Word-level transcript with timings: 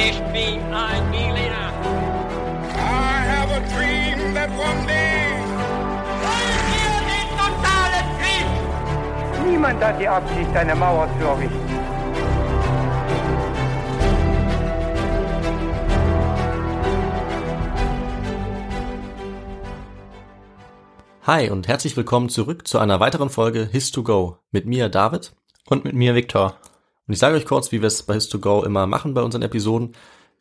Ich 0.00 0.16
bin 0.32 0.62
ein 0.72 1.10
Berliner. 1.10 1.72
I 2.72 3.20
have 3.32 3.50
a 3.50 3.58
dream 3.74 4.32
that 4.32 4.48
one 4.50 4.86
day. 4.86 5.34
Wollen 6.22 6.62
wir 6.72 6.94
den 7.10 7.28
totalen 7.36 8.06
Krieg? 8.20 9.50
Niemand 9.50 9.82
hat 9.82 10.00
die 10.00 10.06
Absicht, 10.06 10.54
eine 10.54 10.76
Mauer 10.76 11.08
zu 11.18 11.26
errichten. 11.26 11.68
Hi 21.26 21.50
und 21.50 21.66
herzlich 21.66 21.96
willkommen 21.96 22.28
zurück 22.28 22.68
zu 22.68 22.78
einer 22.78 23.00
weiteren 23.00 23.30
Folge 23.30 23.68
His2Go 23.72 24.36
mit 24.52 24.64
mir 24.64 24.88
David 24.90 25.32
Und 25.66 25.84
mit 25.84 25.94
mir 25.94 26.14
Viktor. 26.14 26.54
Und 27.08 27.14
ich 27.14 27.18
sage 27.18 27.36
euch 27.36 27.46
kurz, 27.46 27.72
wie 27.72 27.80
wir 27.80 27.88
es 27.88 28.02
bei 28.04 28.14
His2Go 28.14 28.64
immer 28.64 28.86
machen 28.86 29.14
bei 29.14 29.22
unseren 29.22 29.42
Episoden. 29.42 29.94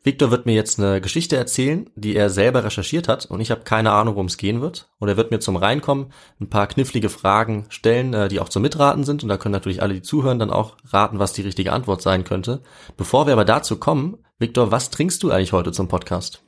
Victor 0.04 0.32
wird 0.32 0.46
mir 0.46 0.54
jetzt 0.54 0.80
eine 0.80 1.02
Geschichte 1.02 1.36
erzählen, 1.36 1.89
die 1.96 2.16
er 2.16 2.30
selber 2.30 2.64
recherchiert 2.64 3.08
hat 3.08 3.25
und 3.25 3.42
ich 3.42 3.52
habe 3.52 3.62
keine 3.62 3.92
Ahnung, 3.92 4.16
worum 4.16 4.28
es 4.28 4.38
gehen 4.38 4.62
wird. 4.62 4.89
Und 5.00 5.10
er 5.10 5.18
wird 5.18 5.32
mir 5.32 5.39
zum 5.39 5.56
Reinkommen 5.56 6.14
ein 6.39 6.50
paar 6.50 6.68
knifflige 6.68 7.10
Fragen 7.10 7.66
stellen, 7.70 8.14
äh, 8.14 8.28
die 8.30 8.39
auch 8.39 8.48
zum 8.50 8.61
Mitraten 8.61 9.04
sind 9.04 9.24
und 9.24 9.30
da 9.30 9.38
können 9.38 9.54
natürlich 9.54 9.82
alle, 9.82 9.96
die 9.96 10.02
zuhören, 10.04 10.39
dann 10.39 10.52
auch 10.52 10.78
raten, 10.92 11.20
was 11.20 11.34
die 11.34 11.42
richtige 11.42 11.74
Antwort 11.74 12.02
sein 12.02 12.24
könnte. 12.24 12.61
Bevor 12.96 13.25
wir 13.25 13.34
aber 13.34 13.44
dazu 13.44 13.78
kommen, 13.78 14.18
Victor, 14.39 14.72
was 14.72 14.92
trinkst 14.92 15.24
du 15.24 15.32
eigentlich 15.32 15.52
heute 15.54 15.72
zum 15.72 15.88
Podcast? 15.88 16.42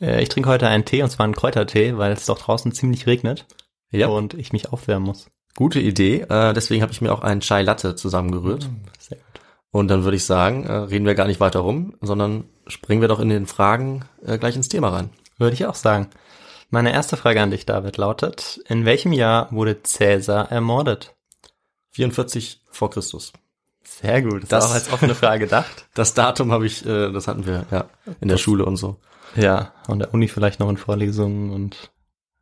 Äh, 0.00 0.22
Ich 0.22 0.28
trinke 0.28 0.50
heute 0.50 0.66
einen 0.66 0.84
Tee 0.84 1.02
und 1.02 1.10
zwar 1.10 1.24
einen 1.24 1.36
Kräutertee, 1.36 1.96
weil 1.96 2.12
es 2.12 2.26
doch 2.26 2.38
draußen 2.38 2.72
ziemlich 2.72 3.06
regnet 3.06 3.46
Ja. 3.90 4.08
und 4.08 4.34
ich 4.34 4.52
mich 4.52 4.70
aufwärmen 4.72 5.06
muss. 5.06 5.28
Gute 5.54 5.80
Idee, 5.80 6.22
äh, 6.28 6.52
deswegen 6.52 6.82
habe 6.82 6.92
ich 6.92 7.00
mir 7.00 7.12
auch 7.12 7.20
einen 7.22 7.40
Chai 7.42 7.62
Latte 7.62 7.94
zusammengerührt. 7.94 8.68
Sehr 8.98 9.18
gut. 9.18 9.31
Und 9.72 9.88
dann 9.88 10.04
würde 10.04 10.16
ich 10.16 10.24
sagen, 10.24 10.64
äh, 10.66 10.72
reden 10.72 11.06
wir 11.06 11.14
gar 11.14 11.26
nicht 11.26 11.40
weiter 11.40 11.60
rum, 11.60 11.94
sondern 12.00 12.44
springen 12.66 13.00
wir 13.00 13.08
doch 13.08 13.18
in 13.20 13.30
den 13.30 13.46
Fragen 13.46 14.04
äh, 14.24 14.38
gleich 14.38 14.54
ins 14.54 14.68
Thema 14.68 14.90
rein. 14.90 15.10
Würde 15.38 15.54
ich 15.54 15.66
auch 15.66 15.74
sagen. 15.74 16.08
Meine 16.70 16.92
erste 16.92 17.16
Frage 17.16 17.42
an 17.42 17.50
dich, 17.50 17.66
David, 17.66 17.96
lautet, 17.96 18.60
in 18.68 18.84
welchem 18.84 19.12
Jahr 19.12 19.50
wurde 19.50 19.82
Cäsar 19.82 20.50
ermordet? 20.52 21.14
44 21.92 22.62
vor 22.70 22.90
Christus. 22.90 23.32
Sehr 23.82 24.22
gut, 24.22 24.42
das, 24.44 24.48
Das- 24.48 24.66
auch 24.70 24.74
als 24.74 24.92
offene 24.92 25.14
Frage 25.14 25.44
gedacht. 25.46 25.86
Das 25.94 26.14
Datum 26.14 26.52
habe 26.52 26.66
ich, 26.66 26.86
äh, 26.86 27.10
das 27.12 27.26
hatten 27.28 27.44
wir 27.46 27.66
ja 27.70 27.86
in 28.20 28.28
der 28.28 28.38
Schule 28.38 28.64
und 28.64 28.76
so. 28.76 28.96
Ja, 29.36 29.72
und 29.88 29.98
der 30.00 30.12
Uni 30.14 30.28
vielleicht 30.28 30.60
noch 30.60 30.68
in 30.70 30.76
Vorlesungen 30.76 31.50
und 31.52 31.90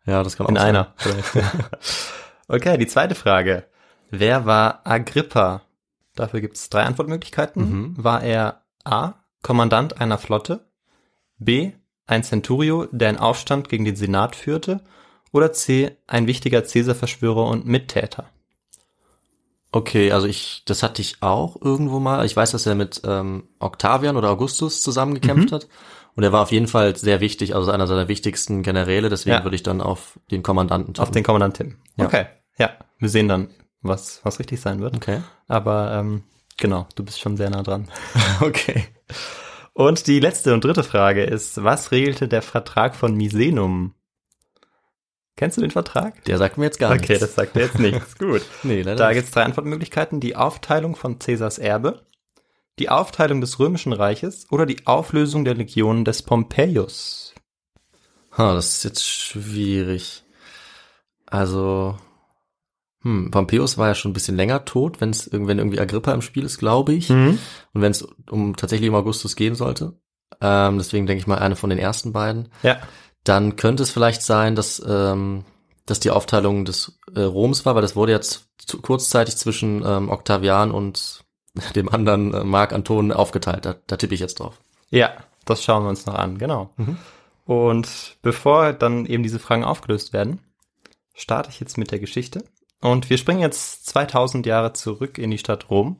Ja, 0.06 0.22
das 0.24 0.36
kann 0.36 0.46
auch 0.46 0.50
in 0.50 0.56
sein. 0.56 0.68
einer 0.76 0.94
okay, 2.48 2.76
die 2.76 2.86
zweite 2.86 3.14
Frage. 3.14 3.64
Wer 4.10 4.44
war 4.46 4.80
Agrippa? 4.84 5.62
Dafür 6.14 6.40
gibt 6.40 6.56
es 6.56 6.68
drei 6.70 6.82
Antwortmöglichkeiten. 6.84 7.70
Mhm. 7.70 7.94
War 7.98 8.22
er 8.22 8.62
A. 8.84 9.14
Kommandant 9.42 10.00
einer 10.00 10.18
Flotte, 10.18 10.66
B. 11.38 11.72
ein 12.06 12.22
Centurio, 12.22 12.86
der 12.92 13.08
einen 13.08 13.18
Aufstand 13.18 13.68
gegen 13.70 13.84
den 13.86 13.96
Senat 13.96 14.36
führte, 14.36 14.82
oder 15.32 15.52
C. 15.52 15.96
ein 16.06 16.26
wichtiger 16.26 16.64
Cäsar-Verschwörer 16.64 17.46
und 17.46 17.64
Mittäter? 17.66 18.28
Okay, 19.72 20.10
also 20.10 20.26
ich, 20.26 20.62
das 20.66 20.82
hatte 20.82 21.00
ich 21.00 21.22
auch 21.22 21.56
irgendwo 21.62 22.00
mal. 22.00 22.26
Ich 22.26 22.36
weiß, 22.36 22.50
dass 22.50 22.66
er 22.66 22.74
mit 22.74 23.00
ähm, 23.04 23.44
Octavian 23.60 24.16
oder 24.16 24.28
Augustus 24.30 24.82
zusammengekämpft 24.82 25.52
hat. 25.52 25.68
Und 26.16 26.24
er 26.24 26.32
war 26.32 26.42
auf 26.42 26.50
jeden 26.50 26.66
Fall 26.66 26.96
sehr 26.96 27.20
wichtig, 27.20 27.54
also 27.54 27.70
einer 27.70 27.86
seiner 27.86 28.08
wichtigsten 28.08 28.64
Generäle. 28.64 29.08
Deswegen 29.08 29.36
Ja. 29.36 29.44
würde 29.44 29.54
ich 29.54 29.62
dann 29.62 29.80
auf 29.80 30.18
den 30.32 30.42
Kommandanten 30.42 30.90
Auf 30.98 31.04
tippen. 31.08 31.14
den 31.14 31.24
Kommandant 31.24 31.56
Tim. 31.56 31.76
Ja. 31.96 32.06
Okay, 32.06 32.26
ja. 32.58 32.70
Wir 32.98 33.08
sehen 33.08 33.28
dann, 33.28 33.48
was, 33.82 34.20
was 34.24 34.38
richtig 34.38 34.60
sein 34.60 34.80
wird. 34.80 34.96
Okay. 34.96 35.20
Aber 35.48 35.92
ähm, 35.92 36.24
genau, 36.56 36.86
du 36.94 37.04
bist 37.04 37.20
schon 37.20 37.36
sehr 37.36 37.50
nah 37.50 37.62
dran. 37.62 37.88
Okay. 38.40 38.84
Und 39.72 40.06
die 40.06 40.20
letzte 40.20 40.52
und 40.52 40.64
dritte 40.64 40.82
Frage 40.82 41.24
ist, 41.24 41.62
was 41.62 41.90
regelte 41.92 42.28
der 42.28 42.42
Vertrag 42.42 42.94
von 42.96 43.14
Misenum? 43.14 43.94
Kennst 45.36 45.56
du 45.56 45.62
den 45.62 45.70
Vertrag? 45.70 46.22
Der 46.24 46.36
sagt 46.36 46.58
mir 46.58 46.64
jetzt 46.64 46.78
gar 46.78 46.90
Okay, 46.92 47.00
nichts. 47.14 47.20
das 47.20 47.34
sagt 47.34 47.54
mir 47.54 47.62
jetzt 47.62 47.78
nichts. 47.78 48.18
Gut. 48.18 48.42
nee, 48.62 48.82
Da 48.82 49.12
gibt 49.14 49.26
es 49.26 49.30
drei 49.30 49.44
Antwortmöglichkeiten. 49.44 50.20
Die 50.20 50.36
Aufteilung 50.36 50.96
von 50.96 51.18
Caesars 51.18 51.58
Erbe, 51.58 52.04
die 52.78 52.90
Aufteilung 52.90 53.40
des 53.40 53.58
Römischen 53.58 53.92
Reiches 53.94 54.46
oder 54.50 54.66
die 54.66 54.86
Auflösung 54.86 55.44
der 55.44 55.54
Legionen 55.54 56.04
des 56.04 56.22
Pompeius. 56.22 57.34
Ha, 58.36 58.54
das 58.54 58.74
ist 58.76 58.84
jetzt 58.84 59.06
schwierig. 59.08 60.24
Also, 61.26 61.96
hm, 63.02 63.30
Pompeius 63.30 63.78
war 63.78 63.88
ja 63.88 63.94
schon 63.94 64.10
ein 64.10 64.14
bisschen 64.14 64.36
länger 64.36 64.64
tot, 64.64 65.00
wenn 65.00 65.10
es 65.10 65.30
wenn 65.32 65.58
irgendwie 65.58 65.80
Agrippa 65.80 66.12
im 66.12 66.22
Spiel 66.22 66.44
ist, 66.44 66.58
glaube 66.58 66.92
ich. 66.92 67.08
Mhm. 67.08 67.38
Und 67.72 67.82
wenn 67.82 67.92
es 67.92 68.06
um 68.30 68.56
tatsächlich 68.56 68.90
um 68.90 68.94
Augustus 68.94 69.36
gehen 69.36 69.54
sollte. 69.54 69.94
Ähm, 70.40 70.78
deswegen 70.78 71.06
denke 71.06 71.20
ich 71.20 71.26
mal 71.26 71.38
eine 71.38 71.56
von 71.56 71.70
den 71.70 71.78
ersten 71.78 72.12
beiden. 72.12 72.48
Ja. 72.62 72.78
Dann 73.24 73.56
könnte 73.56 73.82
es 73.82 73.90
vielleicht 73.90 74.22
sein, 74.22 74.54
dass, 74.54 74.82
ähm, 74.86 75.44
dass 75.86 76.00
die 76.00 76.10
Aufteilung 76.10 76.64
des 76.64 76.98
äh, 77.14 77.20
Roms 77.20 77.64
war, 77.66 77.74
weil 77.74 77.82
das 77.82 77.96
wurde 77.96 78.12
jetzt 78.12 78.48
zu, 78.58 78.80
kurzzeitig 78.80 79.36
zwischen 79.36 79.82
ähm, 79.84 80.10
Octavian 80.10 80.70
und 80.70 81.24
dem 81.74 81.88
anderen 81.88 82.34
äh, 82.34 82.44
Mark 82.44 82.72
Anton 82.72 83.12
aufgeteilt. 83.12 83.64
Da, 83.64 83.76
da 83.86 83.96
tippe 83.96 84.14
ich 84.14 84.20
jetzt 84.20 84.40
drauf. 84.40 84.60
Ja, 84.90 85.12
das 85.46 85.64
schauen 85.64 85.84
wir 85.84 85.88
uns 85.88 86.06
noch 86.06 86.14
an, 86.14 86.38
genau. 86.38 86.70
Mhm. 86.76 86.98
Und 87.46 88.16
bevor 88.22 88.72
dann 88.72 89.06
eben 89.06 89.22
diese 89.22 89.38
Fragen 89.38 89.64
aufgelöst 89.64 90.12
werden, 90.12 90.40
starte 91.14 91.50
ich 91.50 91.60
jetzt 91.60 91.78
mit 91.78 91.90
der 91.90 91.98
Geschichte. 91.98 92.44
Und 92.80 93.10
wir 93.10 93.18
springen 93.18 93.40
jetzt 93.40 93.86
2000 93.86 94.46
Jahre 94.46 94.72
zurück 94.72 95.18
in 95.18 95.30
die 95.30 95.38
Stadt 95.38 95.68
Rom. 95.70 95.96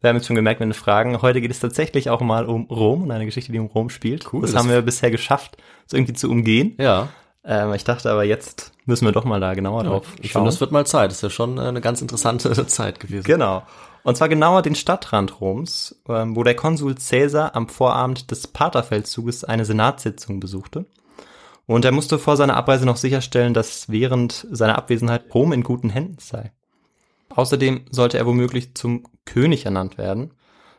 Wir 0.00 0.10
haben 0.10 0.16
jetzt 0.16 0.26
schon 0.26 0.36
gemerkt 0.36 0.60
den 0.60 0.74
Fragen, 0.74 1.22
heute 1.22 1.40
geht 1.40 1.50
es 1.50 1.58
tatsächlich 1.60 2.08
auch 2.10 2.20
mal 2.20 2.46
um 2.46 2.64
Rom 2.66 3.02
und 3.04 3.10
eine 3.10 3.24
Geschichte, 3.26 3.50
die 3.50 3.58
um 3.58 3.66
Rom 3.66 3.90
spielt. 3.90 4.32
Cool, 4.32 4.42
das, 4.42 4.52
das- 4.52 4.60
haben 4.62 4.70
wir 4.70 4.82
bisher 4.82 5.10
geschafft, 5.10 5.56
so 5.86 5.96
irgendwie 5.96 6.12
zu 6.12 6.30
umgehen. 6.30 6.74
Ja, 6.78 7.08
Ähm, 7.44 7.72
ich 7.72 7.82
dachte 7.84 8.10
aber, 8.10 8.24
jetzt 8.24 8.72
müssen 8.84 9.06
wir 9.06 9.12
doch 9.12 9.24
mal 9.24 9.40
da 9.40 9.54
genauer 9.54 9.84
drauf 9.84 10.06
ich 10.20 10.32
schauen. 10.32 10.42
finde, 10.42 10.50
das 10.50 10.60
wird 10.60 10.70
mal 10.70 10.84
Zeit. 10.86 11.10
Das 11.10 11.18
ist 11.18 11.22
ja 11.22 11.30
schon 11.30 11.56
äh, 11.58 11.62
eine 11.62 11.80
ganz 11.80 12.02
interessante 12.02 12.52
Zeit 12.66 13.00
gewesen. 13.00 13.24
Genau. 13.24 13.62
Und 14.04 14.16
zwar 14.16 14.28
genauer 14.28 14.62
den 14.62 14.74
Stadtrand 14.74 15.40
Roms, 15.40 16.00
ähm, 16.08 16.36
wo 16.36 16.44
der 16.44 16.54
Konsul 16.54 16.94
Caesar 16.96 17.56
am 17.56 17.68
Vorabend 17.68 18.30
des 18.30 18.46
Paterfeldzuges 18.46 19.44
eine 19.44 19.64
Senatssitzung 19.64 20.40
besuchte. 20.40 20.84
Und 21.68 21.84
er 21.84 21.92
musste 21.92 22.18
vor 22.18 22.38
seiner 22.38 22.56
Abreise 22.56 22.86
noch 22.86 22.96
sicherstellen, 22.96 23.52
dass 23.52 23.90
während 23.90 24.46
seiner 24.50 24.78
Abwesenheit 24.78 25.26
Rom 25.34 25.52
in 25.52 25.62
guten 25.62 25.90
Händen 25.90 26.16
sei. 26.18 26.50
Außerdem 27.28 27.82
sollte 27.90 28.16
er 28.16 28.24
womöglich 28.24 28.74
zum 28.74 29.04
König 29.26 29.66
ernannt 29.66 29.98
werden, 29.98 30.32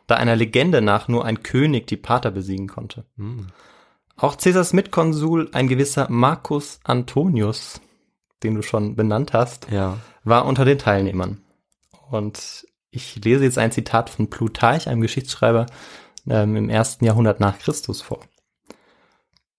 da 0.08 0.16
einer 0.16 0.34
Legende 0.34 0.82
nach 0.82 1.06
nur 1.06 1.24
ein 1.24 1.44
König 1.44 1.86
die 1.86 1.96
Pater 1.96 2.32
besiegen 2.32 2.66
konnte. 2.66 3.04
Hm. 3.16 3.46
Auch 4.16 4.36
Caesars 4.36 4.72
Mitkonsul, 4.72 5.48
ein 5.52 5.68
gewisser 5.68 6.08
Marcus 6.10 6.80
Antonius, 6.82 7.80
den 8.42 8.56
du 8.56 8.62
schon 8.62 8.96
benannt 8.96 9.32
hast, 9.32 9.70
Ja. 9.70 9.98
war 10.24 10.44
unter 10.44 10.64
den 10.64 10.78
Teilnehmern. 10.78 11.40
Und 12.10 12.66
ich 12.90 13.24
lese 13.24 13.44
jetzt 13.44 13.58
ein 13.58 13.70
Zitat 13.70 14.10
von 14.10 14.28
Plutarch, 14.28 14.88
einem 14.88 15.02
Geschichtsschreiber 15.02 15.66
ähm, 16.28 16.56
im 16.56 16.68
ersten 16.68 17.04
Jahrhundert 17.04 17.38
nach 17.38 17.60
Christus 17.60 18.02
vor. 18.02 18.18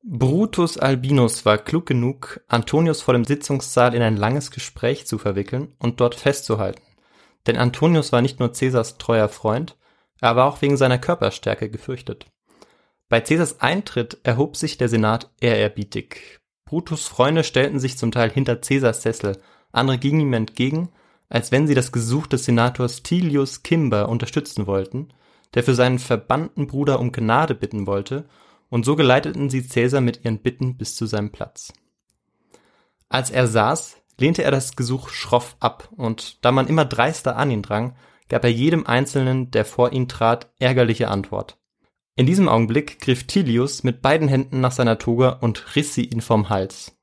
Brutus 0.04 0.80
Albinus 0.80 1.46
war 1.46 1.60
klug 1.60 1.86
genug, 1.86 2.42
Antonius 2.48 3.04
vor 3.04 3.14
dem 3.14 3.24
Sitzungssaal 3.24 3.94
in 3.94 4.02
ein 4.02 4.18
langes 4.18 4.50
Gespräch 4.50 5.06
zu 5.06 5.20
verwickeln 5.20 5.76
und 5.78 6.02
dort 6.02 6.16
festzuhalten. 6.16 6.82
Denn 7.46 7.56
Antonius 7.56 8.12
war 8.12 8.24
nicht 8.24 8.40
nur 8.40 8.52
Caesars 8.52 8.98
treuer 8.98 9.30
Freund, 9.30 9.78
er 10.20 10.36
war 10.36 10.48
auch 10.48 10.60
wegen 10.64 10.76
seiner 10.76 10.98
Körperstärke 10.98 11.70
gefürchtet. 11.70 12.26
Bei 13.10 13.22
Caesars 13.22 13.62
Eintritt 13.62 14.18
erhob 14.24 14.58
sich 14.58 14.80
der 14.80 14.90
Senat 14.90 15.30
ehrerbietig. 15.40 16.40
Brutus 16.66 17.08
Freunde 17.08 17.44
stellten 17.44 17.80
sich 17.80 18.00
zum 18.00 18.12
Teil 18.12 18.32
hinter 18.32 18.56
Caesars 18.56 19.04
Sessel, 19.04 19.38
andere 19.72 20.00
gingen 20.00 20.22
ihm 20.22 20.34
entgegen, 20.34 20.90
als 21.30 21.52
wenn 21.52 21.68
sie 21.68 21.76
das 21.76 21.92
Gesuch 21.92 22.26
des 22.26 22.46
Senators 22.46 23.04
Tilius 23.04 23.62
Kimber 23.62 24.10
unterstützen 24.10 24.66
wollten, 24.66 25.10
der 25.54 25.62
für 25.62 25.76
seinen 25.76 26.00
verbannten 26.00 26.66
Bruder 26.66 27.00
um 27.00 27.12
Gnade 27.12 27.54
bitten 27.54 27.86
wollte, 27.86 28.26
und 28.72 28.86
so 28.86 28.96
geleiteten 28.96 29.50
sie 29.50 29.62
Caesar 29.62 30.02
mit 30.02 30.24
ihren 30.24 30.40
Bitten 30.40 30.78
bis 30.78 30.96
zu 30.96 31.06
seinem 31.06 31.32
Platz. 31.32 31.74
Als 33.10 33.30
er 33.30 33.46
saß, 33.46 33.98
lehnte 34.18 34.44
er 34.44 34.52
das 34.52 34.76
Gesuch 34.76 35.10
schroff 35.10 35.58
ab, 35.60 35.90
und 35.98 36.44
da 36.44 36.52
man 36.52 36.68
immer 36.68 36.86
dreister 36.86 37.36
an 37.36 37.52
ihn 37.52 37.62
drang, 37.62 37.96
gab 38.30 38.46
er 38.46 38.52
jedem 38.52 38.88
Einzelnen, 38.88 39.52
der 39.52 39.66
vor 39.66 39.92
ihn 39.92 40.08
trat, 40.08 40.54
ärgerliche 40.58 41.10
Antwort. 41.10 41.58
In 42.16 42.26
diesem 42.26 42.48
Augenblick 42.48 43.02
griff 43.02 43.28
Tilius 43.28 43.84
mit 43.84 44.02
beiden 44.02 44.30
Händen 44.30 44.62
nach 44.62 44.72
seiner 44.72 44.98
Toga 44.98 45.30
und 45.42 45.76
riss 45.76 45.94
sie 45.94 46.06
ihn 46.06 46.22
vom 46.22 46.50
Hals. 46.50 46.98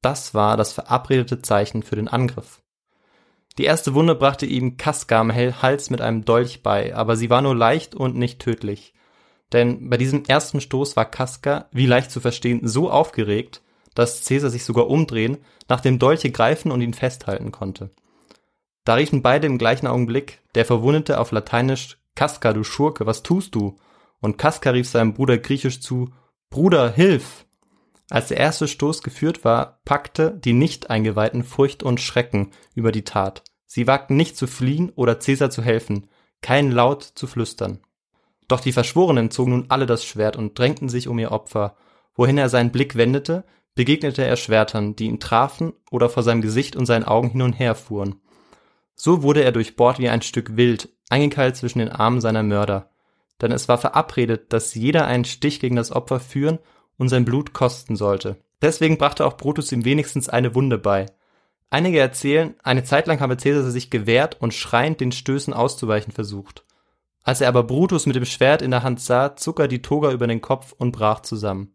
Das 0.00 0.32
war 0.32 0.56
das 0.56 0.72
verabredete 0.72 1.42
Zeichen 1.42 1.82
für 1.82 1.96
den 1.96 2.08
Angriff. 2.08 2.62
Die 3.58 3.64
erste 3.64 3.92
Wunde 3.92 4.14
brachte 4.14 4.46
ihm 4.46 4.78
Kaska 4.78 5.20
am 5.20 5.30
Hel- 5.30 5.60
Hals 5.60 5.90
mit 5.90 6.00
einem 6.00 6.24
Dolch 6.24 6.62
bei, 6.62 6.96
aber 6.96 7.16
sie 7.16 7.28
war 7.28 7.42
nur 7.42 7.54
leicht 7.54 7.94
und 7.94 8.16
nicht 8.16 8.40
tödlich. 8.40 8.93
Denn 9.54 9.88
bei 9.88 9.96
diesem 9.96 10.24
ersten 10.24 10.60
Stoß 10.60 10.96
war 10.96 11.10
Kaska, 11.10 11.68
wie 11.70 11.86
leicht 11.86 12.10
zu 12.10 12.20
verstehen, 12.20 12.60
so 12.64 12.90
aufgeregt, 12.90 13.62
dass 13.94 14.24
Caesar 14.24 14.50
sich 14.50 14.64
sogar 14.64 14.88
umdrehen, 14.88 15.38
nach 15.68 15.80
dem 15.80 15.98
Dolche 15.98 16.30
greifen 16.30 16.72
und 16.72 16.80
ihn 16.80 16.92
festhalten 16.92 17.52
konnte. 17.52 17.90
Da 18.84 18.94
riefen 18.94 19.22
beide 19.22 19.46
im 19.46 19.56
gleichen 19.56 19.86
Augenblick, 19.86 20.42
der 20.56 20.64
Verwundete 20.64 21.20
auf 21.20 21.30
Lateinisch, 21.30 21.98
Kaska, 22.16 22.52
du 22.52 22.64
Schurke, 22.64 23.06
was 23.06 23.22
tust 23.22 23.54
du? 23.54 23.78
und 24.20 24.38
Kaska 24.38 24.70
rief 24.70 24.88
seinem 24.88 25.14
Bruder 25.14 25.38
griechisch 25.38 25.80
zu, 25.80 26.10
Bruder, 26.48 26.90
hilf! 26.90 27.44
Als 28.10 28.28
der 28.28 28.38
erste 28.38 28.66
Stoß 28.66 29.02
geführt 29.02 29.44
war, 29.44 29.80
packte 29.84 30.30
die 30.32 30.54
Nicht-Eingeweihten 30.54 31.44
Furcht 31.44 31.82
und 31.82 32.00
Schrecken 32.00 32.50
über 32.74 32.90
die 32.90 33.04
Tat. 33.04 33.44
Sie 33.66 33.86
wagten 33.86 34.16
nicht 34.16 34.36
zu 34.36 34.46
fliehen 34.46 34.90
oder 34.96 35.20
Cäsar 35.20 35.50
zu 35.50 35.62
helfen, 35.62 36.08
kein 36.40 36.72
Laut 36.72 37.02
zu 37.02 37.26
flüstern. 37.26 37.80
Doch 38.48 38.60
die 38.60 38.72
Verschworenen 38.72 39.30
zogen 39.30 39.52
nun 39.52 39.66
alle 39.68 39.86
das 39.86 40.04
Schwert 40.04 40.36
und 40.36 40.58
drängten 40.58 40.88
sich 40.88 41.08
um 41.08 41.18
ihr 41.18 41.32
Opfer. 41.32 41.76
Wohin 42.14 42.38
er 42.38 42.48
seinen 42.48 42.72
Blick 42.72 42.96
wendete, 42.96 43.44
begegnete 43.74 44.24
er 44.24 44.36
Schwertern, 44.36 44.96
die 44.96 45.06
ihn 45.06 45.20
trafen 45.20 45.72
oder 45.90 46.08
vor 46.08 46.22
seinem 46.22 46.42
Gesicht 46.42 46.76
und 46.76 46.86
seinen 46.86 47.04
Augen 47.04 47.30
hin 47.30 47.42
und 47.42 47.54
her 47.54 47.74
fuhren. 47.74 48.16
So 48.94 49.22
wurde 49.22 49.42
er 49.42 49.52
durchbohrt 49.52 49.98
wie 49.98 50.08
ein 50.08 50.22
Stück 50.22 50.56
Wild, 50.56 50.88
eingekeilt 51.08 51.56
zwischen 51.56 51.80
den 51.80 51.90
Armen 51.90 52.20
seiner 52.20 52.42
Mörder. 52.42 52.90
Denn 53.42 53.50
es 53.50 53.68
war 53.68 53.78
verabredet, 53.78 54.52
dass 54.52 54.74
jeder 54.74 55.06
einen 55.06 55.24
Stich 55.24 55.58
gegen 55.58 55.76
das 55.76 55.90
Opfer 55.90 56.20
führen 56.20 56.58
und 56.96 57.08
sein 57.08 57.24
Blut 57.24 57.52
kosten 57.52 57.96
sollte. 57.96 58.36
Deswegen 58.62 58.96
brachte 58.96 59.26
auch 59.26 59.36
Brutus 59.36 59.72
ihm 59.72 59.84
wenigstens 59.84 60.28
eine 60.28 60.54
Wunde 60.54 60.78
bei. 60.78 61.06
Einige 61.70 61.98
erzählen, 61.98 62.54
eine 62.62 62.84
Zeit 62.84 63.08
lang 63.08 63.18
habe 63.18 63.36
Caesar 63.36 63.68
sich 63.70 63.90
gewehrt 63.90 64.40
und 64.40 64.54
schreiend 64.54 65.00
den 65.00 65.10
Stößen 65.10 65.52
auszuweichen 65.52 66.12
versucht. 66.12 66.63
Als 67.24 67.40
er 67.40 67.48
aber 67.48 67.64
Brutus 67.64 68.04
mit 68.06 68.16
dem 68.16 68.26
Schwert 68.26 68.62
in 68.62 68.70
der 68.70 68.82
Hand 68.82 69.00
sah, 69.00 69.34
zog 69.34 69.58
er 69.58 69.66
die 69.66 69.82
Toga 69.82 70.12
über 70.12 70.26
den 70.26 70.42
Kopf 70.42 70.74
und 70.76 70.92
brach 70.92 71.20
zusammen. 71.20 71.72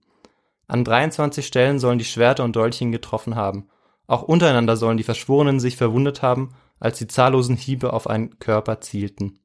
An 0.68 0.84
23 0.84 1.46
Stellen 1.46 1.80
sollen 1.80 1.98
die 1.98 2.06
Schwerter 2.06 2.44
und 2.44 2.56
Dolche 2.56 2.88
getroffen 2.92 3.36
haben. 3.36 3.68
Auch 4.06 4.22
untereinander 4.22 4.78
sollen 4.78 4.98
die 4.98 5.04
Verschworenen 5.04 5.60
sich 5.60 5.76
verwundet 5.76 6.22
haben, 6.22 6.54
als 6.80 7.00
die 7.00 7.08
zahllosen 7.08 7.56
Hiebe 7.56 7.94
auf 7.94 8.08
einen 8.08 8.38
Körper 8.38 8.80
zielten. 8.80 9.40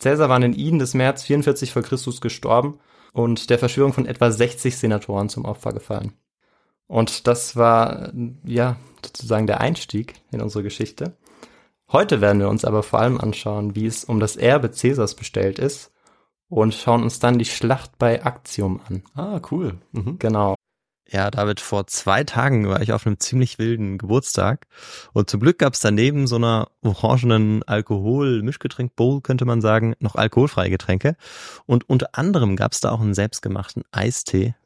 Caesar 0.00 0.28
war 0.28 0.36
in 0.36 0.42
den 0.42 0.52
Iden 0.52 0.80
des 0.80 0.94
März 0.94 1.22
44 1.22 1.72
vor 1.72 1.82
Christus 1.82 2.20
gestorben 2.20 2.78
und 3.12 3.50
der 3.50 3.58
Verschwörung 3.58 3.92
von 3.92 4.06
etwa 4.06 4.30
60 4.30 4.76
Senatoren 4.76 5.28
zum 5.28 5.44
Opfer 5.44 5.72
gefallen. 5.72 6.12
Und 6.88 7.26
das 7.26 7.54
war, 7.54 8.12
ja, 8.44 8.76
sozusagen 9.04 9.46
der 9.46 9.60
Einstieg 9.60 10.14
in 10.32 10.40
unsere 10.40 10.64
Geschichte. 10.64 11.16
Heute 11.90 12.20
werden 12.20 12.40
wir 12.40 12.50
uns 12.50 12.66
aber 12.66 12.82
vor 12.82 13.00
allem 13.00 13.18
anschauen, 13.18 13.74
wie 13.74 13.86
es 13.86 14.04
um 14.04 14.20
das 14.20 14.36
Erbe 14.36 14.68
Caesars 14.68 15.14
bestellt 15.14 15.58
ist 15.58 15.90
und 16.48 16.74
schauen 16.74 17.02
uns 17.02 17.18
dann 17.18 17.38
die 17.38 17.46
Schlacht 17.46 17.98
bei 17.98 18.16
Actium 18.16 18.80
an. 18.88 19.02
Ah, 19.14 19.40
cool. 19.50 19.78
Mhm. 19.92 20.18
Genau. 20.18 20.54
Ja, 21.10 21.30
David, 21.30 21.60
vor 21.60 21.86
zwei 21.86 22.22
Tagen 22.24 22.68
war 22.68 22.82
ich 22.82 22.92
auf 22.92 23.06
einem 23.06 23.18
ziemlich 23.18 23.58
wilden 23.58 23.96
Geburtstag 23.96 24.66
und 25.14 25.30
zum 25.30 25.40
Glück 25.40 25.58
gab 25.58 25.72
es 25.72 25.80
daneben 25.80 26.26
so 26.26 26.36
einer 26.36 26.68
orangenen 26.82 27.62
Alkohol-Mischgetränk-Bowl, 27.62 29.22
könnte 29.22 29.46
man 29.46 29.62
sagen, 29.62 29.94
noch 30.00 30.16
alkoholfreie 30.16 30.68
Getränke. 30.68 31.16
Und 31.64 31.88
unter 31.88 32.10
anderem 32.12 32.56
gab 32.56 32.72
es 32.72 32.80
da 32.80 32.90
auch 32.90 33.00
einen 33.00 33.14
selbstgemachten 33.14 33.84
Eistee 33.90 34.54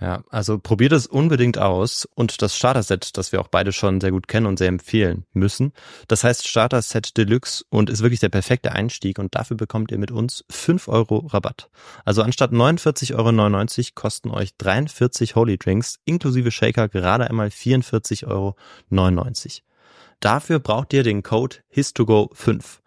Ja, 0.00 0.22
also 0.30 0.58
probiert 0.58 0.92
es 0.92 1.06
unbedingt 1.06 1.58
aus 1.58 2.08
und 2.14 2.40
das 2.40 2.56
Starter-Set, 2.56 3.18
das 3.18 3.32
wir 3.32 3.40
auch 3.40 3.48
beide 3.48 3.70
schon 3.70 4.00
sehr 4.00 4.10
gut 4.10 4.28
kennen 4.28 4.46
und 4.46 4.58
sehr 4.58 4.68
empfehlen 4.68 5.26
müssen. 5.34 5.72
Das 6.08 6.24
heißt 6.24 6.48
Starter-Set 6.48 7.18
Deluxe 7.18 7.64
und 7.68 7.90
ist 7.90 8.00
wirklich 8.00 8.20
der 8.20 8.30
perfekte 8.30 8.72
Einstieg 8.72 9.18
und 9.18 9.34
dafür 9.34 9.58
bekommt 9.58 9.90
ihr 9.90 9.98
mit 9.98 10.10
uns 10.10 10.44
5 10.48 10.88
Euro 10.88 11.26
Rabatt. 11.26 11.68
Also 12.06 12.22
anstatt 12.22 12.52
49,99 12.52 13.14
Euro 13.14 13.94
kosten 13.94 14.30
euch 14.30 14.56
43 14.56 15.36
Holy 15.36 15.58
Drinks 15.58 15.98
inklusive 16.06 16.50
Shaker 16.50 16.88
gerade 16.88 17.28
einmal 17.28 17.48
44,99 17.48 18.26
Euro. 18.26 18.56
Dafür 20.20 20.60
braucht 20.60 20.94
ihr 20.94 21.02
den 21.02 21.22
Code 21.22 21.56
HIS2GO5. 21.74 22.80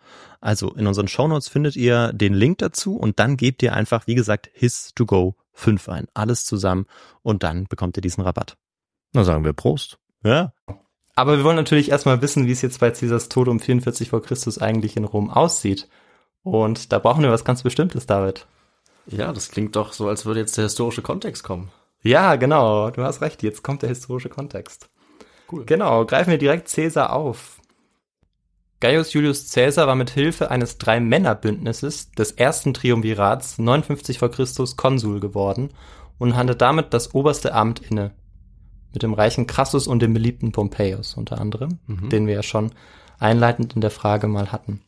Also 0.43 0.73
in 0.73 0.88
unseren 0.88 1.07
Shownotes 1.07 1.47
findet 1.47 1.77
ihr 1.77 2.12
den 2.12 2.33
Link 2.33 2.57
dazu 2.57 2.97
und 2.97 3.17
dann 3.17 3.38
gebt 3.38 3.63
ihr 3.63 3.73
einfach, 3.73 4.07
wie 4.07 4.15
gesagt, 4.15 4.50
HIS2GO5 4.59 5.35
fünf 5.53 5.88
ein. 5.88 6.07
Alles 6.13 6.43
zusammen 6.43 6.85
und 7.21 7.43
dann 7.43 7.65
bekommt 7.67 7.95
ihr 7.97 8.01
diesen 8.01 8.25
Rabatt. 8.25 8.57
Na 9.13 9.23
sagen 9.23 9.45
wir 9.45 9.53
Prost. 9.53 10.00
Ja. 10.21 10.51
Aber 11.15 11.38
wir 11.38 11.45
wollen 11.45 11.55
natürlich 11.55 11.91
erstmal 11.91 12.21
wissen, 12.21 12.45
wie 12.45 12.51
es 12.51 12.62
jetzt 12.62 12.81
bei 12.81 12.91
Caesars 12.91 13.29
Tod 13.29 13.47
um 13.47 13.62
44 13.62 14.09
vor 14.09 14.21
Christus 14.21 14.57
eigentlich 14.57 14.97
in 14.97 15.05
Rom 15.05 15.29
aussieht. 15.29 15.88
Und 16.41 16.91
da 16.91 17.00
brauchen 17.00 17.23
wir 17.23 17.31
was 17.31 17.45
ganz 17.45 17.63
Bestimmtes, 17.63 18.05
David. 18.05 18.45
Ja, 19.07 19.31
das 19.31 19.50
klingt 19.50 19.77
doch 19.77 19.93
so, 19.93 20.09
als 20.09 20.25
würde 20.25 20.41
jetzt 20.41 20.57
der 20.57 20.65
historische 20.65 21.01
Kontext 21.01 21.43
kommen. 21.43 21.71
Ja, 22.01 22.35
genau. 22.35 22.89
Du 22.89 23.01
hast 23.03 23.21
recht. 23.21 23.43
Jetzt 23.43 23.63
kommt 23.63 23.81
der 23.81 23.89
historische 23.89 24.27
Kontext. 24.27 24.89
Cool. 25.50 25.63
Genau. 25.65 26.05
Greifen 26.05 26.31
wir 26.31 26.38
direkt 26.38 26.69
Caesar 26.73 27.13
auf. 27.13 27.62
Gaius 28.84 29.13
Julius 29.13 29.50
Caesar 29.50 29.88
war 29.88 29.96
mit 29.96 30.10
Hilfe 30.10 30.52
eines 30.52 30.78
Drei-Männer-Bündnisses 30.78 32.12
des 32.12 32.34
ersten 32.34 32.74
Triumvirats 32.74 33.58
59 33.58 34.20
vor 34.20 34.30
Christus 34.30 34.75
Konsul 34.75 35.22
geworden 35.22 35.70
und 36.20 36.36
hatte 36.36 36.54
damit 36.54 36.94
das 36.94 37.16
oberste 37.16 37.54
Amt 37.54 37.80
inne. 37.80 38.12
Mit 38.92 39.02
dem 39.02 39.13
reichen 39.13 39.48
Crassus 39.48 39.88
und 39.88 40.02
dem 40.02 40.13
beliebten 40.13 40.52
Pompeius 40.52 41.13
unter 41.13 41.40
anderem, 41.40 41.80
den 41.88 42.28
wir 42.28 42.34
ja 42.34 42.44
schon 42.44 42.74
einleitend 43.20 43.74
in 43.74 43.80
der 43.80 43.90
Frage 43.90 44.28
mal 44.28 44.52
hatten. 44.52 44.82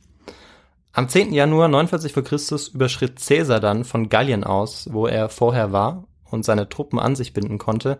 Am 0.92 1.08
10. 1.08 1.32
Januar 1.32 1.70
49 1.70 2.12
vor 2.12 2.24
Christus 2.24 2.68
überschritt 2.68 3.26
Caesar 3.26 3.62
dann 3.62 3.86
von 3.86 4.10
Gallien 4.10 4.44
aus, 4.44 4.90
wo 4.92 5.08
er 5.08 5.30
vorher 5.30 5.72
war 5.72 6.04
und 6.30 6.44
seine 6.44 6.68
Truppen 6.68 7.00
an 7.00 7.16
sich 7.16 7.32
binden 7.32 7.60
konnte, 7.60 7.98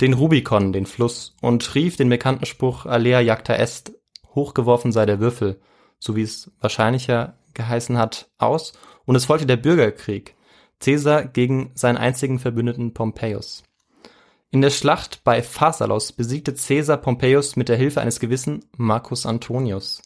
den 0.00 0.12
Rubikon, 0.12 0.72
den 0.72 0.86
Fluss, 0.86 1.36
und 1.40 1.72
rief 1.76 1.96
den 1.96 2.08
bekannten 2.08 2.46
Spruch 2.46 2.84
Alea 2.84 3.20
jacta 3.20 3.54
est, 3.54 3.92
hochgeworfen 4.36 4.92
sei 4.92 5.04
der 5.04 5.18
Würfel, 5.18 5.60
so 5.98 6.14
wie 6.14 6.22
es 6.22 6.52
wahrscheinlicher 6.60 7.34
geheißen 7.54 7.98
hat, 7.98 8.28
aus, 8.38 8.74
und 9.04 9.16
es 9.16 9.24
folgte 9.24 9.46
der 9.46 9.56
Bürgerkrieg, 9.56 10.36
Caesar 10.78 11.24
gegen 11.24 11.72
seinen 11.74 11.96
einzigen 11.96 12.38
Verbündeten 12.38 12.94
Pompeius. 12.94 13.64
In 14.50 14.60
der 14.60 14.70
Schlacht 14.70 15.24
bei 15.24 15.42
Pharsalos 15.42 16.12
besiegte 16.12 16.54
Caesar 16.54 16.98
Pompeius 16.98 17.56
mit 17.56 17.68
der 17.68 17.76
Hilfe 17.76 18.00
eines 18.00 18.20
gewissen 18.20 18.64
Marcus 18.76 19.26
Antonius. 19.26 20.02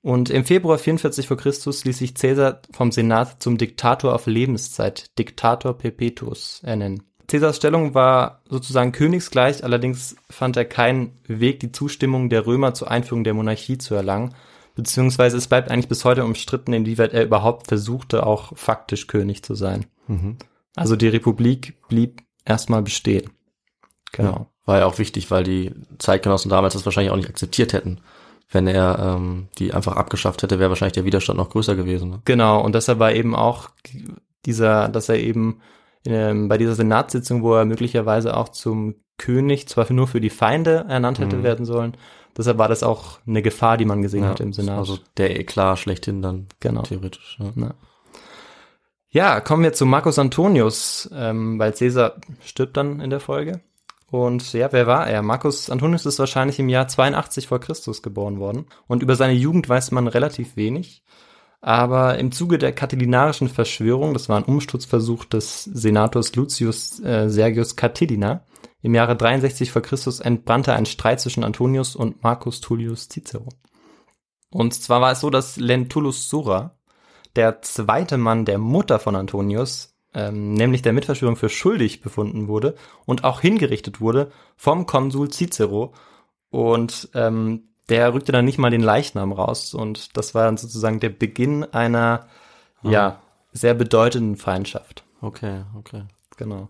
Und 0.00 0.30
im 0.30 0.44
Februar 0.44 0.78
44 0.78 1.26
vor 1.26 1.38
Christus 1.38 1.84
ließ 1.84 1.98
sich 1.98 2.14
Caesar 2.14 2.60
vom 2.70 2.92
Senat 2.92 3.42
zum 3.42 3.56
Diktator 3.56 4.14
auf 4.14 4.26
Lebenszeit, 4.26 5.18
Diktator 5.18 5.76
Perpetuus, 5.76 6.60
ernennen. 6.62 7.02
Caesars 7.26 7.56
Stellung 7.56 7.94
war 7.94 8.42
sozusagen 8.48 8.92
königsgleich, 8.92 9.64
allerdings 9.64 10.16
fand 10.30 10.56
er 10.56 10.64
keinen 10.64 11.18
Weg, 11.26 11.60
die 11.60 11.72
Zustimmung 11.72 12.28
der 12.28 12.46
Römer 12.46 12.74
zur 12.74 12.90
Einführung 12.90 13.24
der 13.24 13.34
Monarchie 13.34 13.78
zu 13.78 13.94
erlangen, 13.94 14.34
beziehungsweise 14.74 15.36
es 15.36 15.46
bleibt 15.46 15.70
eigentlich 15.70 15.88
bis 15.88 16.04
heute 16.04 16.24
umstritten, 16.24 16.72
inwieweit 16.72 17.12
er 17.12 17.24
überhaupt 17.24 17.68
versuchte, 17.68 18.26
auch 18.26 18.56
faktisch 18.56 19.06
König 19.06 19.42
zu 19.42 19.54
sein. 19.54 19.86
Also 20.76 20.96
die 20.96 21.08
Republik 21.08 21.74
blieb 21.88 22.22
erstmal 22.44 22.82
bestehen. 22.82 23.30
Genau. 24.12 24.48
War 24.66 24.78
ja 24.78 24.86
auch 24.86 24.98
wichtig, 24.98 25.30
weil 25.30 25.44
die 25.44 25.72
Zeitgenossen 25.98 26.50
damals 26.50 26.74
das 26.74 26.84
wahrscheinlich 26.84 27.12
auch 27.12 27.16
nicht 27.16 27.28
akzeptiert 27.28 27.72
hätten. 27.72 28.00
Wenn 28.50 28.66
er 28.66 28.98
ähm, 29.16 29.48
die 29.58 29.72
einfach 29.72 29.96
abgeschafft 29.96 30.42
hätte, 30.42 30.58
wäre 30.58 30.70
wahrscheinlich 30.70 30.94
der 30.94 31.04
Widerstand 31.04 31.38
noch 31.38 31.50
größer 31.50 31.74
gewesen. 31.74 32.10
Ne? 32.10 32.22
Genau, 32.24 32.60
und 32.60 32.74
deshalb 32.74 32.98
war 32.98 33.12
eben 33.12 33.34
auch 33.34 33.70
dieser, 34.46 34.88
dass 34.88 35.08
er 35.08 35.18
eben 35.18 35.60
ähm, 36.06 36.48
bei 36.48 36.58
dieser 36.58 36.74
Senatssitzung, 36.74 37.42
wo 37.42 37.54
er 37.54 37.64
möglicherweise 37.64 38.36
auch 38.36 38.48
zum 38.50 38.94
König, 39.18 39.68
zwar 39.68 39.90
nur 39.92 40.06
für 40.08 40.20
die 40.20 40.30
Feinde 40.30 40.86
ernannt 40.88 41.18
hätte 41.18 41.36
Mhm. 41.36 41.42
werden 41.44 41.64
sollen, 41.66 41.96
deshalb 42.36 42.58
war 42.58 42.68
das 42.68 42.82
auch 42.82 43.20
eine 43.26 43.42
Gefahr, 43.42 43.76
die 43.76 43.84
man 43.84 44.02
gesehen 44.02 44.24
hat 44.26 44.40
im 44.40 44.52
Senat. 44.52 44.78
Also 44.78 44.98
der 45.16 45.38
Eklat 45.38 45.78
schlechthin 45.78 46.20
dann 46.22 46.46
Genau. 46.60 46.82
theoretisch. 46.82 47.38
Ja. 47.40 47.52
Ja. 47.56 47.74
Ja, 49.10 49.40
kommen 49.40 49.62
wir 49.62 49.72
zu 49.72 49.86
Marcus 49.86 50.18
Antonius, 50.18 51.08
ähm, 51.14 51.58
weil 51.58 51.72
Caesar 51.72 52.14
stirbt 52.44 52.76
dann 52.76 52.98
in 53.00 53.10
der 53.10 53.20
Folge. 53.20 53.60
Und 54.10 54.52
ja, 54.52 54.72
wer 54.72 54.86
war 54.88 55.06
er? 55.08 55.22
Marcus 55.22 55.70
Antonius 55.70 56.04
ist 56.06 56.18
wahrscheinlich 56.18 56.58
im 56.58 56.68
Jahr 56.68 56.88
82 56.88 57.46
vor 57.46 57.60
Christus 57.60 58.02
geboren 58.02 58.40
worden. 58.40 58.66
Und 58.88 59.02
über 59.02 59.14
seine 59.16 59.32
Jugend 59.34 59.68
weiß 59.68 59.92
man 59.92 60.08
relativ 60.08 60.56
wenig. 60.56 61.02
Aber 61.64 62.18
im 62.18 62.30
Zuge 62.30 62.58
der 62.58 62.74
katilinarischen 62.74 63.48
Verschwörung, 63.48 64.12
das 64.12 64.28
war 64.28 64.36
ein 64.36 64.44
Umsturzversuch 64.44 65.24
des 65.24 65.64
Senators 65.64 66.36
Lucius 66.36 67.00
äh, 67.00 67.30
Sergius 67.30 67.74
Catilina, 67.74 68.44
im 68.82 68.94
Jahre 68.94 69.16
63 69.16 69.72
vor 69.72 69.80
Christus 69.80 70.20
entbrannte 70.20 70.74
ein 70.74 70.84
Streit 70.84 71.22
zwischen 71.22 71.42
Antonius 71.42 71.96
und 71.96 72.22
Marcus 72.22 72.60
Tullius 72.60 73.08
Cicero. 73.08 73.48
Und 74.50 74.74
zwar 74.74 75.00
war 75.00 75.12
es 75.12 75.20
so, 75.20 75.30
dass 75.30 75.56
Lentulus 75.56 76.28
Sura, 76.28 76.76
der 77.34 77.62
zweite 77.62 78.18
Mann 78.18 78.44
der 78.44 78.58
Mutter 78.58 78.98
von 78.98 79.16
Antonius, 79.16 79.96
ähm, 80.12 80.52
nämlich 80.52 80.82
der 80.82 80.92
Mitverschwörung 80.92 81.36
für 81.36 81.48
schuldig 81.48 82.02
befunden 82.02 82.46
wurde 82.46 82.74
und 83.06 83.24
auch 83.24 83.40
hingerichtet 83.40 84.02
wurde 84.02 84.30
vom 84.54 84.84
Konsul 84.84 85.30
Cicero. 85.30 85.94
Und 86.50 87.08
ähm, 87.14 87.73
der 87.88 88.14
rückte 88.14 88.32
dann 88.32 88.44
nicht 88.44 88.58
mal 88.58 88.70
den 88.70 88.80
Leichnam 88.80 89.32
raus. 89.32 89.74
Und 89.74 90.16
das 90.16 90.34
war 90.34 90.44
dann 90.44 90.56
sozusagen 90.56 91.00
der 91.00 91.10
Beginn 91.10 91.64
einer, 91.64 92.26
ja, 92.82 93.20
sehr 93.52 93.74
bedeutenden 93.74 94.36
Feindschaft. 94.36 95.04
Okay, 95.20 95.62
okay. 95.78 96.02
Genau. 96.36 96.68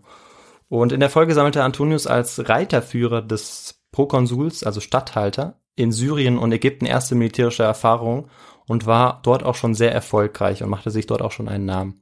Und 0.69 0.91
in 0.91 0.99
der 0.99 1.09
Folge 1.09 1.33
sammelte 1.33 1.63
Antonius 1.63 2.07
als 2.07 2.47
Reiterführer 2.47 3.21
des 3.21 3.81
Prokonsuls, 3.91 4.63
also 4.63 4.81
Statthalter, 4.81 5.59
in 5.75 5.91
Syrien 5.91 6.37
und 6.37 6.51
Ägypten 6.51 6.85
erste 6.85 7.15
militärische 7.15 7.63
Erfahrungen 7.63 8.29
und 8.67 8.85
war 8.85 9.19
dort 9.23 9.43
auch 9.43 9.55
schon 9.55 9.75
sehr 9.75 9.91
erfolgreich 9.91 10.63
und 10.63 10.69
machte 10.69 10.91
sich 10.91 11.05
dort 11.05 11.21
auch 11.21 11.31
schon 11.31 11.49
einen 11.49 11.65
Namen. 11.65 12.01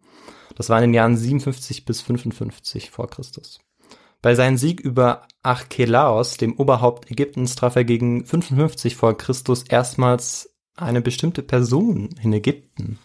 Das 0.56 0.70
war 0.70 0.78
in 0.78 0.84
den 0.90 0.94
Jahren 0.94 1.18
57 1.18 1.86
bis 1.86 2.02
55 2.02 2.92
vor 2.92 3.10
Christus. 3.10 3.60
Bei 4.24 4.36
seinem 4.36 4.58
Sieg 4.58 4.80
über 4.80 5.24
Archelaos, 5.44 6.38
dem 6.38 6.58
Oberhaupt 6.58 7.12
Ägyptens, 7.12 7.58
traf 7.58 7.76
er 7.76 7.84
gegen 7.84 8.26
55 8.26 8.96
vor 8.96 9.18
Christus 9.18 9.64
erstmals 9.64 10.50
eine 10.78 11.02
bestimmte 11.02 11.44
Person 11.44 12.10
in 12.24 12.32
Ägypten. 12.32 13.00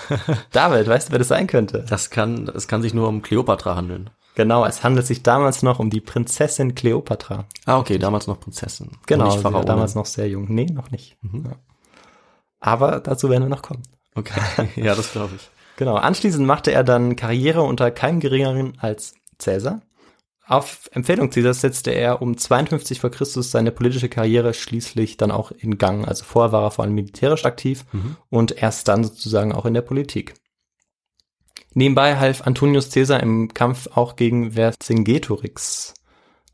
David, 0.52 0.88
weißt 0.88 1.08
du, 1.08 1.12
wer 1.12 1.18
das 1.18 1.28
sein 1.28 1.48
könnte? 1.48 1.84
Das 1.86 2.08
kann, 2.08 2.50
es 2.54 2.66
kann 2.66 2.80
sich 2.80 2.94
nur 2.94 3.08
um 3.08 3.20
Kleopatra 3.20 3.76
handeln. 3.76 4.08
Genau, 4.36 4.64
es 4.64 4.82
handelt 4.82 5.06
sich 5.06 5.22
damals 5.22 5.62
noch 5.62 5.80
um 5.80 5.90
die 5.90 6.00
Prinzessin 6.00 6.74
Kleopatra. 6.74 7.44
Ah, 7.66 7.78
okay, 7.78 7.98
damals 7.98 8.26
noch 8.26 8.40
Prinzessin. 8.40 8.92
Genau, 9.06 9.26
nicht 9.26 9.38
sie 9.38 9.44
war 9.44 9.66
damals 9.66 9.94
noch 9.94 10.06
sehr 10.06 10.30
jung. 10.30 10.46
Nee, 10.48 10.66
noch 10.66 10.90
nicht. 10.90 11.18
Ja. 11.22 11.56
Aber 12.60 13.00
dazu 13.00 13.28
werden 13.28 13.42
wir 13.42 13.50
noch 13.50 13.62
kommen. 13.62 13.82
Okay, 14.14 14.40
ja, 14.76 14.94
das 14.94 15.12
glaube 15.12 15.34
ich. 15.36 15.50
Genau, 15.76 15.96
anschließend 15.96 16.46
machte 16.46 16.72
er 16.72 16.84
dann 16.84 17.16
Karriere 17.16 17.60
unter 17.60 17.90
keinem 17.90 18.20
geringeren 18.20 18.78
als 18.80 19.14
Cäsar. 19.38 19.82
Auf 20.46 20.90
Empfehlung 20.92 21.30
Caesars 21.30 21.62
setzte 21.62 21.90
er 21.90 22.20
um 22.20 22.36
52 22.36 23.00
vor 23.00 23.10
Christus 23.10 23.50
seine 23.50 23.70
politische 23.70 24.10
Karriere 24.10 24.52
schließlich 24.52 25.16
dann 25.16 25.30
auch 25.30 25.50
in 25.50 25.78
Gang. 25.78 26.06
Also 26.06 26.24
vorher 26.24 26.52
war 26.52 26.64
er 26.64 26.70
vor 26.70 26.84
allem 26.84 26.94
militärisch 26.94 27.46
aktiv 27.46 27.86
und 28.28 28.52
erst 28.52 28.88
dann 28.88 29.04
sozusagen 29.04 29.52
auch 29.52 29.64
in 29.64 29.74
der 29.74 29.80
Politik. 29.80 30.34
Nebenbei 31.72 32.16
half 32.18 32.46
Antonius 32.46 32.90
Caesar 32.90 33.20
im 33.22 33.52
Kampf 33.54 33.88
auch 33.94 34.16
gegen 34.16 34.52
Vercingetorix. 34.52 35.94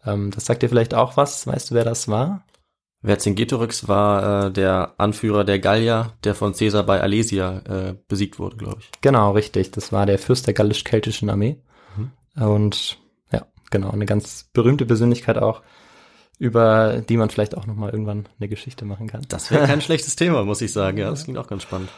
Ähm, 0.05 0.31
das 0.31 0.47
sagt 0.47 0.63
dir 0.63 0.69
vielleicht 0.69 0.95
auch 0.95 1.17
was. 1.17 1.47
Weißt 1.47 1.71
du, 1.71 1.75
wer 1.75 1.85
das 1.85 2.09
war? 2.09 2.45
Vercingetorix 3.03 3.89
war 3.89 4.47
äh, 4.47 4.53
der 4.53 4.95
Anführer 4.99 5.45
der 5.45 5.59
Gallier, 5.59 6.15
der 6.25 6.35
von 6.35 6.53
Caesar 6.55 6.85
bei 6.85 7.01
Alesia 7.01 7.59
äh, 7.59 7.95
besiegt 8.09 8.39
wurde, 8.39 8.57
glaube 8.57 8.79
ich. 8.81 8.91
Genau, 9.01 9.33
richtig. 9.33 9.73
Das 9.73 9.93
war 9.93 10.07
der 10.07 10.19
Fürst 10.19 10.47
der 10.47 10.55
gallisch-keltischen 10.55 11.29
Armee. 11.29 11.61
Und 12.37 12.95
ja, 12.95 13.00
genau, 13.71 13.91
eine 13.91 14.07
ganz 14.07 14.49
berühmte 14.53 14.87
Persönlichkeit 14.87 15.39
auch, 15.39 15.62
über 16.39 17.03
die 17.07 17.17
man 17.17 17.31
vielleicht 17.31 17.57
auch 17.57 17.67
nochmal 17.67 17.91
irgendwann 17.91 18.29
eine 18.39 18.49
Geschichte 18.49 18.85
machen 18.85 19.09
kann. 19.09 19.23
Das 19.29 19.50
wäre 19.50 19.67
kein 19.67 19.81
schlechtes 19.83 20.17
Thema, 20.17 20.45
muss 20.45 20.62
ich 20.62 20.73
sagen. 20.73 20.99
Ja, 20.99 21.11
das 21.11 21.25
klingt 21.25 21.39
auch 21.39 21.49
ganz 21.49 21.62
spannend. 21.62 21.91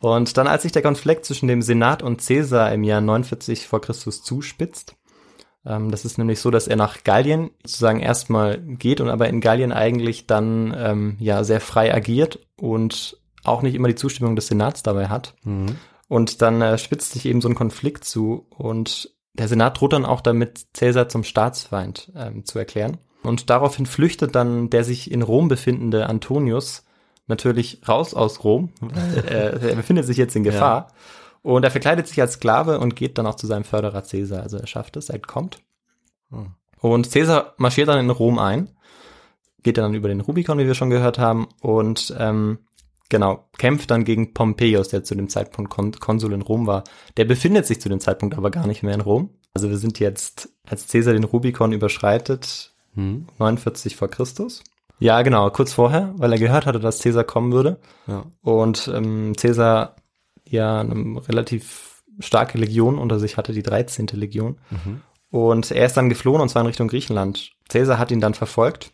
Und 0.00 0.36
dann, 0.38 0.46
als 0.46 0.62
sich 0.62 0.72
der 0.72 0.82
Konflikt 0.82 1.26
zwischen 1.26 1.46
dem 1.46 1.60
Senat 1.60 2.02
und 2.02 2.26
Caesar 2.26 2.72
im 2.72 2.84
Jahr 2.84 3.02
49 3.02 3.66
vor 3.66 3.82
Christus 3.82 4.22
zuspitzt, 4.22 4.96
ähm, 5.66 5.90
das 5.90 6.06
ist 6.06 6.16
nämlich 6.16 6.40
so, 6.40 6.50
dass 6.50 6.68
er 6.68 6.76
nach 6.76 7.04
Gallien 7.04 7.50
sozusagen 7.62 8.00
erstmal 8.00 8.58
geht 8.58 9.00
und 9.00 9.10
aber 9.10 9.28
in 9.28 9.40
Gallien 9.40 9.72
eigentlich 9.72 10.26
dann 10.26 10.74
ähm, 10.76 11.16
ja 11.20 11.44
sehr 11.44 11.60
frei 11.60 11.94
agiert 11.94 12.38
und 12.56 13.18
auch 13.44 13.62
nicht 13.62 13.74
immer 13.74 13.88
die 13.88 13.94
Zustimmung 13.94 14.36
des 14.36 14.46
Senats 14.46 14.82
dabei 14.82 15.08
hat. 15.08 15.34
Und 16.08 16.42
dann 16.42 16.62
äh, 16.62 16.78
spitzt 16.78 17.12
sich 17.12 17.26
eben 17.26 17.40
so 17.40 17.48
ein 17.48 17.54
Konflikt 17.54 18.04
zu 18.04 18.46
und 18.50 19.10
der 19.34 19.48
Senat 19.48 19.80
droht 19.80 19.92
dann 19.92 20.04
auch 20.04 20.20
damit, 20.20 20.66
Caesar 20.74 21.08
zum 21.08 21.24
Staatsfeind 21.24 22.12
ähm, 22.16 22.44
zu 22.44 22.58
erklären. 22.58 22.98
Und 23.22 23.50
daraufhin 23.50 23.86
flüchtet 23.86 24.34
dann 24.34 24.70
der 24.70 24.84
sich 24.84 25.10
in 25.10 25.22
Rom 25.22 25.48
befindende 25.48 26.08
Antonius 26.08 26.84
natürlich 27.26 27.80
raus 27.88 28.14
aus 28.14 28.44
Rom. 28.44 28.72
weil, 28.80 29.24
äh, 29.28 29.68
er 29.70 29.76
befindet 29.76 30.06
sich 30.06 30.16
jetzt 30.16 30.36
in 30.36 30.44
Gefahr. 30.44 30.92
Und 31.42 31.64
er 31.64 31.70
verkleidet 31.70 32.06
sich 32.06 32.20
als 32.20 32.34
Sklave 32.34 32.80
und 32.80 32.96
geht 32.96 33.16
dann 33.16 33.26
auch 33.26 33.34
zu 33.34 33.46
seinem 33.46 33.64
Förderer 33.64 34.02
Caesar. 34.02 34.42
Also 34.42 34.58
er 34.58 34.66
schafft 34.66 34.96
es, 34.96 35.08
er 35.08 35.16
entkommt. 35.16 35.60
Hm. 36.30 36.54
Und 36.80 37.10
Caesar 37.10 37.54
marschiert 37.56 37.88
dann 37.88 38.00
in 38.00 38.10
Rom 38.10 38.38
ein, 38.38 38.70
geht 39.62 39.78
dann 39.78 39.94
über 39.94 40.08
den 40.08 40.20
Rubikon, 40.20 40.58
wie 40.58 40.66
wir 40.66 40.74
schon 40.74 40.90
gehört 40.90 41.18
haben, 41.18 41.48
und 41.60 42.14
ähm, 42.18 42.58
genau, 43.10 43.48
kämpft 43.58 43.90
dann 43.90 44.04
gegen 44.04 44.32
Pompeius, 44.32 44.88
der 44.88 45.04
zu 45.04 45.14
dem 45.14 45.28
Zeitpunkt 45.28 45.70
Kon 45.70 45.92
Konsul 45.92 46.32
in 46.32 46.42
Rom 46.42 46.66
war. 46.66 46.84
Der 47.18 47.26
befindet 47.26 47.66
sich 47.66 47.80
zu 47.80 47.90
dem 47.90 48.00
Zeitpunkt 48.00 48.36
aber 48.36 48.50
gar 48.50 48.66
nicht 48.66 48.82
mehr 48.82 48.94
in 48.94 49.02
Rom. 49.02 49.30
Also 49.52 49.68
wir 49.68 49.76
sind 49.76 50.00
jetzt, 50.00 50.48
als 50.66 50.86
Caesar 50.88 51.12
den 51.12 51.24
Rubikon 51.24 51.72
überschreitet, 51.72 52.72
Hm. 52.94 53.26
49 53.38 53.96
vor 53.96 54.08
Christus. 54.08 54.64
Ja, 54.98 55.22
genau, 55.22 55.48
kurz 55.50 55.72
vorher, 55.72 56.12
weil 56.16 56.32
er 56.32 56.38
gehört 56.38 56.66
hatte, 56.66 56.80
dass 56.80 56.98
Caesar 57.00 57.24
kommen 57.24 57.52
würde. 57.52 57.78
Ja. 58.06 58.26
Und 58.42 58.90
ähm, 58.92 59.34
Caesar 59.36 59.96
ja 60.44 60.80
eine 60.80 61.26
relativ 61.28 62.02
starke 62.18 62.58
Legion 62.58 62.98
unter 62.98 63.18
sich 63.18 63.36
hatte, 63.36 63.52
die 63.52 63.62
13. 63.62 64.08
Legion. 64.12 64.58
Und 65.30 65.70
er 65.70 65.86
ist 65.86 65.96
dann 65.96 66.08
geflohen 66.08 66.42
und 66.42 66.48
zwar 66.48 66.60
in 66.62 66.66
Richtung 66.66 66.88
Griechenland. 66.88 67.52
Caesar 67.68 67.98
hat 67.98 68.10
ihn 68.10 68.20
dann 68.20 68.34
verfolgt 68.34 68.92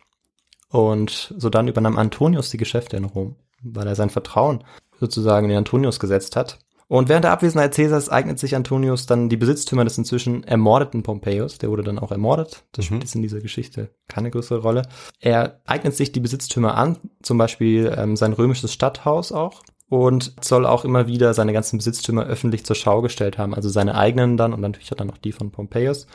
und 0.69 1.33
so 1.37 1.49
dann 1.49 1.67
übernahm 1.67 1.97
Antonius 1.97 2.49
die 2.51 2.57
Geschäfte 2.57 2.95
in 2.95 3.05
Rom. 3.05 3.35
Weil 3.63 3.87
er 3.87 3.95
sein 3.95 4.09
Vertrauen 4.09 4.63
sozusagen 4.99 5.49
in 5.49 5.57
Antonius 5.57 5.99
gesetzt 5.99 6.35
hat. 6.35 6.59
Und 6.89 7.09
während 7.09 7.25
der 7.25 7.33
Abwesenheit 7.33 7.75
Caesars 7.75 8.09
eignet 8.09 8.39
sich 8.39 8.55
Antonius 8.55 9.05
dann 9.05 9.27
die 9.27 9.35
Besitztümer 9.35 9.83
des 9.83 9.97
inzwischen 9.97 10.45
ermordeten 10.45 11.03
Pompeius. 11.03 11.57
Der 11.57 11.69
wurde 11.69 11.83
dann 11.83 11.99
auch 11.99 12.11
ermordet. 12.11 12.63
Das 12.71 12.85
spielt 12.85 13.03
jetzt 13.03 13.15
in 13.15 13.21
dieser 13.21 13.41
Geschichte 13.41 13.89
keine 14.07 14.31
größere 14.31 14.59
Rolle. 14.59 14.83
Er 15.19 15.59
eignet 15.65 15.95
sich 15.95 16.13
die 16.13 16.21
Besitztümer 16.21 16.75
an, 16.75 16.97
zum 17.21 17.37
Beispiel 17.37 17.93
ähm, 17.97 18.15
sein 18.15 18.31
römisches 18.31 18.71
Stadthaus 18.71 19.31
auch. 19.31 19.63
Und 19.89 20.35
soll 20.41 20.65
auch 20.65 20.83
immer 20.83 21.07
wieder 21.07 21.33
seine 21.33 21.53
ganzen 21.53 21.77
Besitztümer 21.77 22.25
öffentlich 22.25 22.65
zur 22.65 22.75
Schau 22.75 23.01
gestellt 23.01 23.37
haben. 23.37 23.53
Also 23.53 23.69
seine 23.69 23.95
eigenen 23.95 24.35
dann 24.35 24.53
und 24.53 24.59
natürlich 24.59 24.89
dann 24.89 25.07
noch 25.07 25.17
die 25.17 25.31
von 25.31 25.51
Pompeius. 25.51 26.07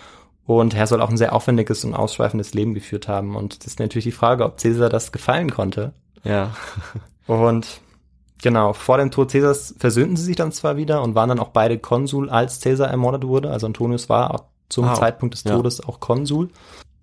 Und 0.44 0.74
er 0.74 0.86
soll 0.86 1.00
auch 1.00 1.08
ein 1.08 1.16
sehr 1.16 1.34
aufwendiges 1.34 1.84
und 1.84 1.94
ausschweifendes 1.94 2.52
Leben 2.54 2.74
geführt 2.74 3.08
haben. 3.08 3.36
Und 3.36 3.60
das 3.60 3.66
ist 3.68 3.78
natürlich 3.78 4.04
die 4.04 4.12
Frage, 4.12 4.44
ob 4.44 4.58
Caesar 4.58 4.88
das 4.88 5.12
gefallen 5.12 5.50
konnte. 5.50 5.92
Ja. 6.24 6.54
Und 7.26 7.80
genau, 8.42 8.72
vor 8.72 8.98
dem 8.98 9.10
Tod 9.10 9.30
Caesars 9.32 9.74
versöhnten 9.78 10.16
sie 10.16 10.24
sich 10.24 10.36
dann 10.36 10.52
zwar 10.52 10.76
wieder 10.76 11.02
und 11.02 11.14
waren 11.14 11.28
dann 11.28 11.38
auch 11.38 11.48
beide 11.50 11.78
Konsul, 11.78 12.30
als 12.30 12.60
Caesar 12.60 12.88
ermordet 12.88 13.24
wurde. 13.26 13.50
Also 13.50 13.66
Antonius 13.66 14.08
war 14.08 14.34
auch 14.34 14.44
zum 14.68 14.86
Ah, 14.86 14.94
Zeitpunkt 14.94 15.34
des 15.34 15.44
ja. 15.44 15.54
Todes 15.54 15.80
auch 15.86 16.00
Konsul. 16.00 16.48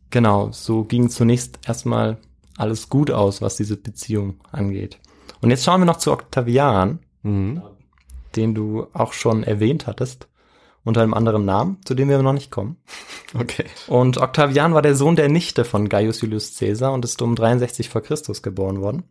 Genau, 0.10 0.50
so 0.52 0.84
ging 0.84 1.10
zunächst 1.10 1.60
erstmal 1.68 2.18
alles 2.58 2.90
gut 2.90 3.12
aus, 3.12 3.42
was 3.42 3.56
diese 3.56 3.78
Beziehung 3.78 4.36
angeht. 4.52 5.00
Und 5.42 5.52
jetzt 5.52 5.64
schauen 5.64 5.82
wir 5.82 5.86
noch 5.86 5.98
zu 5.98 6.12
Octavian, 6.12 7.00
Mhm. 7.24 7.62
den 8.36 8.56
du 8.56 8.88
auch 8.94 9.14
schon 9.14 9.44
erwähnt 9.44 9.88
hattest, 9.88 10.28
unter 10.84 11.02
einem 11.02 11.14
anderen 11.14 11.46
Namen, 11.46 11.78
zu 11.86 11.94
dem 11.94 12.10
wir 12.10 12.22
noch 12.22 12.34
nicht 12.34 12.52
kommen. 12.52 12.78
Okay. 13.40 13.66
Und 13.88 14.18
Octavian 14.18 14.74
war 14.74 14.82
der 14.82 14.96
Sohn 14.96 15.16
der 15.16 15.30
Nichte 15.30 15.64
von 15.64 15.88
Gaius 15.90 16.22
Julius 16.22 16.58
Caesar 16.58 16.92
und 16.94 17.06
ist 17.06 17.22
um 17.22 17.36
63 17.36 17.88
vor 17.90 18.02
Christus 18.02 18.42
geboren 18.42 18.82
worden. 18.82 19.04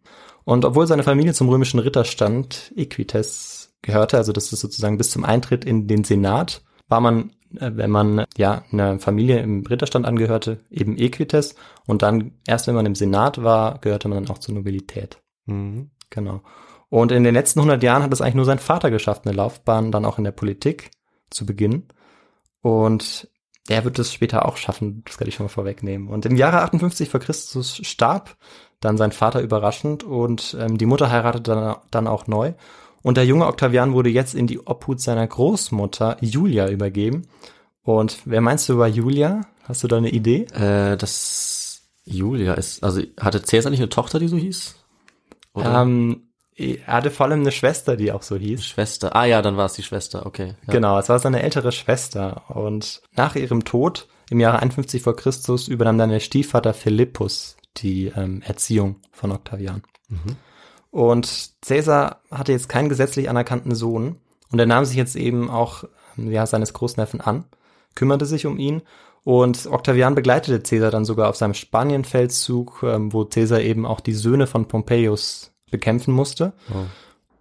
Und 0.48 0.64
obwohl 0.64 0.86
seine 0.86 1.02
Familie 1.02 1.34
zum 1.34 1.50
römischen 1.50 1.78
Ritterstand 1.78 2.72
Equites 2.74 3.76
gehörte, 3.82 4.16
also 4.16 4.32
das 4.32 4.50
ist 4.50 4.60
sozusagen 4.60 4.96
bis 4.96 5.10
zum 5.10 5.22
Eintritt 5.22 5.62
in 5.62 5.88
den 5.88 6.04
Senat, 6.04 6.62
war 6.88 7.02
man, 7.02 7.32
äh, 7.60 7.70
wenn 7.74 7.90
man 7.90 8.24
ja 8.38 8.64
einer 8.72 8.98
Familie 8.98 9.40
im 9.40 9.66
Ritterstand 9.66 10.06
angehörte, 10.06 10.60
eben 10.70 10.96
Equites 10.96 11.54
und 11.84 12.00
dann 12.00 12.32
erst 12.46 12.66
wenn 12.66 12.74
man 12.74 12.86
im 12.86 12.94
Senat 12.94 13.42
war, 13.42 13.78
gehörte 13.82 14.08
man 14.08 14.24
dann 14.24 14.34
auch 14.34 14.38
zur 14.38 14.54
Nobilität. 14.54 15.18
Mhm. 15.44 15.90
Genau. 16.08 16.40
Und 16.88 17.12
in 17.12 17.24
den 17.24 17.34
letzten 17.34 17.60
100 17.60 17.82
Jahren 17.82 18.02
hat 18.02 18.14
es 18.14 18.22
eigentlich 18.22 18.36
nur 18.36 18.46
sein 18.46 18.58
Vater 18.58 18.90
geschafft, 18.90 19.26
eine 19.26 19.36
Laufbahn 19.36 19.92
dann 19.92 20.06
auch 20.06 20.16
in 20.16 20.24
der 20.24 20.32
Politik 20.32 20.92
zu 21.28 21.44
beginnen. 21.44 21.88
Und 22.62 23.28
er 23.68 23.84
wird 23.84 23.98
es 23.98 24.12
später 24.12 24.46
auch 24.46 24.56
schaffen, 24.56 25.02
das 25.04 25.18
kann 25.18 25.28
ich 25.28 25.34
schon 25.34 25.44
mal 25.44 25.50
vorwegnehmen. 25.50 26.08
Und 26.08 26.26
im 26.26 26.36
Jahre 26.36 26.62
58 26.62 27.08
vor 27.08 27.20
Christus 27.20 27.80
starb 27.82 28.36
dann 28.80 28.96
sein 28.96 29.12
Vater 29.12 29.40
überraschend 29.40 30.04
und 30.04 30.56
ähm, 30.58 30.78
die 30.78 30.86
Mutter 30.86 31.10
heiratete 31.10 31.50
dann, 31.50 31.76
dann 31.90 32.06
auch 32.06 32.26
neu. 32.26 32.54
Und 33.02 33.16
der 33.16 33.26
junge 33.26 33.46
Octavian 33.46 33.92
wurde 33.92 34.10
jetzt 34.10 34.34
in 34.34 34.46
die 34.46 34.66
Obhut 34.66 35.00
seiner 35.00 35.26
Großmutter 35.26 36.16
Julia 36.20 36.68
übergeben. 36.68 37.28
Und 37.82 38.18
wer 38.24 38.40
meinst 38.40 38.68
du 38.68 38.78
war 38.78 38.88
Julia? 38.88 39.42
Hast 39.64 39.82
du 39.82 39.88
da 39.88 39.96
eine 39.98 40.10
Idee? 40.10 40.42
Äh, 40.52 40.96
das 40.96 41.88
Julia 42.04 42.54
ist, 42.54 42.82
also 42.82 43.02
hatte 43.20 43.42
Cäsar 43.42 43.70
nicht 43.70 43.80
eine 43.80 43.88
Tochter, 43.88 44.18
die 44.18 44.28
so 44.28 44.36
hieß? 44.36 44.76
Oder 45.54 45.82
Ähm, 45.82 46.27
er 46.58 46.86
hatte 46.86 47.10
vor 47.10 47.26
allem 47.26 47.40
eine 47.40 47.52
Schwester, 47.52 47.96
die 47.96 48.10
auch 48.12 48.22
so 48.22 48.36
hieß. 48.36 48.64
Schwester? 48.64 49.14
Ah 49.14 49.24
ja, 49.24 49.42
dann 49.42 49.56
war 49.56 49.66
es 49.66 49.74
die 49.74 49.82
Schwester, 49.82 50.26
okay. 50.26 50.54
Ja. 50.66 50.72
Genau, 50.72 50.98
es 50.98 51.08
war 51.08 51.18
seine 51.18 51.42
ältere 51.42 51.72
Schwester. 51.72 52.42
Und 52.48 53.02
nach 53.16 53.36
ihrem 53.36 53.64
Tod 53.64 54.08
im 54.30 54.40
Jahre 54.40 54.58
51 54.60 55.02
vor 55.02 55.16
Christus 55.16 55.68
übernahm 55.68 55.98
dann 55.98 56.10
der 56.10 56.20
Stiefvater 56.20 56.74
Philippus 56.74 57.56
die 57.76 58.06
ähm, 58.06 58.42
Erziehung 58.42 58.96
von 59.12 59.30
Octavian. 59.30 59.82
Und 60.90 61.50
Caesar 61.64 62.22
hatte 62.30 62.52
jetzt 62.52 62.68
keinen 62.68 62.88
gesetzlich 62.88 63.28
anerkannten 63.28 63.74
Sohn 63.74 64.16
und 64.50 64.58
er 64.58 64.66
nahm 64.66 64.84
sich 64.84 64.96
jetzt 64.96 65.16
eben 65.16 65.50
auch 65.50 65.84
ähm, 66.16 66.30
ja, 66.30 66.46
seines 66.46 66.72
Großneffen 66.72 67.20
an, 67.20 67.44
kümmerte 67.94 68.26
sich 68.26 68.46
um 68.46 68.58
ihn 68.58 68.82
und 69.22 69.66
Octavian 69.66 70.14
begleitete 70.14 70.60
Caesar 70.60 70.90
dann 70.90 71.04
sogar 71.04 71.28
auf 71.28 71.36
seinem 71.36 71.54
Spanienfeldzug, 71.54 72.82
ähm, 72.82 73.12
wo 73.12 73.24
Caesar 73.26 73.60
eben 73.60 73.86
auch 73.86 74.00
die 74.00 74.14
Söhne 74.14 74.46
von 74.46 74.66
Pompeius 74.66 75.52
bekämpfen 75.70 76.12
musste. 76.12 76.52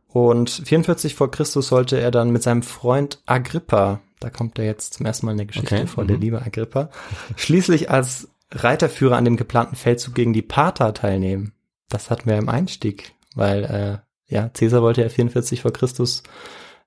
Und 0.07 0.49
44 0.49 1.15
vor 1.15 1.31
Christus 1.31 1.67
sollte 1.67 1.99
er 1.99 2.11
dann 2.11 2.31
mit 2.31 2.43
seinem 2.43 2.63
Freund 2.63 3.21
Agrippa, 3.25 4.01
da 4.19 4.29
kommt 4.29 4.57
er 4.57 4.65
jetzt 4.65 4.95
zum 4.95 5.05
ersten 5.05 5.25
Mal 5.25 5.33
in 5.33 5.37
der 5.37 5.47
Geschichte 5.47 5.75
Okay, 5.75 5.87
vor, 5.87 6.03
mhm. 6.03 6.07
der 6.07 6.17
liebe 6.17 6.41
Agrippa, 6.41 6.89
schließlich 7.35 7.91
als 7.91 8.29
Reiterführer 8.51 9.17
an 9.17 9.25
dem 9.25 9.37
geplanten 9.37 9.75
Feldzug 9.75 10.15
gegen 10.15 10.33
die 10.33 10.41
Parther 10.41 10.93
teilnehmen. 10.93 11.53
Das 11.89 12.09
hatten 12.09 12.29
wir 12.29 12.37
im 12.37 12.49
Einstieg, 12.49 13.13
weil 13.35 13.63
äh, 13.65 14.33
ja, 14.33 14.49
Caesar 14.49 14.81
wollte 14.81 15.01
ja 15.01 15.09
44 15.09 15.61
vor 15.61 15.71
Christus 15.71 16.23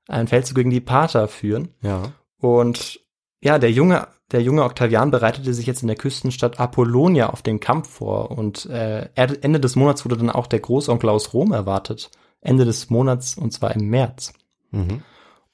einen 0.09 0.29
Feldzug 0.29 0.57
gegen 0.57 0.71
die 0.71 0.81
Parther 0.81 1.29
führen. 1.29 1.69
Ja. 1.83 2.13
Und 2.39 3.01
ja, 3.43 3.59
der 3.59 3.71
junge, 3.71 4.09
der 4.33 4.43
junge 4.43 4.65
Octavian 4.65 5.11
bereitete 5.11 5.53
sich 5.55 5.67
jetzt 5.67 5.83
in 5.83 5.89
der 5.89 5.97
Küstenstadt 5.97 6.61
Apollonia 6.61 7.31
auf 7.31 7.43
den 7.43 7.61
Kampf 7.61 7.89
vor 7.89 8.31
und 8.31 8.67
äh, 8.67 9.09
Ende 9.15 9.61
des 9.61 9.77
Monats 9.77 10.05
wurde 10.05 10.17
dann 10.17 10.31
auch 10.31 10.47
der 10.47 10.61
Großonkel 10.61 11.09
aus 11.09 11.33
Rom 11.33 11.53
erwartet. 11.53 12.11
Ende 12.41 12.65
des 12.65 12.91
Monats 12.91 13.37
und 13.37 13.53
zwar 13.53 13.75
im 13.75 13.89
März. 13.89 14.33
Mhm. 14.71 15.03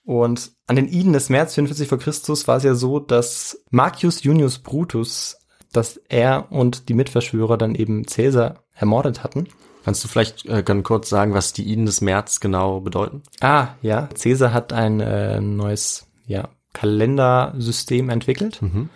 Und 0.04 0.52
an 0.66 0.76
den 0.76 0.88
Iden 0.88 1.12
des 1.12 1.30
März 1.30 1.54
44 1.54 1.88
vor 1.88 1.98
Christus 1.98 2.46
war 2.46 2.58
es 2.58 2.62
ja 2.62 2.74
so, 2.74 3.00
dass 3.00 3.64
Marcius 3.70 4.22
Junius 4.22 4.60
Brutus, 4.60 5.38
dass 5.72 5.96
er 6.08 6.52
und 6.52 6.88
die 6.88 6.94
Mitverschwörer 6.94 7.58
dann 7.58 7.74
eben 7.74 8.04
Caesar 8.04 8.62
ermordet 8.72 9.24
hatten. 9.24 9.48
Kannst 9.84 10.04
du 10.04 10.08
vielleicht 10.08 10.46
äh, 10.46 10.62
ganz 10.62 10.84
kurz 10.84 11.08
sagen, 11.08 11.34
was 11.34 11.52
die 11.52 11.64
Iden 11.64 11.86
des 11.86 12.00
März 12.00 12.40
genau 12.40 12.80
bedeuten? 12.80 13.22
Ah, 13.40 13.68
ja. 13.82 14.08
Caesar 14.20 14.52
hat 14.52 14.72
ein 14.72 15.00
äh, 15.00 15.40
neues 15.40 16.06
ja, 16.26 16.48
Kalendersystem 16.76 18.10
entwickelt, 18.10 18.60
Mhm. 18.62 18.88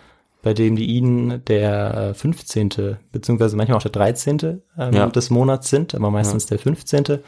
bei 0.43 0.53
dem 0.53 0.75
die 0.75 0.89
Iden 0.97 1.43
der 1.45 2.09
äh, 2.09 2.13
15. 2.13 2.97
beziehungsweise 3.11 3.55
manchmal 3.55 3.77
auch 3.77 3.81
der 3.83 3.91
13. 3.91 4.61
Ähm, 4.77 4.93
Ja. 4.93 5.07
des 5.07 5.29
Monats 5.29 5.69
sind, 5.69 5.93
aber 5.95 6.09
meistens 6.11 6.45
der 6.45 6.59
15. 6.59 7.19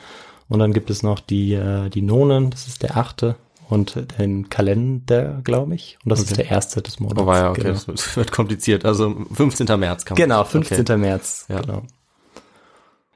Und 0.49 0.59
dann 0.59 0.73
gibt 0.73 0.89
es 0.89 1.03
noch 1.03 1.19
die, 1.19 1.53
äh, 1.53 1.89
die 1.89 2.01
Nonen, 2.01 2.49
das 2.49 2.67
ist 2.67 2.83
der 2.83 2.97
8. 2.97 3.35
und 3.69 3.95
den 4.19 4.49
Kalender, 4.49 5.39
glaube 5.43 5.73
ich. 5.75 5.97
Und 6.03 6.09
das 6.11 6.19
ist 6.19 6.33
Okay. 6.33 6.43
der 6.43 6.51
erste 6.51 6.81
des 6.81 6.99
Monats. 6.99 7.21
Oh, 7.21 7.33
ja, 7.33 7.49
okay, 7.49 7.61
genau. 7.61 7.73
das 7.73 7.87
wird- 7.87 8.17
wird 8.17 8.31
kompliziert. 8.31 8.85
Also 8.85 9.15
15. 9.33 9.77
März 9.77 10.05
kann 10.05 10.15
man. 10.15 10.23
Genau, 10.27 10.43
15. 10.43 10.81
Okay. 10.81 10.97
März. 10.97 11.45
Ja. 11.49 11.61
Genau. 11.61 11.81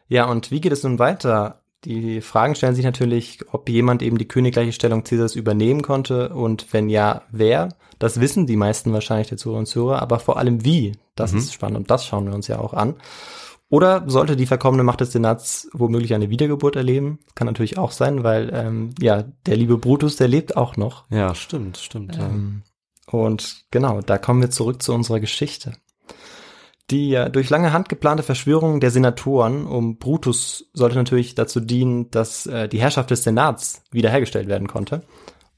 Ja, 0.09 0.25
und 0.25 0.51
wie 0.51 0.61
geht 0.61 0.71
es 0.71 0.83
nun 0.83 0.99
weiter? 0.99 1.59
Die 1.85 2.21
Fragen 2.21 2.55
stellen 2.55 2.75
sich 2.75 2.85
natürlich, 2.85 3.39
ob 3.51 3.69
jemand 3.69 4.01
eben 4.01 4.17
die 4.17 4.27
königliche 4.27 4.73
Stellung 4.73 5.03
Caesars 5.03 5.35
übernehmen 5.35 5.83
konnte 5.83 6.29
und 6.29 6.73
wenn 6.73 6.89
ja, 6.89 7.21
wer? 7.31 7.69
Das 7.99 8.19
wissen 8.19 8.47
die 8.47 8.55
meisten 8.57 8.93
wahrscheinlich 8.93 9.27
der 9.29 9.37
Zuhörer 9.37 9.59
und 9.59 9.65
Zuhörer, 9.67 10.01
aber 10.01 10.19
vor 10.19 10.37
allem 10.37 10.65
wie? 10.65 10.93
Das 11.15 11.31
Mhm. 11.33 11.37
ist 11.39 11.53
spannend 11.53 11.77
und 11.77 11.91
das 11.91 12.05
schauen 12.05 12.25
wir 12.27 12.33
uns 12.35 12.47
ja 12.47 12.59
auch 12.59 12.73
an. 12.73 12.95
Oder 13.69 14.03
sollte 14.07 14.35
die 14.37 14.45
verkommene 14.45 14.83
Macht 14.83 15.01
des 15.01 15.11
Senats 15.11 15.67
womöglich 15.73 16.13
eine 16.13 16.29
Wiedergeburt 16.29 16.75
erleben? 16.77 17.19
Kann 17.35 17.47
natürlich 17.47 17.77
auch 17.77 17.91
sein, 17.91 18.23
weil 18.23 18.49
ähm, 18.53 18.91
ja 18.99 19.25
der 19.45 19.57
liebe 19.57 19.77
Brutus, 19.77 20.15
der 20.15 20.29
lebt 20.29 20.55
auch 20.55 20.77
noch. 20.77 21.03
Ja, 21.09 21.35
stimmt, 21.35 21.77
stimmt. 21.77 22.15
Ja. 22.15 22.27
Ähm, 22.27 22.63
und 23.11 23.65
genau, 23.71 24.01
da 24.01 24.17
kommen 24.17 24.41
wir 24.41 24.51
zurück 24.51 24.81
zu 24.81 24.93
unserer 24.93 25.19
Geschichte. 25.19 25.73
Die 26.89 27.21
durch 27.31 27.49
lange 27.49 27.73
Hand 27.73 27.89
geplante 27.89 28.23
Verschwörung 28.23 28.79
der 28.79 28.91
Senatoren 28.91 29.65
um 29.67 29.97
Brutus 29.97 30.69
sollte 30.73 30.95
natürlich 30.95 31.35
dazu 31.35 31.59
dienen, 31.59 32.09
dass 32.11 32.45
äh, 32.45 32.69
die 32.69 32.79
Herrschaft 32.79 33.11
des 33.11 33.23
Senats 33.23 33.83
wiederhergestellt 33.91 34.47
werden 34.47 34.67
konnte. 34.67 35.03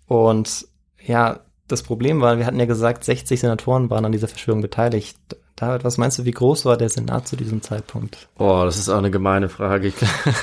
Und 0.08 0.68
ja, 1.06 1.42
das 1.68 1.84
Problem 1.84 2.20
war, 2.20 2.40
wir 2.40 2.48
hatten 2.48 2.60
ja 2.60 2.66
gesagt, 2.66 3.04
60 3.04 3.40
Senatoren 3.40 3.92
waren 3.92 4.06
an 4.06 4.12
dieser 4.12 4.28
Verschwörung 4.28 4.62
beteiligt. 4.62 5.18
David, 5.56 5.84
was 5.84 5.98
meinst 5.98 6.18
du, 6.18 6.26
wie 6.26 6.32
groß 6.32 6.66
war 6.66 6.78
der 6.78 6.90
Senat 6.90 7.28
zu 7.28 7.36
diesem 7.36 7.62
Zeitpunkt? 7.62 8.28
Boah, 8.36 8.66
das 8.66 8.78
ist 8.78 8.90
auch 8.90 8.98
eine 8.98 9.12
gemeine 9.12 9.50
Frage. 9.50 9.94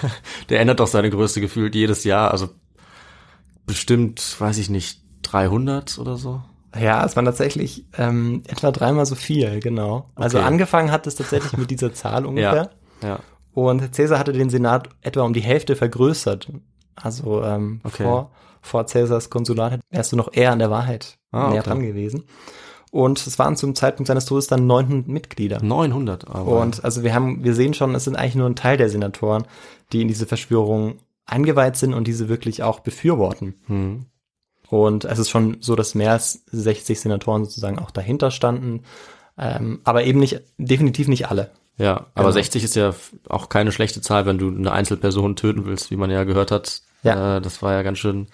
Der 0.51 0.61
ändert 0.61 0.79
doch 0.79 0.87
seine 0.87 1.11
Größe 1.11 1.41
gefühlt 1.41 1.75
jedes 1.75 2.05
Jahr. 2.05 2.31
Also 2.31 2.51
bestimmt, 3.65 4.37
weiß 4.39 4.59
ich 4.59 4.69
nicht, 4.69 5.01
300 5.23 5.99
oder 5.99 6.17
so. 6.17 6.43
Ja, 6.79 7.05
es 7.05 7.17
waren 7.17 7.25
tatsächlich 7.25 7.87
ähm, 7.97 8.43
etwa 8.49 8.71
dreimal 8.71 9.07
so 9.07 9.15
viel, 9.15 9.61
genau. 9.61 10.11
Also 10.15 10.39
Okay. 10.39 10.47
angefangen 10.47 10.91
hat 10.91 11.07
es 11.07 11.15
tatsächlich 11.17 11.57
mit 11.57 11.71
dieser 11.71 11.93
Zahl 11.95 12.27
ungefähr. 12.27 12.71
Ja. 13.03 13.21
Und 13.53 13.93
Caesar 13.93 14.19
hatte 14.19 14.33
den 14.33 14.51
Senat 14.51 14.89
etwa 15.03 15.23
um 15.23 15.33
die 15.33 15.41
Hälfte 15.41 15.77
vergrößert. 15.77 16.49
Also 16.97 17.43
ähm, 17.43 17.81
Okay. 17.85 18.03
vor, 18.03 18.31
vor 18.61 18.85
Caesars 18.87 19.31
Konsulat 19.31 19.81
wärst 19.91 20.13
du 20.13 20.17
noch 20.17 20.33
eher 20.33 20.53
an 20.53 20.59
der 20.59 20.71
Wahrheit 20.71 21.19
Ah, 21.33 21.49
näher 21.51 21.61
okay. 21.61 21.69
dran 21.71 21.81
gewesen. 21.83 22.25
Und 22.91 23.27
es 23.27 23.39
waren 23.39 23.57
zum 23.57 23.75
Zeitpunkt 23.75 24.09
seines 24.09 24.25
Todes 24.27 24.47
dann 24.47 24.67
900 24.67 25.09
Mitglieder. 25.09 25.63
900. 25.63 26.29
Aber 26.29 26.61
Und 26.61 26.85
also 26.85 27.03
wir 27.03 27.15
haben, 27.15 27.45
wir 27.45 27.55
sehen 27.55 27.75
schon, 27.75 27.95
es 27.95 28.05
sind 28.05 28.17
eigentlich 28.17 28.37
nur 28.37 28.49
ein 28.49 28.55
Teil 28.57 28.77
der 28.77 28.89
Senatoren, 28.89 29.45
die 29.93 30.03
in 30.03 30.09
diese 30.09 30.25
Verschwörung 30.27 30.99
eingeweiht 31.27 31.77
sind 31.77 31.93
und 31.95 32.07
diese 32.07 32.29
wirklich 32.29 32.63
auch 32.63 32.81
befürworten. 32.81 33.55
hm. 33.67 34.07
Und 34.71 35.05
es 35.05 35.19
ist 35.19 35.31
schon 35.31 35.59
so, 35.61 35.77
dass 35.77 35.95
mehr 35.95 36.13
als 36.13 36.43
60 36.51 37.01
Senatoren 37.01 37.45
sozusagen 37.45 37.79
auch 37.79 37.91
dahinter 37.91 38.31
standen. 38.31 38.83
Ähm, 39.39 39.81
aber 39.85 40.05
eben 40.05 40.19
nicht, 40.19 40.41
definitiv 40.59 41.09
nicht 41.09 41.29
alle. 41.29 41.51
Ja, 41.79 42.07
aber 42.15 42.25
Genau. 42.25 42.31
60 42.33 42.65
ist 42.65 42.75
ja 42.75 42.95
auch 43.29 43.49
keine 43.51 43.71
schlechte 43.71 44.01
Zahl, 44.01 44.25
wenn 44.27 44.39
du 44.39 44.49
eine 44.49 44.73
Einzelperson 44.73 45.37
töten 45.37 45.67
willst, 45.67 45.91
wie 45.91 45.97
man 45.97 46.11
ja 46.11 46.25
gehört 46.25 46.51
hat. 46.51 46.81
Ja. 47.03 47.37
Äh, 47.37 47.41
das 47.43 47.61
war 47.63 47.73
ja 47.75 47.83
ganz 47.83 47.99
schön. 47.99 48.29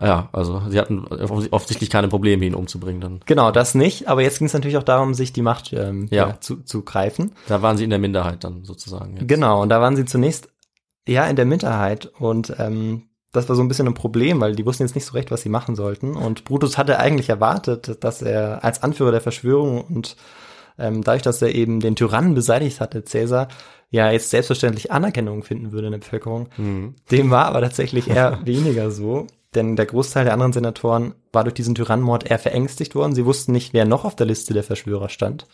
Ja, 0.00 0.28
also 0.32 0.60
sie 0.70 0.78
hatten 0.80 1.04
offens- 1.06 1.52
offensichtlich 1.52 1.88
keine 1.88 2.08
Probleme, 2.08 2.44
ihn 2.44 2.54
umzubringen. 2.56 3.00
Dann 3.00 3.20
Genau, 3.26 3.52
das 3.52 3.76
nicht, 3.76 4.08
aber 4.08 4.22
jetzt 4.22 4.38
ging 4.38 4.46
es 4.48 4.52
natürlich 4.54 4.76
auch 4.76 4.82
darum, 4.82 5.14
sich 5.14 5.32
die 5.32 5.42
Macht 5.42 5.72
ähm, 5.72 6.08
ja. 6.10 6.28
Ja. 6.30 6.40
zu, 6.40 6.56
zu 6.64 6.82
greifen. 6.82 7.32
da 7.46 7.62
waren 7.62 7.76
sie 7.76 7.84
in 7.84 7.90
der 7.90 8.00
Minderheit 8.00 8.42
dann 8.42 8.64
sozusagen. 8.64 9.16
jetzt. 9.18 9.28
Genau, 9.28 9.62
und 9.62 9.68
da 9.68 9.80
waren 9.80 9.94
sie 9.94 10.04
zunächst 10.04 10.48
ja 11.06 11.26
in 11.26 11.36
der 11.36 11.44
Minderheit 11.44 12.06
und 12.18 12.52
ähm, 12.58 13.02
das 13.34 13.48
war 13.48 13.56
so 13.56 13.62
ein 13.62 13.68
bisschen 13.68 13.88
ein 13.88 13.94
Problem, 13.94 14.40
weil 14.40 14.54
die 14.54 14.64
wussten 14.64 14.84
jetzt 14.84 14.94
nicht 14.94 15.04
so 15.04 15.12
recht, 15.12 15.30
was 15.30 15.42
sie 15.42 15.48
machen 15.48 15.74
sollten. 15.74 16.16
Und 16.16 16.44
Brutus 16.44 16.78
hatte 16.78 16.98
eigentlich 16.98 17.28
erwartet, 17.28 18.02
dass 18.02 18.22
er 18.22 18.64
als 18.64 18.82
Anführer 18.82 19.10
der 19.10 19.20
Verschwörung 19.20 19.82
und 19.82 20.16
ähm, 20.78 21.02
dadurch, 21.04 21.22
dass 21.22 21.42
er 21.42 21.54
eben 21.54 21.80
den 21.80 21.96
Tyrannen 21.96 22.34
beseitigt 22.34 22.80
hatte, 22.80 23.04
Cäsar, 23.04 23.48
ja 23.90 24.10
jetzt 24.10 24.30
selbstverständlich 24.30 24.90
Anerkennung 24.90 25.44
finden 25.44 25.72
würde 25.72 25.86
in 25.86 25.92
der 25.92 25.98
Bevölkerung. 25.98 26.48
Mhm. 26.56 26.94
Dem 27.10 27.30
war 27.30 27.46
aber 27.46 27.60
tatsächlich 27.60 28.08
eher 28.08 28.40
weniger 28.44 28.90
so, 28.90 29.26
denn 29.54 29.76
der 29.76 29.86
Großteil 29.86 30.24
der 30.24 30.32
anderen 30.32 30.52
Senatoren 30.52 31.14
war 31.32 31.44
durch 31.44 31.54
diesen 31.54 31.74
Tyrannenmord 31.74 32.28
eher 32.28 32.38
verängstigt 32.38 32.94
worden. 32.94 33.14
Sie 33.14 33.24
wussten 33.24 33.52
nicht, 33.52 33.72
wer 33.72 33.84
noch 33.84 34.04
auf 34.04 34.16
der 34.16 34.26
Liste 34.26 34.54
der 34.54 34.64
Verschwörer 34.64 35.08
stand. 35.08 35.46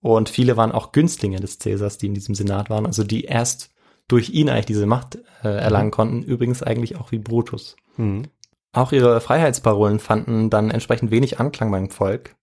Und 0.00 0.28
viele 0.28 0.56
waren 0.56 0.72
auch 0.72 0.92
Günstlinge 0.92 1.40
des 1.40 1.58
Cäsars, 1.58 1.98
die 1.98 2.06
in 2.06 2.14
diesem 2.14 2.34
Senat 2.34 2.70
waren, 2.70 2.86
also 2.86 3.04
die 3.04 3.24
erst 3.24 3.70
durch 4.08 4.30
ihn 4.30 4.48
eigentlich 4.48 4.66
diese 4.66 4.86
Macht 4.86 5.18
äh, 5.42 5.48
erlangen 5.48 5.90
konnten. 5.90 6.22
Übrigens 6.22 6.62
eigentlich 6.62 6.96
auch 6.96 7.12
wie 7.12 7.18
Brutus. 7.18 7.76
Mhm. 7.96 8.24
Auch 8.72 8.92
ihre 8.92 9.20
Freiheitsparolen 9.20 9.98
fanden 9.98 10.50
dann 10.50 10.70
entsprechend 10.70 11.10
wenig 11.10 11.38
Anklang 11.38 11.70
beim 11.70 11.90
Volk. 11.90 12.34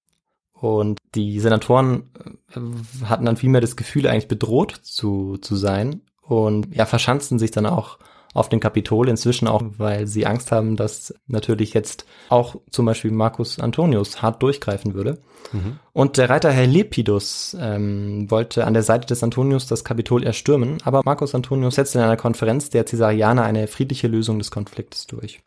Und 0.54 1.00
die 1.16 1.40
Senatoren 1.40 2.12
äh, 2.54 3.06
hatten 3.06 3.26
dann 3.26 3.38
vielmehr 3.38 3.62
das 3.62 3.76
Gefühl, 3.76 4.08
eigentlich 4.08 4.28
bedroht 4.28 4.72
zu, 4.72 5.38
zu 5.38 5.56
sein 5.56 6.02
und 6.22 6.74
ja, 6.74 6.86
verschanzten 6.86 7.40
sich 7.40 7.52
dann 7.52 7.66
auch 7.66 8.00
auf 8.36 8.50
dem 8.50 8.60
Kapitol, 8.60 9.08
inzwischen 9.08 9.48
auch, 9.48 9.64
weil 9.78 10.08
sie 10.08 10.26
Angst 10.28 10.52
haben, 10.52 10.76
dass 10.76 11.16
natürlich 11.26 11.74
jetzt 11.74 12.06
auch 12.28 12.58
zum 12.70 12.86
Beispiel 12.86 13.12
Marcus 13.12 13.60
Antonius 13.60 14.22
hart 14.22 14.44
durchgreifen 14.44 14.94
würde. 14.94 15.20
Mhm. 15.54 15.80
Und 15.94 16.18
der 16.18 16.30
Reiter 16.30 16.52
Herr 16.52 16.68
Lepidus 16.68 17.56
ähm, 17.60 18.30
wollte 18.30 18.66
an 18.66 18.74
der 18.74 18.84
Seite 18.84 19.08
des 19.08 19.24
Antonius 19.24 19.68
das 19.68 19.86
Kapitol 19.86 20.24
erstürmen, 20.24 20.80
aber 20.84 21.02
Marcus 21.06 21.34
Antonius 21.34 21.76
setzte 21.76 22.00
in 22.00 22.04
einer 22.04 22.18
Konferenz 22.18 22.70
der 22.70 22.84
Caesarianer 22.84 23.44
eine 23.44 23.68
friedliche 23.68 24.10
Lösung 24.10 24.38
des 24.38 24.52
Konfliktes 24.52 25.08
durch. 25.08 25.40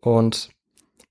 Und 0.00 0.50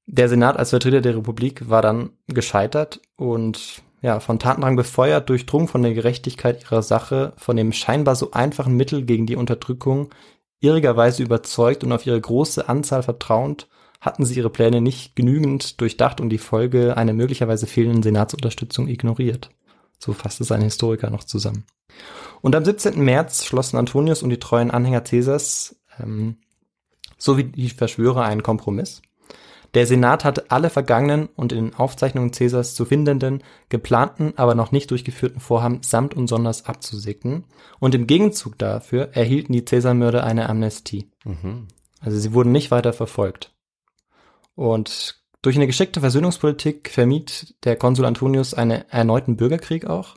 der 0.05 0.29
Senat 0.29 0.57
als 0.57 0.69
Vertreter 0.69 1.01
der 1.01 1.17
Republik 1.17 1.69
war 1.69 1.81
dann 1.81 2.11
gescheitert 2.27 3.01
und 3.15 3.81
ja, 4.03 4.19
von 4.19 4.37
Tatendrang 4.37 4.75
befeuert, 4.75 5.27
durchdrungen 5.27 5.67
von 5.67 5.81
der 5.81 5.95
Gerechtigkeit 5.95 6.61
ihrer 6.61 6.83
Sache, 6.83 7.33
von 7.35 7.57
dem 7.57 7.73
scheinbar 7.73 8.15
so 8.15 8.29
einfachen 8.31 8.75
Mittel 8.75 9.03
gegen 9.03 9.25
die 9.25 9.35
Unterdrückung, 9.35 10.09
irrigerweise 10.60 11.24
überzeugt 11.24 11.84
und 11.84 11.91
auf 11.91 12.06
ihre 12.06 12.20
große 12.20 12.67
Anzahl 12.67 13.04
vertrauend, 13.04 13.67
hatten 14.00 14.26
sie 14.26 14.36
ihre 14.36 14.50
Pläne 14.50 14.82
nicht 14.82 15.15
genügend 15.15 15.82
durchdacht 15.82 16.22
und 16.22 16.30
die 16.30 16.38
Folge 16.38 16.98
einer 16.98 17.13
möglicherweise 17.13 17.67
fehlenden 17.67 18.04
Senatsunterstützung 18.04 18.88
ignoriert. 18.88 19.50
So 20.00 20.13
fasst 20.13 20.41
es 20.41 20.52
ein 20.52 20.62
Historiker 20.62 21.10
noch 21.10 21.24
zusammen. 21.24 21.65
Und 22.41 22.56
am 22.56 22.63
17. 22.63 23.04
März 23.04 23.46
schlossen 23.46 23.78
Antonius 23.78 24.22
und 24.22 24.30
die 24.30 24.39
treuen 24.39 24.70
Anhänger 24.70 25.02
Caesars 25.02 25.76
ähm, 26.00 26.38
sowie 27.17 27.46
die 27.46 27.70
Verschwörer 27.70 28.24
einen 28.24 28.43
Kompromiss. 28.43 29.02
Der 29.73 29.86
Senat 29.86 30.23
hatte 30.23 30.49
alle 30.49 30.69
vergangenen 30.69 31.27
und 31.36 31.51
in 31.51 31.65
den 31.65 31.75
Aufzeichnungen 31.75 32.32
Caesars 32.32 32.73
zu 32.73 32.86
findenden, 32.86 33.43
geplanten, 33.69 34.34
aber 34.36 34.56
noch 34.56 34.71
nicht 34.71 34.91
durchgeführten 34.91 35.39
Vorhaben 35.39 35.84
samt 35.84 36.15
und 36.15 36.27
sonders 36.27 36.65
abzusegnen. 36.65 37.45
Und 37.80 37.93
im 37.93 38.08
Gegenzug 38.08 38.58
dafür 38.58 39.10
erhielten 39.13 39.53
die 39.53 39.65
Caesarmörder 39.65 40.23
eine 40.23 40.49
Amnestie. 40.49 41.12
Mhm. 41.25 41.67
Also 41.99 42.17
sie 42.17 42.34
wurden 42.34 42.51
nicht 42.51 42.71
weiter 42.71 42.93
verfolgt. 42.93 43.53
Und 44.56 45.21
durch 45.41 45.56
eine 45.56 45.67
geschickte 45.67 45.99
Versöhnungspolitik 45.99 46.89
vermied 46.89 47.56
der 47.63 47.75
Konsul 47.75 48.06
Antonius 48.06 48.53
einen 48.53 48.89
erneuten 48.89 49.38
Bürgerkrieg 49.38 49.86
auch, 49.86 50.15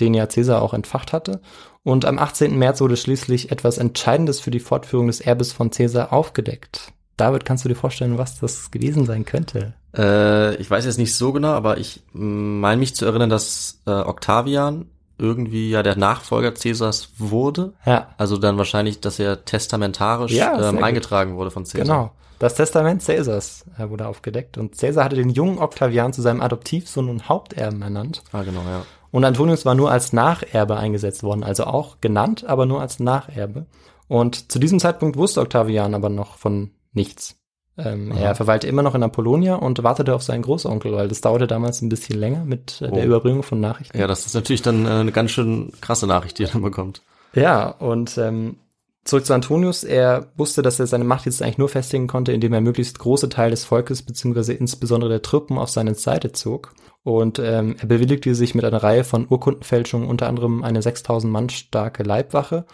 den 0.00 0.14
ja 0.14 0.26
Caesar 0.26 0.62
auch 0.62 0.74
entfacht 0.74 1.12
hatte. 1.12 1.40
Und 1.82 2.04
am 2.04 2.18
18. 2.18 2.56
März 2.58 2.80
wurde 2.80 2.96
schließlich 2.96 3.50
etwas 3.50 3.78
Entscheidendes 3.78 4.40
für 4.40 4.50
die 4.50 4.60
Fortführung 4.60 5.08
des 5.08 5.20
Erbes 5.20 5.52
von 5.52 5.70
Caesar 5.70 6.12
aufgedeckt. 6.12 6.92
David, 7.18 7.44
kannst 7.44 7.64
du 7.64 7.68
dir 7.68 7.74
vorstellen, 7.74 8.16
was 8.16 8.40
das 8.40 8.70
gewesen 8.70 9.04
sein 9.04 9.24
könnte? 9.26 9.74
Äh, 9.96 10.54
ich 10.56 10.70
weiß 10.70 10.86
jetzt 10.86 10.98
nicht 10.98 11.14
so 11.14 11.32
genau, 11.32 11.48
aber 11.52 11.76
ich 11.78 12.02
meine 12.12 12.78
mich 12.78 12.94
zu 12.94 13.04
erinnern, 13.04 13.28
dass 13.30 13.80
äh, 13.86 13.90
Octavian 13.90 14.86
irgendwie 15.18 15.68
ja 15.70 15.82
der 15.82 15.96
Nachfolger 15.96 16.52
Caesars 16.52 17.10
wurde. 17.18 17.72
Ja, 17.84 18.08
Also 18.18 18.36
dann 18.38 18.56
wahrscheinlich, 18.56 19.00
dass 19.00 19.18
er 19.18 19.44
testamentarisch 19.44 20.32
Ja, 20.32 20.68
ähm, 20.70 20.76
gut. 20.76 20.84
eingetragen 20.84 21.36
wurde 21.36 21.50
von 21.50 21.64
Caesar. 21.64 21.80
genau. 21.82 22.10
Das 22.38 22.54
Testament 22.54 23.04
Caesars 23.04 23.64
äh, 23.78 23.88
wurde 23.90 24.06
aufgedeckt 24.06 24.58
und 24.58 24.78
Caesar 24.78 25.04
hatte 25.04 25.16
den 25.16 25.30
jungen 25.30 25.58
Octavian 25.58 26.12
zu 26.12 26.22
seinem 26.22 26.40
Adoptivsohn 26.40 27.08
und 27.08 27.28
Haupterben 27.28 27.82
ernannt. 27.82 28.22
Ah, 28.30 28.44
genau, 28.44 28.60
ja. 28.62 28.84
Und 29.10 29.24
Antonius 29.24 29.64
war 29.66 29.74
nur 29.74 29.90
als 29.90 30.12
Nacherbe 30.12 30.76
eingesetzt 30.76 31.24
worden, 31.24 31.42
also 31.42 31.64
auch 31.64 31.96
genannt, 32.00 32.44
aber 32.46 32.64
nur 32.66 32.80
als 32.80 33.00
Nacherbe. 33.00 33.66
Und 34.06 34.52
zu 34.52 34.60
diesem 34.60 34.78
Zeitpunkt 34.78 35.16
wusste 35.16 35.40
Octavian 35.40 35.94
aber 35.96 36.10
noch 36.10 36.36
von 36.36 36.70
nichts. 36.98 37.36
Ähm, 37.78 38.10
er 38.10 38.34
verweilte 38.34 38.66
immer 38.66 38.82
noch 38.82 38.96
in 38.96 39.02
Apollonia 39.04 39.54
und 39.54 39.82
wartete 39.84 40.12
auf 40.14 40.22
seinen 40.24 40.42
Großonkel, 40.42 40.92
weil 40.92 41.06
das 41.08 41.20
dauerte 41.20 41.46
damals 41.46 41.80
ein 41.80 41.88
bisschen 41.88 42.18
länger 42.18 42.44
mit 42.44 42.82
äh, 42.82 42.90
der 42.90 43.04
Oh. 43.04 43.06
Überbringung 43.06 43.44
von 43.44 43.60
Nachrichten. 43.60 43.96
Ja, 43.96 44.08
das 44.08 44.26
ist 44.26 44.34
natürlich 44.34 44.62
dann 44.62 44.84
äh, 44.84 44.90
eine 44.90 45.12
ganz 45.12 45.30
schön 45.30 45.70
krasse 45.80 46.06
Nachricht, 46.08 46.38
die 46.38 46.44
er 46.44 46.50
dann 46.50 46.62
bekommt. 46.62 47.02
Ja, 47.34 47.68
und 47.68 48.18
ähm, 48.18 48.56
zurück 49.04 49.24
zu 49.24 49.32
Antonius. 49.32 49.84
Er 49.84 50.26
wusste, 50.36 50.62
dass 50.62 50.80
er 50.80 50.88
seine 50.88 51.04
Macht 51.04 51.26
jetzt 51.26 51.40
eigentlich 51.40 51.58
nur 51.58 51.68
festigen 51.68 52.08
konnte, 52.08 52.32
indem 52.32 52.52
er 52.52 52.60
möglichst 52.60 52.98
große 52.98 53.28
Teile 53.28 53.50
des 53.52 53.64
Volkes 53.64 54.02
beziehungsweise 54.02 54.54
insbesondere 54.54 55.10
der 55.10 55.22
Truppen 55.22 55.56
auf 55.56 55.70
seine 55.70 55.94
Seite 55.94 56.32
zog. 56.32 56.74
Und 57.04 57.38
ähm, 57.38 57.76
er 57.78 57.86
bewilligte 57.86 58.34
sich 58.34 58.56
mit 58.56 58.64
einer 58.64 58.82
Reihe 58.82 59.04
von 59.04 59.26
Urkundenfälschungen, 59.30 60.08
unter 60.08 60.26
anderem 60.26 60.64
eine 60.64 60.82
6000 60.82 61.32
Mann 61.32 61.48
starke 61.48 62.02
Leibwache. 62.02 62.66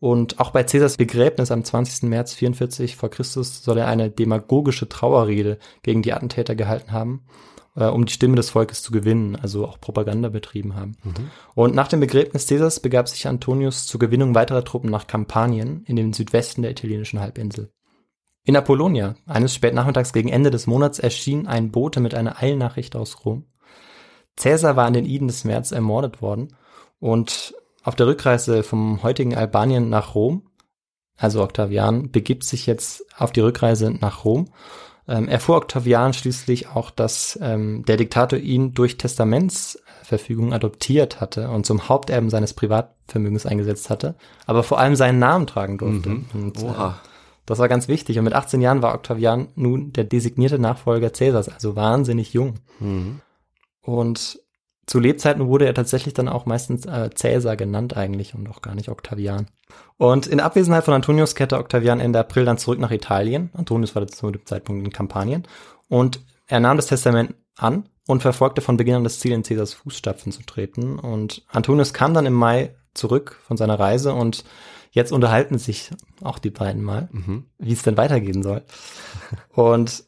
Und 0.00 0.40
auch 0.40 0.50
bei 0.50 0.64
Caesars 0.64 0.96
Begräbnis 0.96 1.50
am 1.50 1.62
20. 1.62 2.08
März 2.08 2.32
44 2.32 2.96
vor 2.96 3.10
Christus 3.10 3.62
soll 3.62 3.78
er 3.78 3.86
eine 3.86 4.10
demagogische 4.10 4.88
Trauerrede 4.88 5.58
gegen 5.82 6.00
die 6.00 6.14
Attentäter 6.14 6.54
gehalten 6.54 6.92
haben, 6.92 7.26
äh, 7.76 7.84
um 7.84 8.06
die 8.06 8.12
Stimme 8.12 8.36
des 8.36 8.48
Volkes 8.48 8.82
zu 8.82 8.92
gewinnen, 8.92 9.36
also 9.36 9.66
auch 9.66 9.78
Propaganda 9.78 10.30
betrieben 10.30 10.74
haben. 10.74 10.96
Und 11.54 11.74
nach 11.74 11.88
dem 11.88 12.00
Begräbnis 12.00 12.46
Caesars 12.46 12.80
begab 12.80 13.10
sich 13.10 13.28
Antonius 13.28 13.86
zur 13.86 14.00
Gewinnung 14.00 14.34
weiterer 14.34 14.64
Truppen 14.64 14.90
nach 14.90 15.06
Kampanien 15.06 15.84
in 15.86 15.96
den 15.96 16.14
Südwesten 16.14 16.62
der 16.62 16.70
italienischen 16.70 17.20
Halbinsel. 17.20 17.70
In 18.44 18.56
Apollonia, 18.56 19.16
eines 19.26 19.54
Spätnachmittags 19.54 20.14
gegen 20.14 20.30
Ende 20.30 20.50
des 20.50 20.66
Monats, 20.66 20.98
erschien 20.98 21.46
ein 21.46 21.70
Bote 21.70 22.00
mit 22.00 22.14
einer 22.14 22.42
Eilnachricht 22.42 22.96
aus 22.96 23.26
Rom. 23.26 23.44
Caesar 24.36 24.76
war 24.76 24.86
an 24.86 24.94
den 24.94 25.04
Iden 25.04 25.28
des 25.28 25.44
März 25.44 25.72
ermordet 25.72 26.22
worden 26.22 26.56
und 27.00 27.54
auf 27.82 27.94
der 27.96 28.06
Rückreise 28.06 28.62
vom 28.62 29.02
heutigen 29.02 29.34
Albanien 29.34 29.88
nach 29.88 30.14
Rom, 30.14 30.42
also 31.16 31.42
Octavian, 31.42 32.10
begibt 32.10 32.44
sich 32.44 32.66
jetzt 32.66 33.04
auf 33.16 33.32
die 33.32 33.40
Rückreise 33.40 33.90
nach 33.90 34.24
Rom. 34.24 34.48
Ähm, 35.06 35.28
erfuhr 35.28 35.56
Octavian 35.56 36.12
schließlich 36.12 36.68
auch, 36.68 36.90
dass 36.90 37.38
ähm, 37.42 37.84
der 37.84 37.96
Diktator 37.96 38.38
ihn 38.38 38.74
durch 38.74 38.96
Testamentsverfügung 38.96 40.52
adoptiert 40.52 41.20
hatte 41.20 41.48
und 41.50 41.66
zum 41.66 41.88
Haupterben 41.88 42.30
seines 42.30 42.54
Privatvermögens 42.54 43.44
eingesetzt 43.44 43.90
hatte, 43.90 44.14
aber 44.46 44.62
vor 44.62 44.78
allem 44.78 44.96
seinen 44.96 45.18
Namen 45.18 45.46
tragen 45.46 45.78
durfte. 45.78 46.10
Mhm. 46.10 46.26
Und, 46.32 46.62
äh, 46.62 46.66
Oha. 46.66 47.00
das 47.44 47.58
war 47.58 47.68
ganz 47.68 47.88
wichtig. 47.88 48.18
Und 48.18 48.24
mit 48.24 48.34
18 48.34 48.60
Jahren 48.60 48.82
war 48.82 48.94
Octavian 48.94 49.48
nun 49.56 49.92
der 49.92 50.04
designierte 50.04 50.58
Nachfolger 50.58 51.10
Caesars, 51.10 51.48
also 51.48 51.76
wahnsinnig 51.76 52.32
jung. 52.32 52.60
Mhm. 52.78 53.20
Und 53.82 54.38
zu 54.90 54.98
Lebzeiten 54.98 55.46
wurde 55.46 55.66
er 55.66 55.74
tatsächlich 55.74 56.14
dann 56.14 56.26
auch 56.28 56.46
meistens 56.46 56.84
äh, 56.84 57.10
Caesar 57.10 57.56
genannt 57.56 57.96
eigentlich 57.96 58.34
und 58.34 58.50
auch 58.50 58.60
gar 58.60 58.74
nicht 58.74 58.88
Octavian. 58.88 59.46
Und 59.98 60.26
in 60.26 60.40
Abwesenheit 60.40 60.82
von 60.84 60.94
Antonius 60.94 61.36
kehrte 61.36 61.58
Octavian 61.58 62.00
Ende 62.00 62.18
April 62.18 62.44
dann 62.44 62.58
zurück 62.58 62.80
nach 62.80 62.90
Italien. 62.90 63.50
Antonius 63.52 63.94
war 63.94 64.04
zu 64.08 64.32
dem 64.32 64.44
Zeitpunkt 64.44 64.84
in 64.84 64.92
Kampanien. 64.92 65.46
Und 65.86 66.18
er 66.48 66.58
nahm 66.58 66.76
das 66.76 66.88
Testament 66.88 67.36
an 67.56 67.88
und 68.08 68.22
verfolgte 68.22 68.62
von 68.62 68.76
Beginn 68.76 68.96
an 68.96 69.04
das 69.04 69.20
Ziel, 69.20 69.30
in 69.30 69.44
Caesars 69.44 69.74
Fußstapfen 69.74 70.32
zu 70.32 70.42
treten. 70.42 70.98
Und 70.98 71.44
Antonius 71.46 71.92
kam 71.92 72.12
dann 72.12 72.26
im 72.26 72.34
Mai 72.34 72.74
zurück 72.92 73.38
von 73.46 73.56
seiner 73.56 73.78
Reise 73.78 74.12
und 74.12 74.42
jetzt 74.90 75.12
unterhalten 75.12 75.56
sich 75.58 75.90
auch 76.24 76.40
die 76.40 76.50
beiden 76.50 76.82
mal 76.82 77.08
Mhm. 77.12 77.44
wie 77.58 77.74
es 77.74 77.82
denn 77.82 77.96
weitergehen 77.96 78.42
soll. 78.42 78.62
Und 79.54 80.02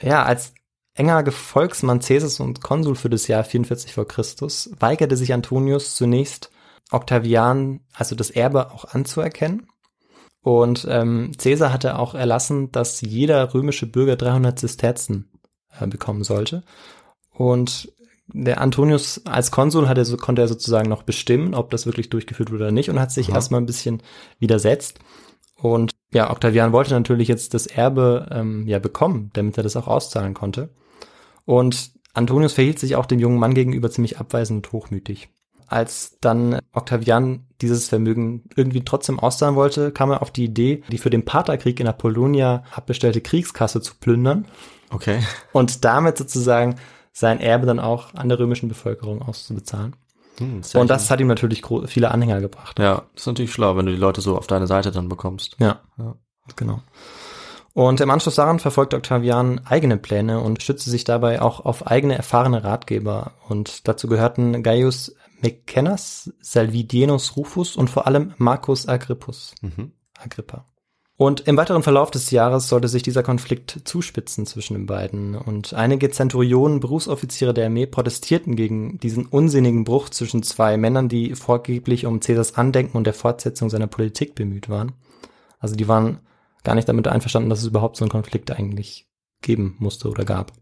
ja, 0.00 0.22
als 0.22 0.54
enger 0.98 1.22
Gefolgsmann 1.22 2.00
Caesars 2.00 2.40
und 2.40 2.62
Konsul 2.62 2.96
für 2.96 3.10
das 3.10 3.28
Jahr 3.28 3.44
44 3.44 3.94
vor 3.94 4.06
Christus 4.06 4.70
weigerte 4.78 5.16
sich 5.16 5.32
Antonius 5.32 5.94
zunächst 5.94 6.50
Octavian, 6.90 7.80
also 7.92 8.14
das 8.14 8.30
Erbe 8.30 8.72
auch 8.72 8.84
anzuerkennen. 8.84 9.68
Und 10.42 10.86
ähm, 10.88 11.32
Caesar 11.36 11.72
hatte 11.72 11.98
auch 11.98 12.14
erlassen, 12.14 12.72
dass 12.72 13.00
jeder 13.00 13.52
römische 13.54 13.86
Bürger 13.86 14.16
300 14.16 14.58
Sesterzen 14.58 15.30
äh, 15.78 15.86
bekommen 15.86 16.24
sollte. 16.24 16.62
Und 17.30 17.92
der 18.28 18.60
Antonius 18.60 19.22
als 19.26 19.50
Konsul 19.50 19.88
hatte, 19.88 20.04
konnte 20.16 20.42
er 20.42 20.48
sozusagen 20.48 20.88
noch 20.88 21.02
bestimmen, 21.02 21.54
ob 21.54 21.70
das 21.70 21.86
wirklich 21.86 22.10
durchgeführt 22.10 22.50
wurde 22.50 22.64
oder 22.64 22.72
nicht 22.72 22.90
und 22.90 23.00
hat 23.00 23.10
sich 23.10 23.28
Aha. 23.28 23.36
erstmal 23.36 23.60
ein 23.60 23.66
bisschen 23.66 24.02
widersetzt. 24.38 25.00
Und 25.54 25.92
ja, 26.12 26.30
Octavian 26.30 26.72
wollte 26.72 26.94
natürlich 26.94 27.28
jetzt 27.28 27.54
das 27.54 27.66
Erbe 27.66 28.28
ähm, 28.30 28.66
ja 28.66 28.78
bekommen, 28.78 29.30
damit 29.34 29.56
er 29.56 29.62
das 29.62 29.76
auch 29.76 29.88
auszahlen 29.88 30.34
konnte. 30.34 30.70
Und 31.48 31.92
Antonius 32.12 32.52
verhielt 32.52 32.78
sich 32.78 32.94
auch 32.96 33.06
dem 33.06 33.18
jungen 33.18 33.38
Mann 33.38 33.54
gegenüber 33.54 33.90
ziemlich 33.90 34.18
abweisend 34.18 34.66
und 34.66 34.72
hochmütig. 34.72 35.30
Als 35.66 36.18
dann 36.20 36.60
Octavian 36.74 37.46
dieses 37.62 37.88
Vermögen 37.88 38.44
irgendwie 38.54 38.82
trotzdem 38.84 39.18
auszahlen 39.18 39.54
wollte, 39.56 39.90
kam 39.90 40.10
er 40.10 40.20
auf 40.20 40.30
die 40.30 40.44
Idee, 40.44 40.82
die 40.90 40.98
für 40.98 41.08
den 41.08 41.24
Partherkrieg 41.24 41.80
in 41.80 41.86
Apollonia 41.88 42.64
abbestellte 42.74 43.22
Kriegskasse 43.22 43.80
zu 43.80 43.94
plündern 43.98 44.44
Okay. 44.90 45.20
und 45.52 45.86
damit 45.86 46.18
sozusagen 46.18 46.76
sein 47.12 47.40
Erbe 47.40 47.64
dann 47.64 47.80
auch 47.80 48.12
an 48.14 48.28
der 48.28 48.38
römischen 48.38 48.68
Bevölkerung 48.68 49.22
auszubezahlen. 49.22 49.96
Hm, 50.36 50.60
Und 50.74 50.90
das 50.90 51.10
hat 51.10 51.20
ihm 51.20 51.26
natürlich 51.28 51.62
viele 51.86 52.10
Anhänger 52.10 52.42
gebracht. 52.42 52.78
ja, 52.78 53.04
das 53.14 53.22
ist 53.22 53.26
natürlich 53.26 53.52
schlau, 53.54 53.74
wenn 53.78 53.86
du 53.86 53.92
die 53.92 53.98
Leute 53.98 54.20
so 54.20 54.36
auf 54.36 54.46
deine 54.46 54.66
Seite 54.66 54.90
dann 54.92 55.08
bekommst. 55.08 55.56
Ja, 55.60 55.80
Ja. 55.96 56.14
genau. 56.56 56.80
Und 57.74 58.00
im 58.00 58.10
Anschluss 58.10 58.34
daran 58.34 58.58
verfolgte 58.58 58.96
Octavian 58.96 59.60
eigene 59.64 59.98
Pläne 59.98 60.40
und 60.40 60.62
stützte 60.62 60.90
sich 60.90 61.04
dabei 61.04 61.40
auch 61.40 61.60
auf 61.64 61.86
eigene 61.86 62.16
erfahrene 62.16 62.64
Ratgeber. 62.64 63.32
Und 63.48 63.86
dazu 63.86 64.08
gehörten 64.08 64.62
Gaius 64.62 65.14
Mecennas, 65.40 66.32
Salvidienus 66.40 67.36
Rufus 67.36 67.76
und 67.76 67.88
vor 67.88 68.06
allem 68.06 68.34
Marcus 68.38 68.88
Agrippus. 68.88 69.54
Mhm. 69.60 69.92
Agrippa. 70.18 70.64
Und 71.16 71.40
im 71.48 71.56
weiteren 71.56 71.82
Verlauf 71.82 72.12
des 72.12 72.30
Jahres 72.30 72.68
sollte 72.68 72.86
sich 72.86 73.02
dieser 73.02 73.24
Konflikt 73.24 73.80
zuspitzen 73.84 74.46
zwischen 74.46 74.74
den 74.74 74.86
beiden. 74.86 75.34
Und 75.34 75.74
einige 75.74 76.10
Zenturionen, 76.10 76.78
Berufsoffiziere 76.78 77.52
der 77.52 77.66
Armee 77.66 77.86
protestierten 77.86 78.54
gegen 78.54 79.00
diesen 79.00 79.26
unsinnigen 79.26 79.82
Bruch 79.82 80.10
zwischen 80.10 80.44
zwei 80.44 80.76
Männern, 80.76 81.08
die 81.08 81.34
vorgeblich 81.34 82.06
um 82.06 82.20
Caesars 82.20 82.54
Andenken 82.54 82.96
und 82.96 83.04
der 83.04 83.14
Fortsetzung 83.14 83.68
seiner 83.68 83.88
Politik 83.88 84.36
bemüht 84.36 84.68
waren. 84.68 84.92
Also 85.58 85.74
die 85.74 85.88
waren 85.88 86.20
gar 86.64 86.74
nicht 86.74 86.88
damit 86.88 87.08
einverstanden, 87.08 87.50
dass 87.50 87.60
es 87.60 87.66
überhaupt 87.66 87.96
so 87.96 88.04
einen 88.04 88.10
Konflikt 88.10 88.50
eigentlich 88.50 89.08
geben 89.42 89.76
musste 89.78 90.08
oder 90.08 90.24
gab. 90.24 90.52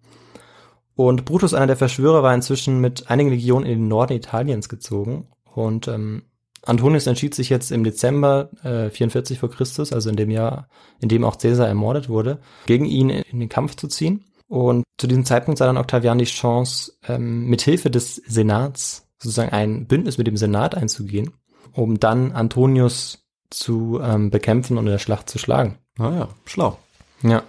Und 0.95 1.27
Brutus, 1.27 1.55
einer 1.55 1.67
der 1.67 1.77
Verschwörer, 1.77 2.23
war 2.23 2.35
inzwischen 2.35 2.81
mit 2.81 3.11
einigen 3.11 3.31
Legionen 3.31 3.69
in 3.69 3.79
den 3.81 3.89
Norden 3.89 4.15
Italiens 4.15 4.69
gezogen. 4.69 5.29
Und 5.55 5.89
ähm, 5.89 6.23
Antonius 6.63 7.07
entschied 7.07 7.35
sich 7.35 7.51
jetzt 7.51 7.71
im 7.71 7.85
Dezember 7.85 8.51
äh, 8.65 8.91
44 8.91 9.39
vor 9.39 9.51
Christus, 9.51 9.93
also 9.93 10.09
in 10.09 10.17
dem 10.17 10.31
Jahr, 10.31 10.69
in 11.01 11.09
dem 11.09 11.25
auch 11.25 11.39
Caesar 11.39 11.69
ermordet 11.69 12.09
wurde, 12.09 12.41
gegen 12.67 12.87
ihn 12.87 13.11
in, 13.11 13.41
den 13.41 13.49
Kampf 13.49 13.77
zu 13.77 13.89
ziehen. 13.89 14.25
Und 14.49 14.85
zu 14.99 15.07
diesem 15.07 15.25
Zeitpunkt 15.25 15.59
sah 15.59 15.67
dann 15.67 15.77
Octavian 15.77 16.19
die 16.19 16.25
Chance, 16.25 16.93
ähm, 17.07 17.47
mit 17.47 17.61
Hilfe 17.61 17.91
des 17.91 18.17
Senats 18.17 19.07
sozusagen 19.19 19.53
ein 19.53 19.87
Bündnis 19.87 20.19
mit 20.19 20.27
dem 20.27 20.37
Senat 20.37 20.75
einzugehen, 20.75 21.33
um 21.73 22.01
dann 22.01 22.33
Antonius 22.33 23.25
zu 23.51 24.01
ähm, 24.03 24.31
bekämpfen 24.31 24.79
und 24.79 24.87
in 24.87 24.93
der 24.93 24.99
Schlacht 24.99 25.29
zu 25.29 25.39
schlagen. 25.39 25.79
Naja, 25.97 26.29
schlau. 26.45 26.79
Ja. 27.23 27.43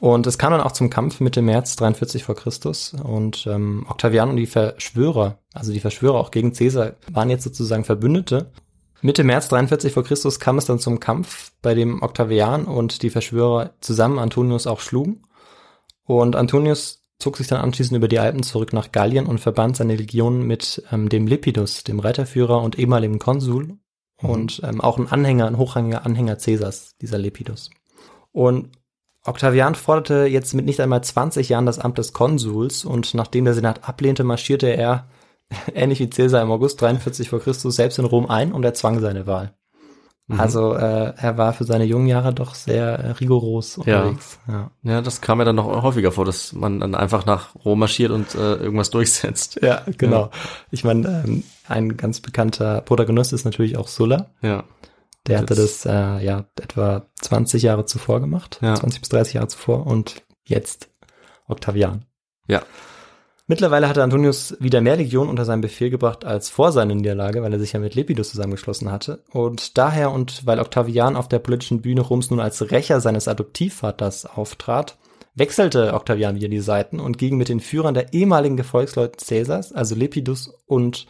Und 0.00 0.26
es 0.26 0.38
kam 0.38 0.52
dann 0.52 0.60
auch 0.60 0.72
zum 0.72 0.90
Kampf 0.90 1.20
Mitte 1.20 1.42
März 1.42 1.74
43 1.76 2.22
vor 2.22 2.36
Christus 2.36 2.94
und 2.94 3.46
ähm, 3.48 3.84
Octavian 3.88 4.30
und 4.30 4.36
die 4.36 4.46
Verschwörer, 4.46 5.38
also 5.52 5.72
die 5.72 5.80
Verschwörer 5.80 6.18
auch 6.18 6.30
gegen 6.30 6.52
Caesar, 6.52 6.92
waren 7.10 7.30
jetzt 7.30 7.44
sozusagen 7.44 7.84
Verbündete. 7.84 8.52
Mitte 9.00 9.24
März 9.24 9.48
43 9.48 9.92
vor 9.92 10.04
Christus 10.04 10.38
kam 10.38 10.58
es 10.58 10.66
dann 10.66 10.78
zum 10.78 11.00
Kampf, 11.00 11.52
bei 11.62 11.74
dem 11.74 12.02
Octavian 12.02 12.64
und 12.64 13.02
die 13.02 13.10
Verschwörer 13.10 13.74
zusammen 13.80 14.18
Antonius 14.18 14.66
auch 14.66 14.80
schlugen. 14.80 15.22
Und 16.04 16.36
Antonius 16.36 17.02
zog 17.18 17.36
sich 17.36 17.48
dann 17.48 17.60
anschließend 17.60 17.96
über 17.96 18.08
die 18.08 18.18
Alpen 18.20 18.42
zurück 18.42 18.72
nach 18.72 18.92
Gallien 18.92 19.26
und 19.26 19.40
verband 19.40 19.76
seine 19.76 19.96
Legionen 19.96 20.46
mit 20.46 20.82
ähm, 20.92 21.08
dem 21.08 21.26
Lepidus, 21.26 21.82
dem 21.82 21.98
Reiterführer 21.98 22.62
und 22.62 22.78
ehemaligen 22.78 23.18
Konsul 23.18 23.78
und 24.20 24.60
ähm, 24.64 24.80
auch 24.80 24.98
ein 24.98 25.08
Anhänger, 25.08 25.46
ein 25.46 25.58
hochrangiger 25.58 26.04
Anhänger 26.06 26.36
Caesars, 26.36 26.96
dieser 27.00 27.18
Lepidus. 27.18 27.70
Und 28.38 28.68
Octavian 29.24 29.74
forderte 29.74 30.26
jetzt 30.26 30.54
mit 30.54 30.64
nicht 30.64 30.78
einmal 30.78 31.02
20 31.02 31.48
Jahren 31.48 31.66
das 31.66 31.80
Amt 31.80 31.98
des 31.98 32.12
Konsuls 32.12 32.84
und 32.84 33.12
nachdem 33.14 33.44
der 33.44 33.54
Senat 33.54 33.88
ablehnte, 33.88 34.22
marschierte 34.22 34.68
er, 34.68 35.08
ähnlich 35.74 35.98
wie 35.98 36.08
Caesar 36.08 36.40
im 36.40 36.52
August 36.52 36.80
43 36.80 37.28
vor 37.28 37.40
Christus, 37.40 37.74
selbst 37.74 37.98
in 37.98 38.04
Rom 38.04 38.30
ein 38.30 38.52
und 38.52 38.64
erzwang 38.64 39.00
seine 39.00 39.26
Wahl. 39.26 39.54
Mhm. 40.28 40.38
Also 40.38 40.72
äh, 40.74 41.14
er 41.16 41.36
war 41.36 41.52
für 41.52 41.64
seine 41.64 41.82
jungen 41.82 42.06
Jahre 42.06 42.32
doch 42.32 42.54
sehr 42.54 43.00
äh, 43.00 43.10
rigoros 43.10 43.80
Ja. 43.86 44.02
unterwegs. 44.02 44.38
Ja. 44.46 44.70
Ja, 44.84 45.00
das 45.00 45.20
kam 45.20 45.38
mir 45.38 45.44
dann 45.44 45.56
noch 45.56 45.82
häufiger 45.82 46.12
vor, 46.12 46.24
dass 46.24 46.52
man 46.52 46.78
dann 46.78 46.94
einfach 46.94 47.26
nach 47.26 47.56
Rom 47.64 47.80
marschiert 47.80 48.12
und 48.12 48.36
äh, 48.36 48.54
irgendwas 48.54 48.90
durchsetzt. 48.90 49.58
Ja, 49.62 49.82
genau. 49.96 50.30
Ich 50.70 50.84
meine, 50.84 51.24
ähm, 51.26 51.42
ein 51.66 51.96
ganz 51.96 52.20
bekannter 52.20 52.82
Protagonist 52.82 53.32
ist 53.32 53.44
natürlich 53.46 53.76
auch 53.76 53.88
Sulla. 53.88 54.26
Ja. 54.42 54.62
Der 55.26 55.38
hatte 55.40 55.54
Das- 55.54 55.84
äh, 55.84 55.90
ja 56.24 56.46
etwa 56.60 57.06
20 57.20 57.62
Jahre 57.62 57.84
zuvor 57.84 58.20
gemacht, 58.20 58.58
Ja. 58.62 58.74
20 58.74 59.00
bis 59.00 59.08
30 59.10 59.34
Jahre 59.34 59.48
zuvor 59.48 59.86
und 59.86 60.22
jetzt 60.44 60.88
Octavian. 61.46 62.04
Ja. 62.46 62.62
Mittlerweile 63.46 63.88
hatte 63.88 64.02
Antonius 64.02 64.56
wieder 64.60 64.82
mehr 64.82 64.96
Legionen 64.96 65.30
unter 65.30 65.46
seinen 65.46 65.62
Befehl 65.62 65.88
gebracht 65.88 66.26
als 66.26 66.50
vor 66.50 66.70
seiner 66.70 66.94
Niederlage, 66.94 67.42
weil 67.42 67.52
er 67.52 67.58
sich 67.58 67.72
ja 67.72 67.80
mit 67.80 67.94
Lepidus 67.94 68.28
zusammengeschlossen 68.30 68.92
hatte. 68.92 69.22
Und 69.32 69.78
daher 69.78 70.12
und 70.12 70.44
weil 70.46 70.60
Octavian 70.60 71.16
auf 71.16 71.28
der 71.28 71.38
politischen 71.38 71.80
Bühne 71.80 72.02
Roms 72.02 72.28
nun 72.30 72.40
als 72.40 72.70
Rächer 72.70 73.00
seines 73.00 73.26
Adoptivvaters 73.26 74.26
auftrat, 74.26 74.98
wechselte 75.34 75.94
Octavian 75.94 76.36
wieder 76.36 76.48
die 76.48 76.60
Seiten 76.60 77.00
und 77.00 77.16
ging 77.16 77.38
mit 77.38 77.48
den 77.48 77.60
Führern 77.60 77.94
der 77.94 78.12
ehemaligen 78.12 78.58
Gefolgsleute 78.58 79.16
Caesars, 79.24 79.72
also 79.72 79.94
Lepidus 79.94 80.48
und 80.66 81.06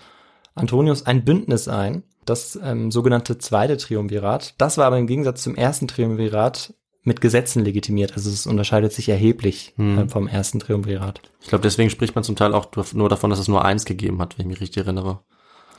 Antonius, 0.54 1.06
ein 1.06 1.24
Bündnis 1.24 1.66
ein, 1.66 2.04
das 2.28 2.58
ähm, 2.62 2.90
sogenannte 2.90 3.38
zweite 3.38 3.76
Triumvirat. 3.76 4.54
Das 4.58 4.78
war 4.78 4.86
aber 4.86 4.98
im 4.98 5.06
Gegensatz 5.06 5.42
zum 5.42 5.54
ersten 5.54 5.88
Triumvirat 5.88 6.74
mit 7.04 7.20
Gesetzen 7.20 7.64
legitimiert. 7.64 8.12
Also 8.14 8.28
es 8.30 8.46
unterscheidet 8.46 8.92
sich 8.92 9.08
erheblich 9.08 9.72
Hm. 9.76 9.98
äh, 9.98 10.08
vom 10.08 10.28
ersten 10.28 10.60
Triumvirat. 10.60 11.20
Ich 11.40 11.48
glaube, 11.48 11.62
deswegen 11.62 11.90
spricht 11.90 12.14
man 12.14 12.24
zum 12.24 12.36
Teil 12.36 12.52
auch 12.54 12.66
nur 12.92 13.08
davon, 13.08 13.30
dass 13.30 13.38
es 13.38 13.48
nur 13.48 13.64
eins 13.64 13.84
gegeben 13.84 14.20
hat, 14.20 14.36
wenn 14.38 14.44
ich 14.46 14.50
mich 14.50 14.60
richtig 14.60 14.84
erinnere. 14.84 15.20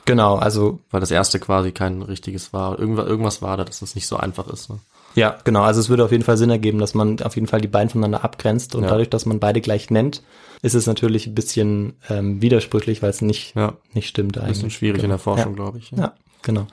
Genau, 0.06 0.36
also 0.36 0.80
Weil 0.90 1.00
das 1.00 1.10
erste 1.10 1.38
quasi 1.38 1.72
kein 1.72 2.02
richtiges 2.02 2.52
war. 2.52 2.78
Irgendwas, 2.78 3.06
irgendwas 3.06 3.42
war 3.42 3.56
da, 3.56 3.64
dass 3.64 3.82
es 3.82 3.94
nicht 3.94 4.06
so 4.06 4.16
einfach 4.16 4.48
ist. 4.48 4.70
Ne? 4.70 4.78
ja, 5.14 5.36
genau. 5.44 5.62
Also 5.62 5.78
es 5.80 5.88
würde 5.88 6.04
auf 6.04 6.10
jeden 6.12 6.24
Fall 6.24 6.36
Sinn 6.36 6.50
ergeben, 6.50 6.78
dass 6.78 6.94
man 6.94 7.20
auf 7.22 7.34
jeden 7.34 7.46
Fall 7.46 7.60
die 7.60 7.68
beiden 7.68 7.90
voneinander 7.90 8.24
abgrenzt 8.24 8.74
und 8.74 8.84
Ja. 8.84 8.88
dadurch, 8.90 9.10
dass 9.10 9.26
man 9.26 9.38
beide 9.40 9.60
gleich 9.60 9.90
nennt, 9.90 10.22
ist 10.62 10.74
es 10.74 10.86
natürlich 10.86 11.26
ein 11.26 11.34
bisschen 11.34 11.94
ähm, 12.08 12.40
widersprüchlich, 12.42 13.02
weil 13.02 13.10
es 13.10 13.20
nicht 13.22 13.54
Ja, 13.54 13.74
nicht 13.92 14.08
stimmt 14.08 14.36
ein 14.38 14.44
eigentlich. 14.44 14.56
bisschen 14.56 14.70
schwierig 14.70 15.02
in 15.02 15.10
der 15.10 15.18
Forschung, 15.18 15.54
glaube 15.54 15.78
ich. 15.78 15.90
Ja, 15.92 16.14
genau. 16.42 16.66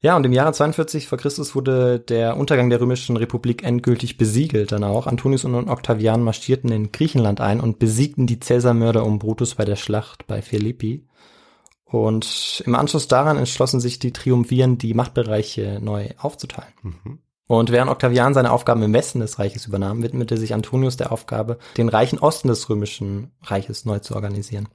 Ja, 0.00 0.16
und 0.16 0.26
im 0.26 0.32
Jahre 0.32 0.52
42 0.52 1.06
vor 1.06 1.16
Christus 1.16 1.54
wurde 1.54 2.00
der 2.00 2.36
Untergang 2.36 2.68
der 2.70 2.80
römischen 2.80 3.16
Republik 3.16 3.62
endgültig 3.62 4.16
besiegelt 4.16 4.72
dann 4.72 4.82
auch. 4.82 5.06
Antonius 5.06 5.44
und 5.44 5.54
Octavian 5.68 6.22
marschierten 6.22 6.72
in 6.72 6.90
Griechenland 6.90 7.40
ein 7.40 7.60
und 7.60 7.78
besiegten 7.78 8.26
die 8.26 8.40
Cäsarmörder 8.40 9.04
um 9.04 9.20
Brutus 9.20 9.54
bei 9.54 9.64
der 9.64 9.76
Schlacht 9.76 10.26
bei 10.26 10.42
Philippi. 10.42 11.06
Und 11.84 12.64
im 12.66 12.74
Anschluss 12.74 13.06
daran 13.06 13.36
entschlossen 13.36 13.78
sich 13.78 14.00
die 14.00 14.12
Triumviren, 14.12 14.76
die 14.76 14.94
Machtbereiche 14.94 15.78
neu 15.80 16.08
aufzuteilen. 16.18 16.72
Mhm. 16.82 17.18
Und 17.46 17.70
während 17.70 17.90
Octavian 17.90 18.34
seine 18.34 18.50
Aufgaben 18.50 18.82
im 18.82 18.94
Westen 18.94 19.20
des 19.20 19.38
Reiches 19.38 19.66
übernahm, 19.66 20.02
widmete 20.02 20.36
sich 20.36 20.54
Antonius 20.54 20.96
der 20.96 21.12
Aufgabe, 21.12 21.58
den 21.76 21.88
reichen 21.88 22.18
Osten 22.18 22.48
des 22.48 22.68
römischen 22.68 23.30
Reiches 23.42 23.84
neu 23.84 24.00
zu 24.00 24.14
organisieren. 24.14 24.68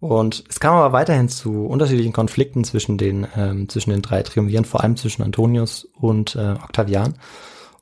Und 0.00 0.44
es 0.48 0.60
kam 0.60 0.74
aber 0.74 0.92
weiterhin 0.92 1.28
zu 1.28 1.66
unterschiedlichen 1.66 2.14
Konflikten 2.14 2.64
zwischen 2.64 2.96
den, 2.96 3.26
ähm, 3.36 3.68
zwischen 3.68 3.90
den 3.90 4.00
drei 4.00 4.22
Triumviren, 4.22 4.64
vor 4.64 4.82
allem 4.82 4.96
zwischen 4.96 5.22
Antonius 5.22 5.86
und 6.00 6.36
äh, 6.36 6.54
Octavian. 6.64 7.14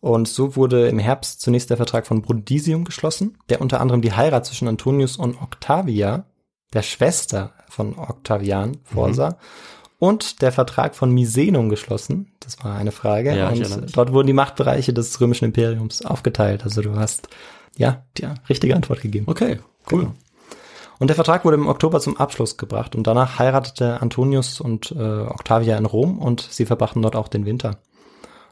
Und 0.01 0.29
so 0.29 0.57
wurde 0.57 0.89
im 0.89 0.99
Herbst 0.99 1.41
zunächst 1.41 1.71
der 1.71 1.77
Vertrag 1.77 2.07
von 2.07 2.23
Brundisium 2.23 2.85
geschlossen, 2.85 3.39
der 3.49 3.61
unter 3.61 3.81
anderem 3.81 4.03
die 4.03 4.13
Heirat 4.13 4.47
zwischen 4.47 4.69
Antonius 4.69 5.17
und 5.17 5.41
Octavia, 5.41 6.25
der 6.73 6.83
Schwester 6.83 7.53
von 7.69 7.97
Octavian, 7.99 8.79
vorsah. 8.85 9.39
Und 10.01 10.43
der 10.43 10.53
Vertrag 10.53 10.95
von 10.95 11.11
Misenum 11.11 11.69
geschlossen. 11.69 12.33
Das 12.39 12.63
war 12.63 12.77
eine 12.77 12.93
Frage. 12.93 13.37
Ja, 13.37 13.49
und 13.49 13.97
dort 13.97 14.13
wurden 14.13 14.29
die 14.29 14.33
Machtbereiche 14.33 14.93
des 14.93 15.21
römischen 15.21 15.47
Imperiums 15.47 16.05
aufgeteilt. 16.05 16.63
Also 16.63 16.83
du 16.83 16.95
hast, 16.95 17.29
ja, 17.77 18.05
die 18.17 18.29
richtige 18.49 18.77
Antwort 18.77 19.01
gegeben. 19.01 19.27
Okay, 19.29 19.59
cool. 19.91 20.03
Genau. 20.03 20.15
Und 20.99 21.09
der 21.09 21.15
Vertrag 21.15 21.45
wurde 21.45 21.57
im 21.57 21.69
Oktober 21.69 22.01
zum 22.01 22.17
Abschluss 22.17 22.57
gebracht 22.57 22.97
und 22.97 23.07
danach 23.07 23.39
heiratete 23.39 24.01
Antonius 24.03 24.61
und 24.61 24.93
äh, 24.93 25.21
Octavia 25.21 25.77
in 25.77 25.87
Rom 25.87 26.19
und 26.19 26.41
sie 26.41 26.67
verbrachten 26.67 27.03
dort 27.03 27.17
auch 27.17 27.29
den 27.29 27.47
Winter. 27.47 27.79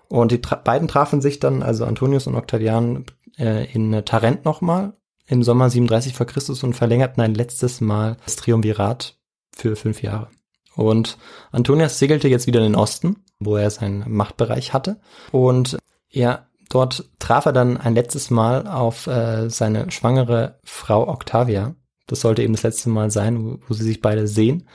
Und 0.08 0.30
die 0.30 0.40
tra 0.40 0.54
beiden 0.56 0.86
trafen 0.86 1.20
sich 1.20 1.40
dann, 1.40 1.62
also 1.62 1.84
Antonius 1.84 2.26
und 2.28 2.36
Octavian, 2.36 3.04
äh, 3.38 3.70
in 3.72 4.04
Tarent 4.04 4.44
nochmal 4.44 4.92
im 5.26 5.42
Sommer 5.42 5.68
37 5.68 6.14
vor 6.14 6.26
Christus 6.26 6.62
und 6.62 6.74
verlängerten 6.74 7.22
ein 7.22 7.34
letztes 7.34 7.80
Mal 7.80 8.16
das 8.24 8.36
Triumvirat 8.36 9.18
für 9.54 9.74
fünf 9.74 10.02
Jahre. 10.02 10.28
Und 10.76 11.18
Antonius 11.50 11.98
segelte 11.98 12.28
jetzt 12.28 12.46
wieder 12.46 12.60
in 12.60 12.72
den 12.72 12.80
Osten, 12.80 13.24
wo 13.40 13.56
er 13.56 13.70
seinen 13.70 14.04
Machtbereich 14.12 14.72
hatte. 14.72 15.00
Und 15.32 15.78
ja, 16.10 16.46
dort 16.68 17.10
traf 17.18 17.46
er 17.46 17.52
dann 17.52 17.76
ein 17.76 17.94
letztes 17.94 18.30
Mal 18.30 18.66
auf 18.68 19.06
äh, 19.06 19.48
seine 19.48 19.90
schwangere 19.90 20.60
Frau 20.64 21.08
Octavia, 21.08 21.74
Das 22.06 22.20
sollte 22.20 22.42
eben 22.42 22.54
das 22.54 22.62
letzte 22.62 22.88
Mal 22.88 23.10
sein, 23.10 23.44
wo, 23.44 23.58
wo 23.66 23.74
sie 23.74 23.84
sich 23.84 24.00
beide 24.00 24.26
sehen. 24.28 24.68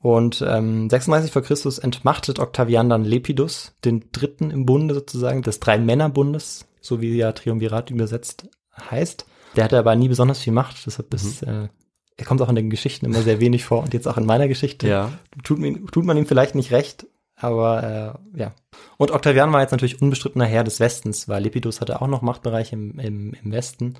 Und 0.00 0.44
ähm, 0.46 0.88
36 0.88 1.32
vor 1.32 1.42
Christus 1.42 1.78
entmachtet 1.78 2.38
Octavian 2.38 2.88
dann 2.88 3.04
Lepidus, 3.04 3.74
den 3.84 4.04
dritten 4.12 4.50
im 4.50 4.64
Bunde 4.64 4.94
sozusagen, 4.94 5.42
des 5.42 5.58
Drei-Männer-Bundes, 5.58 6.68
so 6.80 7.00
wie 7.00 7.16
ja 7.16 7.32
Triumvirat 7.32 7.90
übersetzt 7.90 8.48
heißt. 8.90 9.26
Der 9.56 9.64
hatte 9.64 9.78
aber 9.78 9.96
nie 9.96 10.08
besonders 10.08 10.38
viel 10.38 10.52
Macht, 10.52 10.86
deshalb 10.86 11.12
ist, 11.14 11.42
äh, 11.42 11.68
er 12.16 12.24
kommt 12.24 12.42
auch 12.42 12.48
in 12.48 12.54
den 12.54 12.70
Geschichten 12.70 13.06
immer 13.06 13.22
sehr 13.22 13.40
wenig 13.40 13.64
vor 13.64 13.82
und 13.82 13.94
jetzt 13.94 14.06
auch 14.06 14.18
in 14.18 14.26
meiner 14.26 14.46
Geschichte. 14.46 14.88
Ja. 14.88 15.12
Tut, 15.42 15.58
mir, 15.58 15.84
tut 15.86 16.04
man 16.04 16.16
ihm 16.16 16.26
vielleicht 16.26 16.54
nicht 16.54 16.70
recht, 16.70 17.06
aber 17.34 18.18
äh, 18.34 18.38
ja. 18.38 18.54
Und 18.98 19.10
Octavian 19.10 19.52
war 19.52 19.62
jetzt 19.62 19.72
natürlich 19.72 20.00
unbestrittener 20.00 20.44
Herr 20.44 20.64
des 20.64 20.78
Westens, 20.78 21.28
weil 21.28 21.42
Lepidus 21.42 21.80
hatte 21.80 22.00
auch 22.00 22.08
noch 22.08 22.22
Machtbereich 22.22 22.72
im, 22.72 22.98
im, 22.98 23.34
im 23.42 23.52
Westen. 23.52 23.94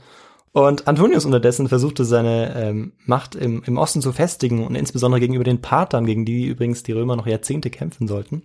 Und 0.52 0.88
Antonius 0.88 1.24
unterdessen 1.24 1.68
versuchte 1.68 2.04
seine 2.04 2.54
ähm, 2.56 2.92
Macht 3.04 3.34
im, 3.34 3.62
im 3.64 3.78
Osten 3.78 4.02
zu 4.02 4.12
festigen 4.12 4.66
und 4.66 4.74
insbesondere 4.74 5.20
gegenüber 5.20 5.44
den 5.44 5.60
Parthern, 5.60 6.06
gegen 6.06 6.24
die 6.24 6.46
übrigens 6.46 6.82
die 6.82 6.92
Römer 6.92 7.16
noch 7.16 7.26
Jahrzehnte 7.26 7.70
kämpfen 7.70 8.08
sollten. 8.08 8.42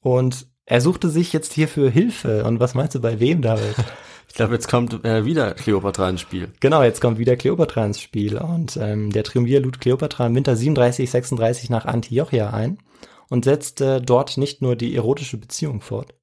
Und 0.00 0.46
er 0.66 0.80
suchte 0.80 1.08
sich 1.08 1.32
jetzt 1.32 1.52
hierfür 1.52 1.90
Hilfe. 1.90 2.44
Und 2.44 2.60
was 2.60 2.74
meinst 2.74 2.94
du 2.94 3.00
bei 3.00 3.20
wem, 3.20 3.42
David? 3.42 3.74
Ich 4.30 4.36
glaube, 4.36 4.54
jetzt 4.54 4.68
kommt 4.68 5.04
äh, 5.04 5.24
wieder 5.24 5.54
Kleopatra 5.54 6.08
ins 6.08 6.20
Spiel. 6.20 6.52
Genau, 6.60 6.84
jetzt 6.84 7.00
kommt 7.00 7.18
wieder 7.18 7.34
Kleopatra 7.34 7.84
ins 7.84 8.00
Spiel 8.00 8.38
und 8.38 8.76
ähm, 8.76 9.10
der 9.10 9.24
Triumvir 9.24 9.60
lud 9.60 9.80
Kleopatra 9.80 10.28
im 10.28 10.36
Winter 10.36 10.54
37, 10.54 11.10
36 11.10 11.68
nach 11.68 11.84
Antiochia 11.84 12.50
ein 12.50 12.78
und 13.28 13.44
setzte 13.44 14.00
dort 14.00 14.36
nicht 14.36 14.62
nur 14.62 14.76
die 14.76 14.94
erotische 14.94 15.36
Beziehung 15.36 15.80
fort, 15.80 16.14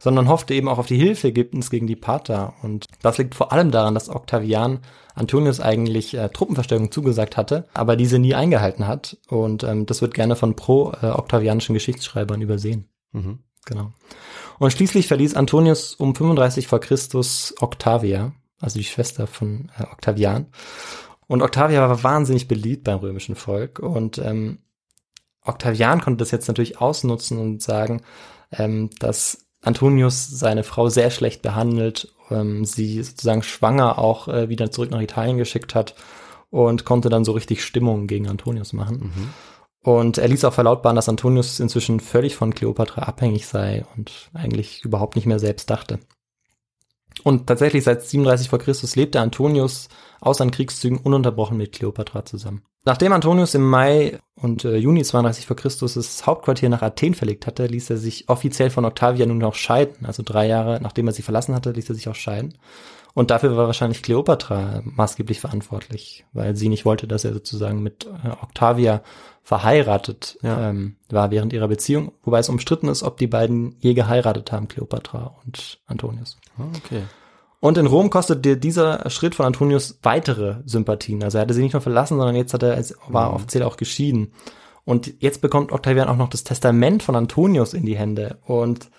sondern 0.00 0.28
hoffte 0.28 0.54
eben 0.54 0.68
auch 0.68 0.78
auf 0.78 0.86
die 0.86 0.96
Hilfe 0.96 1.28
Ägyptens 1.28 1.70
gegen 1.70 1.86
die 1.86 1.94
Parther. 1.94 2.54
Und 2.62 2.86
das 3.02 3.18
liegt 3.18 3.34
vor 3.34 3.52
allem 3.52 3.70
daran, 3.70 3.94
dass 3.94 4.08
Octavian 4.08 4.80
Antonius 5.14 5.60
eigentlich 5.60 6.14
äh, 6.14 6.30
Truppenverstärkung 6.30 6.90
zugesagt 6.90 7.36
hatte, 7.36 7.68
aber 7.74 7.96
diese 7.96 8.18
nie 8.18 8.34
eingehalten 8.34 8.88
hat. 8.88 9.18
Und 9.28 9.62
ähm, 9.62 9.86
das 9.86 10.00
wird 10.00 10.14
gerne 10.14 10.34
von 10.34 10.56
pro-oktavianischen 10.56 11.74
Geschichtsschreibern 11.74 12.40
übersehen. 12.40 12.88
Mhm. 13.12 13.40
Genau. 13.66 13.92
Und 14.58 14.72
schließlich 14.72 15.06
verließ 15.06 15.34
Antonius 15.34 15.94
um 15.94 16.14
35 16.14 16.66
vor 16.66 16.80
Christus 16.80 17.54
Octavia, 17.60 18.32
also 18.58 18.78
die 18.78 18.84
Schwester 18.84 19.26
von 19.26 19.70
äh, 19.78 19.82
Octavian. 19.84 20.46
Und 21.26 21.42
Octavia 21.42 21.86
war 21.86 22.02
wahnsinnig 22.02 22.48
beliebt 22.48 22.84
beim 22.84 22.98
römischen 22.98 23.36
Volk. 23.36 23.78
Und 23.80 24.16
ähm, 24.18 24.60
Octavian 25.44 26.00
konnte 26.00 26.18
das 26.18 26.30
jetzt 26.30 26.48
natürlich 26.48 26.80
ausnutzen 26.80 27.38
und 27.38 27.62
sagen, 27.62 28.02
ähm, 28.50 28.90
dass 28.98 29.49
Antonius 29.62 30.26
seine 30.26 30.64
Frau 30.64 30.88
sehr 30.88 31.10
schlecht 31.10 31.42
behandelt, 31.42 32.14
ähm, 32.30 32.64
sie 32.64 33.02
sozusagen 33.02 33.42
schwanger 33.42 33.98
auch 33.98 34.28
äh, 34.28 34.48
wieder 34.48 34.70
zurück 34.70 34.90
nach 34.90 35.00
Italien 35.00 35.36
geschickt 35.36 35.74
hat 35.74 35.94
und 36.50 36.84
konnte 36.84 37.08
dann 37.08 37.24
so 37.24 37.32
richtig 37.32 37.64
Stimmung 37.64 38.06
gegen 38.06 38.28
Antonius 38.28 38.72
machen. 38.72 39.12
Und 39.82 40.18
er 40.18 40.28
ließ 40.28 40.44
auch 40.44 40.52
verlautbaren, 40.52 40.96
dass 40.96 41.08
Antonius 41.08 41.60
inzwischen 41.60 42.00
völlig 42.00 42.36
von 42.36 42.54
Kleopatra 42.54 43.02
abhängig 43.02 43.46
sei 43.46 43.84
und 43.96 44.30
eigentlich 44.34 44.84
überhaupt 44.84 45.16
nicht 45.16 45.26
mehr 45.26 45.38
selbst 45.38 45.70
dachte. 45.70 46.00
Und 47.22 47.46
tatsächlich 47.46 47.84
seit 47.84 48.02
37 48.02 48.48
vor 48.48 48.58
Christus 48.58 48.96
lebte 48.96 49.20
Antonius 49.20 49.88
aus 50.20 50.38
seinen 50.38 50.50
Kriegszügen 50.50 50.98
ununterbrochen 50.98 51.56
mit 51.56 51.72
Kleopatra 51.72 52.24
zusammen. 52.24 52.62
Nachdem 52.84 53.12
Antonius 53.12 53.54
im 53.54 53.68
Mai 53.68 54.18
und 54.36 54.64
äh, 54.64 54.76
Juni 54.76 55.04
32 55.04 55.46
vor 55.46 55.56
Christus 55.56 55.94
das 55.94 56.26
Hauptquartier 56.26 56.70
nach 56.70 56.80
Athen 56.82 57.14
verlegt 57.14 57.46
hatte, 57.46 57.66
ließ 57.66 57.90
er 57.90 57.98
sich 57.98 58.28
offiziell 58.28 58.70
von 58.70 58.86
Octavia 58.86 59.26
nun 59.26 59.38
noch 59.38 59.54
scheiden. 59.54 60.06
Also 60.06 60.22
drei 60.24 60.46
Jahre 60.46 60.80
nachdem 60.80 61.06
er 61.06 61.12
sie 61.12 61.22
verlassen 61.22 61.54
hatte, 61.54 61.72
ließ 61.72 61.88
er 61.90 61.94
sich 61.94 62.08
auch 62.08 62.14
scheiden. 62.14 62.54
Und 63.12 63.30
dafür 63.30 63.56
war 63.56 63.66
wahrscheinlich 63.66 64.02
Kleopatra 64.02 64.82
maßgeblich 64.84 65.40
verantwortlich, 65.40 66.24
weil 66.32 66.56
sie 66.56 66.68
nicht 66.68 66.84
wollte, 66.84 67.06
dass 67.08 67.24
er 67.24 67.32
sozusagen 67.32 67.82
mit 67.82 68.06
äh, 68.06 68.28
Octavia 68.42 69.02
verheiratet 69.42 70.38
Ja. 70.42 70.70
ähm, 70.70 70.96
war 71.10 71.30
während 71.30 71.52
ihrer 71.52 71.68
Beziehung, 71.68 72.12
wobei 72.22 72.38
es 72.38 72.48
umstritten 72.48 72.88
ist, 72.88 73.02
ob 73.02 73.18
die 73.18 73.26
beiden 73.26 73.74
je 73.80 73.94
geheiratet 73.94 74.52
haben, 74.52 74.68
Kleopatra 74.68 75.34
und 75.44 75.80
Antonius. 75.86 76.38
Ah, 76.56 76.62
Okay. 76.76 77.02
Und 77.60 77.76
in 77.76 77.86
Rom 77.86 78.08
kostete 78.08 78.56
dieser 78.56 79.08
Schritt 79.10 79.34
von 79.34 79.46
Antonius 79.46 79.98
weitere 80.02 80.56
Sympathien. 80.64 81.22
Also 81.22 81.38
er 81.38 81.42
hatte 81.42 81.54
sie 81.54 81.62
nicht 81.62 81.74
nur 81.74 81.82
verlassen, 81.82 82.16
sondern 82.16 82.36
jetzt 82.36 82.54
hat 82.54 82.62
er, 82.62 82.82
war 83.08 83.34
offiziell 83.34 83.62
auch 83.64 83.76
geschieden. 83.76 84.32
Und 84.84 85.12
jetzt 85.22 85.42
bekommt 85.42 85.70
Octavian 85.70 86.08
auch 86.08 86.16
noch 86.16 86.30
das 86.30 86.42
Testament 86.42 87.02
von 87.02 87.14
Antonius 87.16 87.74
in 87.74 87.84
die 87.84 87.98
Hände. 87.98 88.38
Und 88.46 88.90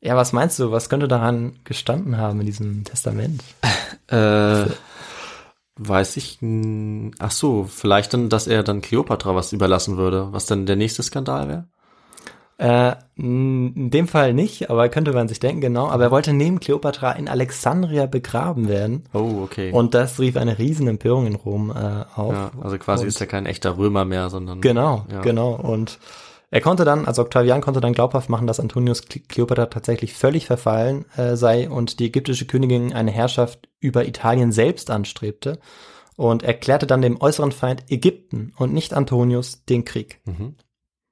ja, 0.00 0.16
was 0.16 0.32
meinst 0.32 0.58
du, 0.58 0.72
was 0.72 0.88
könnte 0.88 1.06
daran 1.06 1.60
gestanden 1.62 2.18
haben 2.18 2.40
in 2.40 2.46
diesem 2.46 2.84
Testament? 2.84 3.42
Äh, 4.08 4.66
weiß 5.76 6.18
ich. 6.18 6.38
Ach 7.18 7.30
so, 7.30 7.64
vielleicht 7.64 8.12
dann, 8.12 8.28
dass 8.28 8.46
er 8.46 8.62
dann 8.62 8.82
Kleopatra 8.82 9.34
was 9.34 9.54
überlassen 9.54 9.96
würde, 9.96 10.32
was 10.32 10.44
dann 10.44 10.66
der 10.66 10.76
nächste 10.76 11.02
Skandal 11.02 11.48
wäre? 11.48 11.68
Äh, 12.62 12.94
in 13.16 13.90
dem 13.90 14.06
Fall 14.06 14.34
nicht, 14.34 14.70
aber 14.70 14.88
könnte 14.88 15.12
man 15.12 15.26
sich 15.26 15.40
denken, 15.40 15.60
genau. 15.60 15.88
Aber 15.88 16.04
er 16.04 16.10
wollte 16.12 16.32
neben 16.32 16.60
Kleopatra 16.60 17.10
in 17.12 17.28
Alexandria 17.28 18.06
begraben 18.06 18.68
werden. 18.68 19.02
Oh, 19.12 19.40
okay. 19.42 19.72
Und 19.72 19.94
das 19.94 20.20
rief 20.20 20.36
eine 20.36 20.58
riesen 20.58 20.86
Empörung 20.86 21.26
in 21.26 21.34
Rom 21.34 21.70
äh, 21.70 22.04
auf. 22.14 22.32
ja, 22.32 22.50
also 22.60 22.78
quasi 22.78 23.02
Und- 23.02 23.08
ist 23.08 23.20
er 23.20 23.26
kein 23.26 23.46
echter 23.46 23.76
Römer 23.76 24.04
mehr, 24.04 24.30
sondern 24.30 24.60
Genau, 24.60 25.04
Ja. 25.10 25.22
genau. 25.22 25.54
Und 25.54 25.98
er 26.52 26.60
konnte 26.60 26.84
dann, 26.84 27.06
also 27.06 27.22
Octavian 27.22 27.62
konnte 27.62 27.80
dann 27.80 27.94
glaubhaft 27.94 28.28
machen, 28.28 28.46
dass 28.46 28.60
Antonius 28.60 29.02
Kleopatra 29.08 29.66
tatsächlich 29.66 30.14
völlig 30.14 30.46
verfallen 30.46 31.04
äh, 31.16 31.34
sei 31.34 31.68
und 31.68 31.98
die 31.98 32.06
ägyptische 32.06 32.46
Königin 32.46 32.92
eine 32.92 33.10
Herrschaft 33.10 33.68
über 33.80 34.06
Italien 34.06 34.52
selbst 34.52 34.88
anstrebte 34.90 35.58
und 36.16 36.44
erklärte 36.44 36.86
dann 36.86 37.02
dem 37.02 37.20
äußeren 37.20 37.50
Feind 37.52 37.90
Ägypten 37.90 38.52
und 38.56 38.72
nicht 38.72 38.94
Antonius 38.94 39.64
den 39.64 39.84
Krieg. 39.84 40.20
Mhm. 40.26 40.54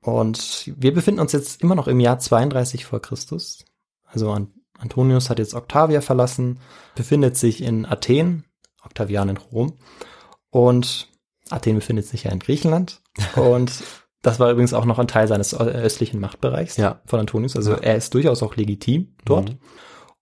Und 0.03 0.73
wir 0.77 0.95
befinden 0.95 1.21
uns 1.21 1.33
jetzt 1.33 1.63
immer 1.63 1.75
noch 1.75 1.89
im 1.89 2.01
Jahr 2.01 2.19
32 2.19 2.85
vor 2.85 3.01
Christus. 3.01 3.65
Also 4.07 4.31
An 4.31 4.53
Antonius 4.79 5.29
hat 5.29 5.39
jetzt 5.39 5.55
Octavia 5.55 6.01
verlassen, 6.01 6.59
befindet 6.95 7.37
sich 7.37 7.63
in 7.63 7.85
Athen, 7.85 8.45
Octavian 8.83 9.29
in 9.29 9.37
Rom. 9.37 9.75
Und 10.49 11.09
Athen 11.51 11.75
befindet 11.75 12.07
sich 12.07 12.25
ja 12.25 12.31
in 12.31 12.39
Griechenland. 12.39 13.03
Und 13.37 13.73
das 14.23 14.41
war 14.41 14.51
übrigens 14.51 14.73
auch 14.75 14.87
noch 14.87 14.99
ein 14.99 15.09
Teil 15.09 15.29
seines 15.29 15.55
östlichen 15.55 16.19
Machtbereichs 16.21 16.77
Ja. 16.77 17.01
von 17.05 17.21
Antonius. 17.21 17.57
Also 17.57 17.73
Ja. 17.73 17.79
er 17.79 17.97
ist 17.97 18.15
durchaus 18.15 18.43
auch 18.43 18.57
legitim 18.57 19.15
dort. 19.25 19.51
Mhm. 19.51 19.59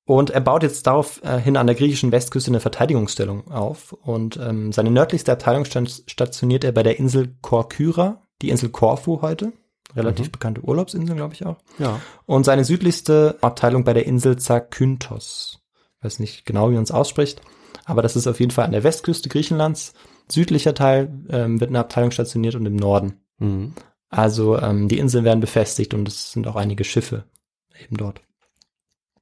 Und 0.04 0.30
er 0.30 0.40
baut 0.40 0.62
jetzt 0.62 0.86
darauf 0.86 1.20
äh, 1.22 1.42
an 1.56 1.66
der 1.66 1.76
griechischen 1.76 2.10
Westküste 2.12 2.50
eine 2.50 2.60
Verteidigungsstellung 2.60 3.50
auf. 3.50 3.92
Und 3.92 4.38
ähm, 4.38 4.72
seine 4.72 4.90
nördlichste 4.90 5.32
Abteilung 5.32 5.66
stationiert 5.66 6.64
er 6.64 6.72
bei 6.72 6.82
der 6.82 6.98
Insel 6.98 7.36
Korkyra, 7.42 8.22
die 8.40 8.48
Insel 8.48 8.70
Korfu 8.70 9.20
heute. 9.22 9.52
Relativ 9.96 10.30
bekannte 10.30 10.62
Urlaubsinsel, 10.62 11.16
glaube 11.16 11.34
ich 11.34 11.46
auch. 11.46 11.56
Ja. 11.78 12.00
Und 12.26 12.44
seine 12.44 12.64
südlichste 12.64 13.38
Abteilung 13.40 13.84
bei 13.84 13.94
der 13.94 14.06
Insel 14.06 14.36
Zakynthos. 14.36 15.60
Ich 15.98 16.04
weiß 16.04 16.18
nicht 16.18 16.44
genau, 16.44 16.70
wie 16.70 16.74
man 16.74 16.84
es 16.84 16.90
ausspricht, 16.90 17.40
aber 17.84 18.02
das 18.02 18.14
ist 18.14 18.26
auf 18.26 18.38
jeden 18.38 18.52
Fall 18.52 18.66
an 18.66 18.72
der 18.72 18.84
Westküste 18.84 19.28
Griechenlands. 19.28 19.94
Südlicher 20.30 20.74
Teil 20.74 21.10
ähm, 21.30 21.58
wird 21.58 21.70
eine 21.70 21.80
Abteilung 21.80 22.10
stationiert 22.10 22.54
und 22.54 22.66
im 22.66 22.76
Norden. 22.76 23.20
Mhm. 23.38 23.72
Also 24.10 24.58
ähm, 24.58 24.88
die 24.88 24.98
Inseln 24.98 25.24
werden 25.24 25.40
befestigt 25.40 25.94
und 25.94 26.06
es 26.06 26.32
sind 26.32 26.46
auch 26.46 26.56
einige 26.56 26.84
Schiffe 26.84 27.24
eben 27.82 27.96
dort. 27.96 28.20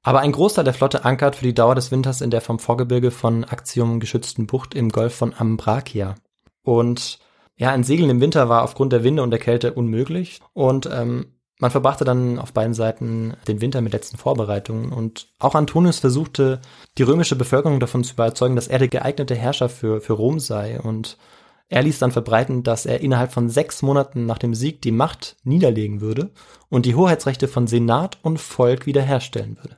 Aber 0.03 0.19
ein 0.19 0.31
Großteil 0.31 0.63
der 0.63 0.73
Flotte 0.73 1.03
ankert 1.03 1.35
für 1.35 1.43
die 1.43 1.53
Dauer 1.53 1.75
des 1.75 1.91
Winters 1.91 2.21
in 2.21 2.29
der 2.29 2.41
vom 2.41 2.59
Vorgebirge 2.59 3.11
von 3.11 3.43
Actium 3.43 3.99
geschützten 3.99 4.47
Bucht 4.47 4.73
im 4.73 4.89
Golf 4.89 5.15
von 5.15 5.33
Ambrakia. 5.37 6.15
Und 6.63 7.19
ja, 7.57 7.71
ein 7.71 7.83
Segeln 7.83 8.09
im 8.09 8.21
Winter 8.21 8.49
war 8.49 8.63
aufgrund 8.63 8.93
der 8.93 9.03
Winde 9.03 9.23
und 9.23 9.31
der 9.31 9.39
Kälte 9.39 9.73
unmöglich. 9.73 10.39
Und 10.53 10.87
ähm, 10.91 11.33
man 11.59 11.71
verbrachte 11.71 12.05
dann 12.05 12.37
auf 12.37 12.53
beiden 12.53 12.75
Seiten 12.75 13.35
den 13.47 13.61
Winter 13.61 13.81
mit 13.81 13.93
letzten 13.93 14.17
Vorbereitungen. 14.17 14.93
Und 14.93 15.29
auch 15.39 15.55
Antonius 15.55 15.99
versuchte, 15.99 16.61
die 16.99 17.03
römische 17.03 17.35
Bevölkerung 17.35 17.79
davon 17.79 18.03
zu 18.03 18.13
überzeugen, 18.13 18.55
dass 18.55 18.67
er 18.67 18.77
der 18.77 18.89
geeignete 18.89 19.33
Herrscher 19.33 19.69
für, 19.69 20.01
für 20.01 20.13
Rom 20.13 20.39
sei. 20.39 20.79
Und 20.79 21.17
er 21.67 21.81
ließ 21.81 21.97
dann 21.97 22.11
verbreiten, 22.11 22.61
dass 22.61 22.85
er 22.85 23.01
innerhalb 23.01 23.33
von 23.33 23.49
sechs 23.49 23.81
Monaten 23.81 24.27
nach 24.27 24.37
dem 24.37 24.53
Sieg 24.53 24.83
die 24.83 24.91
Macht 24.91 25.35
niederlegen 25.43 25.99
würde 25.99 26.29
und 26.69 26.85
die 26.85 26.93
Hoheitsrechte 26.93 27.47
von 27.47 27.65
Senat 27.65 28.19
und 28.21 28.39
Volk 28.39 28.85
wiederherstellen 28.85 29.57
würde. 29.57 29.77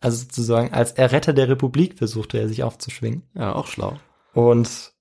Also 0.00 0.18
sozusagen 0.18 0.72
als 0.72 0.92
Erretter 0.92 1.32
der 1.32 1.48
Republik 1.48 1.98
versuchte 1.98 2.38
er 2.38 2.48
sich 2.48 2.62
aufzuschwingen. 2.62 3.24
Ja, 3.34 3.54
auch 3.54 3.66
schlau. 3.66 3.98
Und 4.34 4.92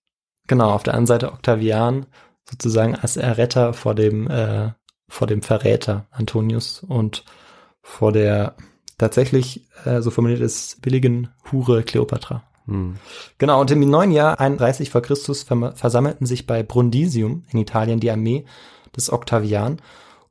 genau, 0.51 0.71
auf 0.71 0.83
der 0.83 0.95
anderen 0.95 1.07
Seite 1.07 1.31
Octavian 1.31 2.07
sozusagen 2.43 2.93
als 2.93 3.15
Erretter 3.15 3.73
vor 3.73 3.95
dem, 3.95 4.29
äh, 4.29 4.71
vor 5.07 5.25
dem 5.25 5.41
Verräter 5.41 6.07
Antonius 6.11 6.83
und 6.83 7.23
vor 7.81 8.11
der 8.11 8.57
tatsächlich, 8.97 9.69
äh, 9.85 10.01
so 10.01 10.11
formuliert 10.11 10.41
es, 10.41 10.77
billigen 10.81 11.29
Hure 11.49 11.83
Kleopatra. 11.83 12.43
Hm. 12.65 12.97
Genau, 13.37 13.61
und 13.61 13.71
im 13.71 13.79
neuen 13.79 14.11
Jahr 14.11 14.41
31 14.41 14.89
vor 14.89 15.01
Christus 15.01 15.43
versammelten 15.43 16.25
sich 16.25 16.45
bei 16.45 16.63
Brundisium 16.63 17.45
in 17.51 17.59
Italien 17.59 18.01
die 18.01 18.11
Armee 18.11 18.43
des 18.93 19.09
Octavian. 19.09 19.81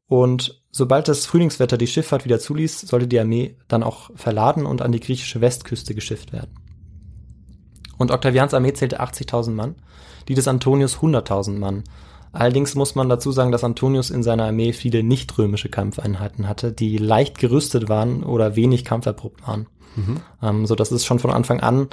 Und 0.07 0.63
sobald 0.71 1.09
das 1.09 1.25
Frühlingswetter 1.25 1.79
die 1.79 1.87
Schifffahrt 1.87 2.27
wieder 2.27 2.41
zuließ, 2.41 2.83
sollte 2.83 3.09
die 3.09 3.19
Armee 3.19 3.57
dann 3.69 3.83
auch 3.83 4.11
verladen 4.17 4.67
und 4.67 4.83
an 4.83 4.93
die 4.93 5.01
griechische 5.01 5.41
Westküste 5.41 5.95
geschifft 5.95 6.35
werden. 6.35 6.70
Und 8.01 8.13
Octavians 8.13 8.55
Armee 8.55 8.73
zählte 8.73 9.03
80.000 9.03 9.51
Mann, 9.51 9.75
die 10.27 10.33
des 10.33 10.49
Antonius 10.49 10.97
100.000 11.01 11.59
Mann. 11.59 11.85
Allerdings 12.33 12.75
muss 12.75 12.95
man 12.95 13.11
dazu 13.11 13.31
sagen, 13.31 13.53
dass 13.53 13.63
Antonius 13.63 14.09
in 14.09 14.23
seiner 14.23 14.47
Armee 14.47 14.73
viele 14.73 15.03
nicht-römische 15.03 15.69
Kampfeinheiten 15.69 16.49
hatte, 16.49 16.73
die 16.73 16.97
leicht 16.97 17.39
gerüstet 17.39 17.91
waren 17.91 18.23
oder 18.23 18.57
wenig 18.57 18.87
kampferprobt 18.87 19.47
waren. 19.47 19.67
Mhm. 19.97 20.21
Ähm, 20.43 20.67
so 20.67 20.75
dass 20.75 20.91
es 20.93 21.05
schon 21.05 21.19
von 21.19 21.31
Anfang 21.31 21.61
an 21.61 21.89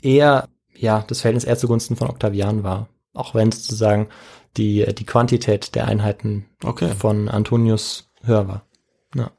eher, 0.00 0.48
ja, 0.74 1.04
das 1.06 1.20
Verhältnis 1.20 1.44
eher 1.44 1.58
zugunsten 1.58 1.94
von 1.94 2.08
Octavian 2.08 2.64
war. 2.64 2.88
Auch 3.12 3.34
wenn 3.34 3.52
sozusagen 3.52 4.08
die, 4.56 4.86
die 4.94 5.04
Quantität 5.04 5.74
der 5.74 5.86
Einheiten 5.86 6.46
Okay. 6.64 6.88
von 6.96 7.28
Antonius 7.28 8.08
höher 8.22 8.48
war. 8.48 8.62
Ja. 9.14 9.30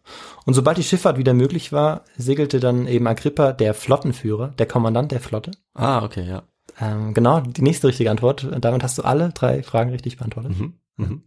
Und 0.46 0.54
sobald 0.54 0.78
die 0.78 0.84
Schifffahrt 0.84 1.18
wieder 1.18 1.34
möglich 1.34 1.72
war, 1.72 2.04
segelte 2.16 2.60
dann 2.60 2.86
eben 2.86 3.08
Agrippa, 3.08 3.54
der 3.54 3.74
Flottenführer, 3.74 4.50
der 4.50 4.68
Kommandant 4.68 5.12
der 5.12 5.20
Flotte. 5.20 5.50
Ah, 5.74 6.04
okay, 6.04 6.28
ja. 6.28 6.44
Ähm, 6.80 7.14
genau, 7.14 7.42
die 7.42 7.62
nächste 7.62 7.88
richtige 7.88 8.12
Antwort. 8.12 8.48
Damit 8.60 8.84
hast 8.84 8.98
du 8.98 9.04
alle 9.04 9.30
drei 9.30 9.64
Fragen 9.64 9.92
richtig 9.92 10.18
beantwortet. 10.18 10.58
Mhm. 10.58 10.74
Mhm. 10.98 11.24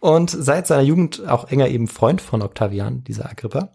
Und 0.00 0.30
seit 0.30 0.66
seiner 0.66 0.82
Jugend 0.82 1.26
auch 1.26 1.48
enger 1.48 1.68
eben 1.68 1.88
Freund 1.88 2.20
von 2.20 2.42
Octavian, 2.42 3.04
dieser 3.04 3.30
Agrippa. 3.30 3.72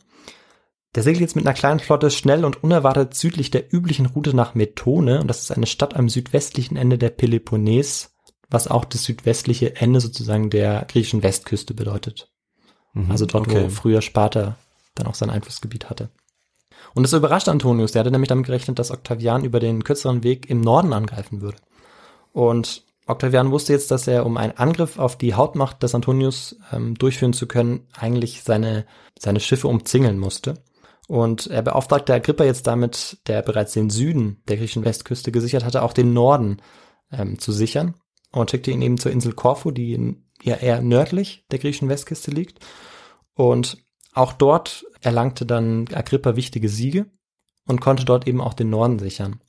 Der 0.96 1.04
segelt 1.04 1.22
jetzt 1.22 1.36
mit 1.36 1.46
einer 1.46 1.56
kleinen 1.56 1.80
Flotte 1.80 2.10
schnell 2.12 2.46
und 2.46 2.64
unerwartet 2.64 3.14
südlich 3.14 3.52
der 3.52 3.74
üblichen 3.74 4.08
Route 4.08 4.36
nach 4.36 4.56
Methone. 4.56 5.22
Und 5.22 5.28
das 5.28 5.42
ist 5.42 5.52
eine 5.52 5.68
Stadt 5.68 5.96
am 5.96 6.10
südwestlichen 6.10 6.78
Ende 6.78 6.98
der 6.98 7.10
Peloponnes, 7.10 8.16
was 8.50 8.68
auch 8.68 8.86
das 8.86 9.04
südwestliche 9.04 9.76
Ende 9.76 10.02
sozusagen 10.02 10.50
der 10.50 10.86
griechischen 10.88 11.24
Westküste 11.24 11.74
bedeutet. 11.74 12.32
Mhm. 12.94 13.12
Also 13.12 13.26
dort, 13.26 13.48
okay. 13.48 13.66
wo 13.66 13.70
früher 13.70 14.02
Sparta 14.02 14.56
dann 14.96 15.08
auch 15.08 15.16
sein 15.16 15.30
Einflussgebiet 15.30 15.90
hatte. 15.90 16.10
Und 16.94 17.04
das 17.04 17.14
überrascht 17.14 17.50
Antonius. 17.50 17.92
Der 17.92 18.02
hatte 18.02 18.12
nämlich 18.12 18.30
damit 18.30 18.46
gerechnet, 18.46 18.80
dass 18.80 18.92
Octavian 18.92 19.44
über 19.44 19.60
den 19.60 19.84
kürzeren 19.84 20.24
Weg 20.24 20.50
im 20.50 20.62
Norden 20.62 20.94
angreifen 20.94 21.42
würde. 21.42 21.58
Und 22.34 22.84
Octavian 23.08 23.52
wusste 23.52 23.74
jetzt, 23.74 23.90
dass 23.92 24.08
er, 24.08 24.26
um 24.26 24.38
einen 24.38 24.58
Angriff 24.58 25.00
auf 25.00 25.18
die 25.18 25.34
Hauptmacht 25.34 25.82
des 25.82 25.96
Antonius 25.96 26.58
ähm, 26.72 26.96
durchführen 26.96 27.34
zu 27.34 27.48
können, 27.48 27.88
eigentlich 27.98 28.44
seine, 28.44 28.86
seine 29.18 29.40
Schiffe 29.40 29.68
umzingeln 29.68 30.20
musste. 30.20 30.62
Und 31.08 31.48
er 31.48 31.64
beauftragte 31.64 32.14
Agrippa 32.14 32.44
jetzt 32.44 32.68
damit, 32.68 33.18
der 33.26 33.42
bereits 33.42 33.74
den 33.74 33.90
Süden 33.90 34.44
der 34.48 34.58
griechischen 34.58 34.86
Westküste 34.86 35.32
gesichert 35.32 35.64
hatte, 35.66 35.82
auch 35.82 35.94
den 35.94 36.14
Norden 36.14 36.62
ähm, 37.12 37.40
zu 37.40 37.52
sichern 37.52 37.96
und 38.32 38.52
schickte 38.52 38.70
ihn 38.70 38.84
eben 38.84 39.00
zur 39.00 39.12
Insel 39.12 39.34
Korfu, 39.34 39.72
die 39.72 39.94
in, 39.94 40.26
ja 40.44 40.56
eher 40.56 40.82
nördlich 40.82 41.46
der 41.50 41.58
griechischen 41.58 41.90
Westküste 41.90 42.30
liegt. 42.30 42.64
Und 43.34 43.84
auch 44.20 44.34
dort 44.34 44.86
erlangte 45.02 45.46
dann 45.46 45.88
Agrippa 45.94 46.36
wichtige 46.36 46.68
Siege 46.70 47.06
und 47.66 47.80
konnte 47.80 48.04
dort 48.04 48.28
eben 48.28 48.42
auch 48.42 48.54
den 48.54 48.70
Norden 48.70 49.00
sichern. 49.00 49.40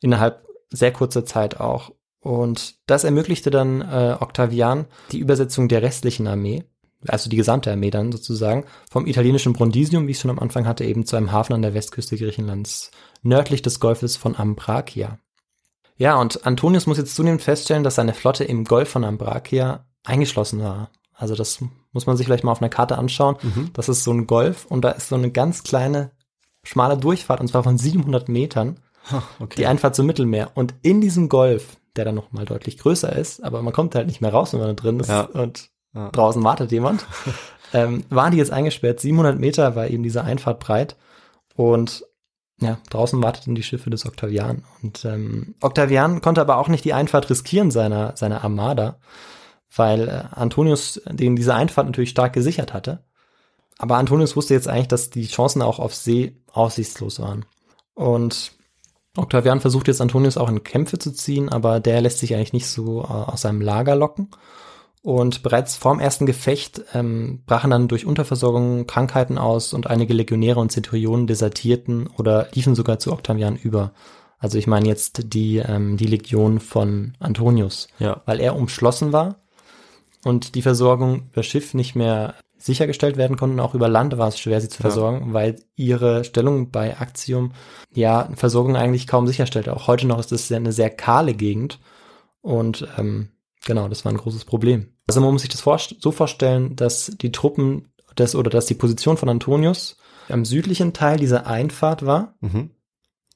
Innerhalb 0.00 0.44
sehr 0.70 0.92
kurzer 0.92 1.24
Zeit 1.24 1.60
auch. 1.60 1.92
Und 2.20 2.76
das 2.86 3.04
ermöglichte 3.04 3.50
dann 3.50 3.82
äh, 3.82 4.16
Octavian 4.18 4.86
die 5.12 5.20
Übersetzung 5.20 5.68
der 5.68 5.82
restlichen 5.82 6.26
Armee, 6.26 6.64
also 7.06 7.30
die 7.30 7.36
gesamte 7.36 7.70
Armee 7.70 7.90
dann 7.90 8.10
sozusagen, 8.10 8.64
vom 8.90 9.06
italienischen 9.06 9.52
Brundisium, 9.52 10.08
wie 10.08 10.12
ich 10.12 10.18
schon 10.18 10.30
am 10.30 10.38
Anfang 10.40 10.66
hatte, 10.66 10.84
eben 10.84 11.06
zu 11.06 11.16
einem 11.16 11.30
Hafen 11.30 11.52
an 11.52 11.62
der 11.62 11.74
Westküste 11.74 12.16
Griechenlands, 12.16 12.90
nördlich 13.22 13.62
des 13.62 13.78
Golfes 13.78 14.16
von 14.16 14.34
Ambrakia. 14.34 15.18
Ja, 15.96 16.16
und 16.16 16.44
Antonius 16.46 16.86
muss 16.86 16.98
jetzt 16.98 17.14
zunehmend 17.14 17.42
feststellen, 17.42 17.84
dass 17.84 17.94
seine 17.94 18.14
Flotte 18.14 18.42
im 18.42 18.64
Golf 18.64 18.88
von 18.88 19.04
Ambrakia 19.04 19.86
eingeschlossen 20.02 20.60
war. 20.62 20.90
Also 21.16 21.34
das 21.34 21.60
muss 21.92 22.06
man 22.06 22.16
sich 22.16 22.26
vielleicht 22.26 22.44
mal 22.44 22.52
auf 22.52 22.60
einer 22.60 22.68
Karte 22.70 22.98
anschauen. 22.98 23.36
Mhm. 23.42 23.70
Das 23.72 23.88
ist 23.88 24.04
so 24.04 24.12
ein 24.12 24.26
Golf 24.26 24.66
und 24.66 24.82
da 24.82 24.90
ist 24.90 25.08
so 25.08 25.14
eine 25.14 25.30
ganz 25.30 25.62
kleine, 25.62 26.10
schmale 26.64 26.96
Durchfahrt 26.96 27.40
und 27.40 27.48
zwar 27.48 27.62
von 27.62 27.78
700 27.78 28.28
Metern, 28.28 28.80
okay. 29.38 29.54
die 29.58 29.66
Einfahrt 29.66 29.94
zum 29.94 30.06
Mittelmeer. 30.06 30.50
Und 30.54 30.74
in 30.82 31.00
diesem 31.00 31.28
Golf, 31.28 31.76
der 31.96 32.04
dann 32.04 32.16
nochmal 32.16 32.44
deutlich 32.44 32.78
größer 32.78 33.14
ist, 33.14 33.44
aber 33.44 33.62
man 33.62 33.72
kommt 33.72 33.94
halt 33.94 34.06
nicht 34.08 34.20
mehr 34.20 34.32
raus, 34.32 34.52
wenn 34.52 34.60
man 34.60 34.68
da 34.74 34.74
drin 34.82 34.98
ist 35.00 35.08
Ja. 35.08 35.22
und 35.22 35.70
Ja. 35.94 36.10
draußen 36.10 36.42
wartet 36.42 36.72
jemand, 36.72 37.06
ähm, 37.72 38.04
waren 38.10 38.32
die 38.32 38.38
jetzt 38.38 38.50
eingesperrt. 38.52 38.98
700 38.98 39.38
Meter 39.38 39.76
war 39.76 39.86
eben 39.88 40.02
diese 40.02 40.24
Einfahrt 40.24 40.58
breit 40.58 40.96
und 41.54 42.04
ja, 42.60 42.78
draußen 42.90 43.20
warteten 43.22 43.54
die 43.54 43.62
Schiffe 43.64 43.90
des 43.90 44.06
Octavian. 44.06 44.64
Und 44.82 45.04
ähm, 45.04 45.54
Octavian 45.60 46.20
konnte 46.20 46.40
aber 46.40 46.56
auch 46.56 46.68
nicht 46.68 46.84
die 46.84 46.92
Einfahrt 46.94 47.28
riskieren 47.30 47.70
seiner, 47.70 48.16
seiner 48.16 48.42
Armada, 48.44 48.96
weil 49.76 50.08
äh, 50.08 50.22
Antonius 50.32 51.00
den 51.10 51.36
diese 51.36 51.54
Einfahrt 51.54 51.86
natürlich 51.86 52.10
stark 52.10 52.32
gesichert 52.32 52.72
hatte. 52.72 53.04
Aber 53.78 53.96
Antonius 53.96 54.36
wusste 54.36 54.54
jetzt 54.54 54.68
eigentlich, 54.68 54.88
dass 54.88 55.10
die 55.10 55.26
Chancen 55.26 55.62
auch 55.62 55.78
auf 55.78 55.94
See 55.94 56.36
aussichtslos 56.52 57.20
waren. 57.20 57.44
Und 57.94 58.52
Octavian 59.16 59.60
versucht 59.60 59.88
jetzt 59.88 60.00
Antonius 60.00 60.36
auch 60.36 60.48
in 60.48 60.64
Kämpfe 60.64 60.98
zu 60.98 61.12
ziehen, 61.12 61.48
aber 61.48 61.80
der 61.80 62.00
lässt 62.00 62.18
sich 62.18 62.34
eigentlich 62.34 62.52
nicht 62.52 62.66
so 62.66 63.02
äh, 63.02 63.06
aus 63.06 63.42
seinem 63.42 63.60
Lager 63.60 63.94
locken. 63.96 64.28
Und 65.02 65.42
bereits 65.42 65.76
vorm 65.76 66.00
ersten 66.00 66.24
Gefecht 66.24 66.80
ähm, 66.94 67.42
brachen 67.44 67.70
dann 67.70 67.88
durch 67.88 68.06
Unterversorgung 68.06 68.86
Krankheiten 68.86 69.36
aus 69.36 69.74
und 69.74 69.86
einige 69.86 70.14
Legionäre 70.14 70.60
und 70.60 70.72
Zenturionen 70.72 71.26
desertierten 71.26 72.06
oder 72.16 72.48
liefen 72.54 72.74
sogar 72.74 72.98
zu 72.98 73.12
Octavian 73.12 73.56
über. 73.56 73.92
Also 74.38 74.56
ich 74.56 74.66
meine 74.66 74.88
jetzt 74.88 75.34
die, 75.34 75.58
ähm, 75.58 75.98
die 75.98 76.06
Legion 76.06 76.58
von 76.58 77.12
Antonius, 77.20 77.88
Ja. 77.98 78.22
weil 78.24 78.40
er 78.40 78.56
umschlossen 78.56 79.12
war 79.12 79.36
und 80.24 80.54
die 80.54 80.62
Versorgung 80.62 81.28
über 81.32 81.42
Schiff 81.42 81.74
nicht 81.74 81.94
mehr 81.94 82.34
sichergestellt 82.56 83.16
werden 83.16 83.36
konnten. 83.36 83.60
Auch 83.60 83.74
über 83.74 83.88
Land 83.88 84.16
war 84.16 84.28
es 84.28 84.38
schwer, 84.38 84.60
sie 84.60 84.68
zu 84.68 84.78
Ja. 84.78 84.88
versorgen, 84.88 85.34
weil 85.34 85.56
ihre 85.76 86.24
Stellung 86.24 86.70
bei 86.70 86.96
Actium 86.98 87.52
ja 87.92 88.28
Versorgung 88.34 88.76
eigentlich 88.76 89.06
kaum 89.06 89.26
sicherstellte. 89.26 89.74
Auch 89.74 89.86
heute 89.86 90.06
noch 90.06 90.18
ist 90.18 90.32
es 90.32 90.50
eine 90.50 90.72
sehr 90.72 90.90
kahle 90.90 91.34
Gegend 91.34 91.78
und 92.40 92.86
ähm, 92.96 93.28
genau, 93.66 93.88
das 93.88 94.04
war 94.04 94.12
ein 94.12 94.18
großes 94.18 94.44
Problem. 94.46 94.88
Also 95.06 95.20
man 95.20 95.32
muss 95.32 95.42
sich 95.42 95.50
das 95.50 95.60
vorst- 95.60 95.96
so 96.00 96.10
vorstellen, 96.10 96.74
dass 96.76 97.12
die 97.20 97.32
Truppen 97.32 97.92
des 98.16 98.34
oder 98.34 98.48
dass 98.50 98.66
die 98.66 98.74
Position 98.74 99.16
von 99.18 99.28
Antonius 99.28 99.96
am 100.30 100.44
südlichen 100.46 100.94
Teil 100.94 101.18
dieser 101.18 101.46
Einfahrt 101.46 102.06
war 102.06 102.34
Mhm. 102.40 102.70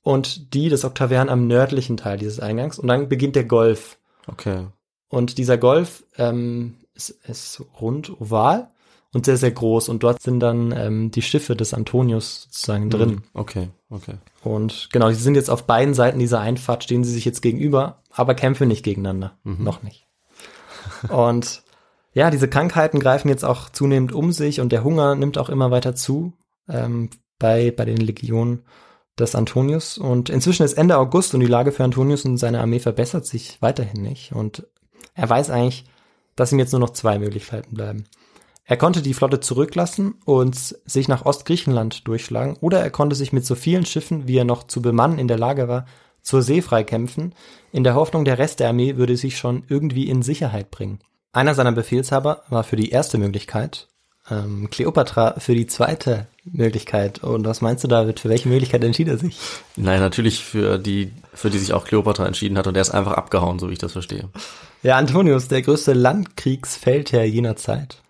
und 0.03 0.55
die 0.55 0.69
des 0.71 0.85
Octavian 0.85 1.29
am 1.29 1.47
nördlichen 1.47 1.99
Teil 1.99 2.17
dieses 2.17 2.41
Eingangs. 2.41 2.79
Und 2.79 2.89
dann 2.89 3.09
beginnt 3.11 3.37
der 3.37 3.45
Golf. 3.45 3.99
Okay. 4.27 4.69
Und 5.09 5.39
dieser 5.39 5.59
Golf 5.59 6.05
ähm, 6.17 6.77
ist, 6.95 7.11
ist 7.29 7.63
rund, 7.81 8.21
oval 8.21 8.69
und 9.13 9.25
sehr, 9.25 9.37
sehr 9.37 9.51
groß. 9.51 9.89
Und 9.89 10.03
dort 10.03 10.23
sind 10.23 10.41
dann 10.41 10.73
ähm, 10.77 11.11
die 11.11 11.23
Schiffe 11.23 11.57
des 11.57 11.73
Antonius 11.75 12.45
sozusagen 12.45 12.91
drin. 12.91 13.11
Mhm. 13.11 13.23
Okay, 13.35 13.69
okay. 13.91 14.15
Und 14.43 14.89
genau, 14.93 15.09
sie 15.11 15.23
sind 15.23 15.35
jetzt 15.35 15.51
auf 15.51 15.65
beiden 15.65 15.95
Seiten 15.95 16.19
dieser 16.19 16.41
Einfahrt, 16.41 16.85
stehen 16.85 17.05
sie 17.05 17.13
sich 17.13 17.25
jetzt 17.25 17.41
gegenüber, 17.41 18.03
aber 18.11 18.35
kämpfen 18.35 18.69
nicht 18.69 18.85
gegeneinander. 18.85 19.39
Mhm. 19.45 19.65
Noch 19.65 19.83
nicht. 19.83 20.07
Und 21.09 21.63
ja, 22.13 22.31
diese 22.31 22.49
Krankheiten 22.49 23.01
greifen 23.01 23.29
jetzt 23.29 23.45
auch 23.45 23.71
zunehmend 23.71 24.13
um 24.13 24.33
sich 24.33 24.61
und 24.61 24.73
der 24.73 24.85
Hunger 24.85 25.15
nimmt 25.15 25.39
auch 25.39 25.49
immer 25.49 25.71
weiter 25.71 25.95
zu 25.95 26.33
ähm, 26.69 27.11
bei, 27.39 27.71
bei 27.71 27.85
den 27.85 27.99
Legionen 27.99 28.65
des 29.19 29.35
Antonius. 29.35 29.99
Und 29.99 30.31
inzwischen 30.31 30.65
ist 30.65 30.75
Ende 30.75 30.99
August 30.99 31.35
und 31.35 31.41
die 31.41 31.47
Lage 31.47 31.73
für 31.73 31.85
Antonius 31.85 32.25
und 32.25 32.37
seine 32.39 32.61
Armee 32.61 32.81
verbessert 32.81 33.27
sich 33.27 33.61
weiterhin 33.61 34.03
nicht. 34.03 34.33
Und 34.33 34.67
er 35.19 35.29
weiß 35.29 35.51
eigentlich, 35.51 35.85
dass 36.37 36.53
ihm 36.53 36.61
jetzt 36.61 36.71
nur 36.71 36.81
noch 36.81 36.91
zwei 36.91 37.19
Möglichkeiten 37.19 37.75
bleiben. 37.75 38.05
Er 38.65 38.77
konnte 38.77 39.03
die 39.03 39.15
Flotte 39.15 39.41
zurücklassen 39.41 40.15
und 40.25 40.55
sich 40.55 41.09
nach 41.09 41.27
Ostgriechenland 41.27 42.07
durchschlagen, 42.07 42.57
oder 42.61 42.81
er 42.81 42.91
konnte 42.91 43.17
sich 43.17 43.33
mit 43.33 43.45
so 43.45 43.57
vielen 43.57 43.85
Schiffen, 43.85 44.29
wie 44.29 44.37
er 44.37 44.45
noch 44.45 44.63
zu 44.63 44.81
bemannen 44.81 45.19
in 45.19 45.27
der 45.27 45.39
Lage 45.39 45.67
war, 45.67 45.87
zur 46.23 46.43
See 46.43 46.63
freikämpfen, 46.63 47.35
in 47.73 47.83
der 47.83 47.97
Hoffnung, 47.97 48.25
der 48.25 48.39
Rest 48.39 48.61
der 48.61 48.69
Armee 48.69 48.97
würde 48.97 49.17
sich 49.17 49.39
schon 49.39 49.65
irgendwie 49.69 50.09
in 50.09 50.23
Sicherheit 50.23 50.71
bringen. 50.71 51.01
Einer 51.33 51.55
seiner 51.55 51.73
Befehlshaber 51.73 52.45
war 52.49 52.63
für 52.63 52.77
die 52.77 52.91
erste 52.91 53.19
Möglichkeit, 53.19 53.89
ähm, 54.31 54.71
Kleopatra 54.71 55.41
für 55.41 55.55
die 55.55 55.67
zweite 55.67 56.29
Möglichkeit. 56.53 57.23
Und 57.23 57.47
was 57.47 57.61
meinst 57.61 57.85
du, 57.85 57.89
David, 57.89 58.21
für 58.21 58.29
welche 58.29 58.49
Möglichkeit 58.49 58.85
entschied 58.85 59.09
er 59.09 59.19
sich? 59.19 59.39
Nein, 59.77 60.01
natürlich 60.01 60.43
für 60.43 60.79
die, 60.79 61.13
für 61.35 61.51
die 61.51 61.59
sich 61.59 61.73
auch 61.73 61.85
Kleopatra 61.85 62.27
entschieden 62.27 62.59
hat 62.59 62.67
und 62.67 62.75
der 62.75 62.83
ist 62.83 62.91
einfach 62.91 63.13
abgehauen, 63.13 63.59
so 63.59 63.69
wie 63.69 63.75
ich 63.75 63.79
das 63.79 63.93
verstehe. 63.93 64.29
Ja, 64.83 64.97
Antonius, 64.97 65.49
der 65.49 65.63
größte 65.63 65.93
Landkriegsfeldherr 65.93 67.25
jener 67.25 67.57
Zeit, 67.57 68.03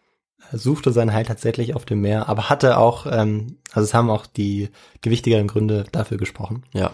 er 0.51 0.59
suchte 0.59 0.93
sein 0.93 1.12
Heil 1.12 1.24
tatsächlich 1.24 1.74
auf 1.74 1.84
dem 1.84 2.01
Meer, 2.01 2.28
aber 2.28 2.49
hatte 2.49 2.78
auch, 2.78 3.07
ähm, 3.07 3.59
also 3.72 3.84
es 3.84 3.95
haben 3.95 4.11
auch 4.11 4.26
die 4.26 4.70
gewichtigeren 5.03 5.47
Gründe 5.47 5.84
dafür 5.93 6.16
gesprochen. 6.16 6.64
Ja. 6.72 6.93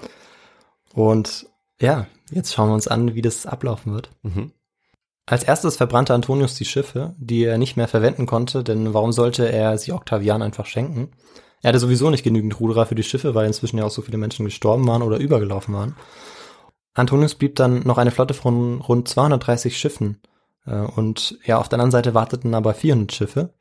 Und 0.93 1.47
ja, 1.81 2.07
jetzt 2.31 2.55
schauen 2.55 2.69
wir 2.69 2.75
uns 2.75 2.89
an, 2.89 3.15
wie 3.15 3.23
das 3.23 3.47
ablaufen 3.47 3.93
wird. 3.93 4.11
Mhm. 4.23 4.53
Als 5.27 5.43
erstes 5.43 5.77
verbrannte 5.77 6.13
Antonius 6.13 6.55
die 6.55 6.67
Schiffe, 6.67 7.15
die 7.19 7.45
er 7.45 7.57
nicht 7.57 7.77
mehr 7.77 7.89
verwenden 7.89 8.27
konnte, 8.27 8.63
denn 8.63 8.93
warum 8.93 9.11
sollte 9.13 9.51
er 9.51 9.79
sie 9.79 9.93
Octavian 9.93 10.43
einfach 10.43 10.67
schenken? 10.67 11.13
Er 11.63 11.69
hatte 11.69 11.79
sowieso 11.79 12.11
nicht 12.11 12.25
genügend 12.25 12.61
Ruderer 12.61 12.85
für 12.85 12.95
die 12.95 13.03
Schiffe, 13.03 13.35
weil 13.35 13.47
inzwischen 13.47 13.79
ja 13.79 13.85
auch 13.85 13.91
so 13.91 14.03
viele 14.03 14.19
Menschen 14.19 14.45
gestorben 14.45 14.87
waren 14.87 15.01
oder 15.01 15.17
übergelaufen 15.17 15.75
waren. 15.75 15.97
Antonius 16.93 17.35
blieb 17.35 17.57
dann 17.57 17.81
noch 17.85 17.97
eine 17.97 18.11
Flotte 18.11 18.35
von 18.35 18.81
rund 18.83 19.09
230 19.09 19.79
Schiffen. 19.79 20.21
äh, 20.67 20.77
Und 20.97 21.39
ja, 21.45 21.59
auf 21.59 21.69
der 21.71 21.77
anderen 21.79 21.91
Seite 21.91 22.13
warteten 22.15 22.55
aber 22.55 22.75
400 22.75 23.13
Schiffe. 23.13 23.55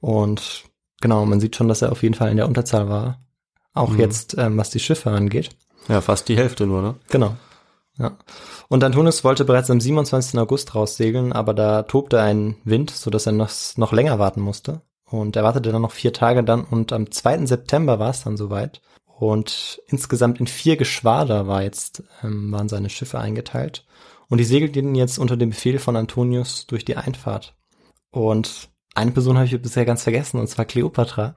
Und 0.00 0.64
genau, 1.00 1.24
man 1.26 1.40
sieht 1.40 1.56
schon, 1.56 1.68
dass 1.68 1.82
er 1.82 1.90
auf 1.92 2.02
jeden 2.04 2.14
Fall 2.14 2.30
in 2.30 2.36
der 2.36 2.46
Unterzahl 2.46 2.88
war. 2.88 3.20
Auch 3.74 3.90
Mhm. 3.90 3.98
jetzt, 4.00 4.36
ähm, 4.38 4.56
was 4.56 4.70
die 4.70 4.80
Schiffe 4.80 5.10
angeht. 5.10 5.50
Ja, 5.88 6.00
fast 6.00 6.28
die 6.28 6.36
Hälfte 6.36 6.66
nur, 6.66 6.80
ne? 6.80 6.94
Genau. 7.10 7.34
Ja. 7.98 8.16
Und 8.68 8.82
Antonius 8.84 9.22
wollte 9.22 9.44
bereits 9.44 9.70
am 9.70 9.80
27. 9.80 10.38
August 10.38 10.74
raussegeln, 10.74 11.32
aber 11.32 11.54
da 11.54 11.82
tobte 11.82 12.20
ein 12.20 12.56
Wind, 12.64 12.90
so 12.90 13.10
dass 13.10 13.26
er 13.26 13.32
noch, 13.32 13.50
noch 13.76 13.92
länger 13.92 14.18
warten 14.18 14.40
musste. 14.40 14.80
Und 15.04 15.36
er 15.36 15.44
wartete 15.44 15.72
dann 15.72 15.82
noch 15.82 15.92
vier 15.92 16.12
Tage 16.12 16.42
dann 16.42 16.64
und 16.64 16.92
am 16.92 17.10
2. 17.10 17.46
September 17.46 17.98
war 17.98 18.10
es 18.10 18.24
dann 18.24 18.36
soweit. 18.36 18.80
Und 19.04 19.80
insgesamt 19.86 20.40
in 20.40 20.46
vier 20.46 20.76
Geschwader 20.76 21.46
war 21.46 21.62
jetzt, 21.62 22.02
ähm, 22.22 22.50
waren 22.50 22.68
seine 22.68 22.88
Schiffe 22.88 23.18
eingeteilt. 23.18 23.84
Und 24.28 24.38
die 24.38 24.44
segelten 24.44 24.94
jetzt 24.94 25.18
unter 25.18 25.36
dem 25.36 25.50
Befehl 25.50 25.78
von 25.78 25.94
Antonius 25.94 26.66
durch 26.66 26.86
die 26.86 26.96
Einfahrt. 26.96 27.54
Und 28.10 28.70
eine 28.94 29.10
Person 29.10 29.36
habe 29.36 29.46
ich 29.46 29.62
bisher 29.62 29.84
ganz 29.84 30.02
vergessen, 30.02 30.40
und 30.40 30.48
zwar 30.48 30.64
Kleopatra. 30.64 31.34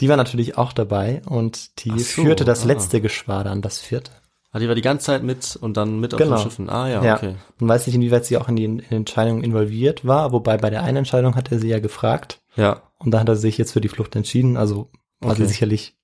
Die 0.00 0.08
war 0.08 0.16
natürlich 0.16 0.58
auch 0.58 0.72
dabei 0.72 1.22
und 1.26 1.84
die 1.84 1.90
so, 1.90 2.22
führte 2.22 2.44
das 2.44 2.64
ah. 2.64 2.66
letzte 2.66 3.00
Geschwader 3.00 3.52
an, 3.52 3.62
das 3.62 3.78
vierte. 3.78 4.10
Ah, 4.54 4.60
die 4.60 4.68
war 4.68 4.76
die 4.76 4.82
ganze 4.82 5.06
Zeit 5.06 5.24
mit 5.24 5.56
und 5.56 5.76
dann 5.76 5.98
mit 5.98 6.14
auf 6.14 6.18
Genau. 6.18 6.36
den 6.36 6.42
Schiffen. 6.42 6.70
Ah 6.70 6.88
ja, 6.88 7.02
Ja. 7.02 7.16
okay. 7.16 7.34
Man 7.58 7.68
weiß 7.70 7.86
nicht, 7.88 7.96
inwieweit 7.96 8.24
sie 8.24 8.36
auch 8.38 8.48
in 8.48 8.54
die, 8.54 8.64
in 8.64 8.78
die 8.78 8.94
Entscheidung 8.94 9.42
involviert 9.42 10.06
war, 10.06 10.30
wobei 10.30 10.56
bei 10.58 10.70
der 10.70 10.84
einen 10.84 10.98
Entscheidung 10.98 11.34
hat 11.34 11.50
er 11.50 11.58
sie 11.58 11.68
ja 11.68 11.80
gefragt 11.80 12.40
Ja. 12.54 12.82
und 12.98 13.10
da 13.10 13.18
hat 13.18 13.28
er 13.28 13.34
sich 13.34 13.58
jetzt 13.58 13.72
für 13.72 13.80
die 13.80 13.88
Flucht 13.88 14.14
entschieden, 14.14 14.56
also 14.56 14.90
war 15.20 15.34
sie 15.34 15.42
Okay. 15.42 15.48
sicherlich 15.50 15.96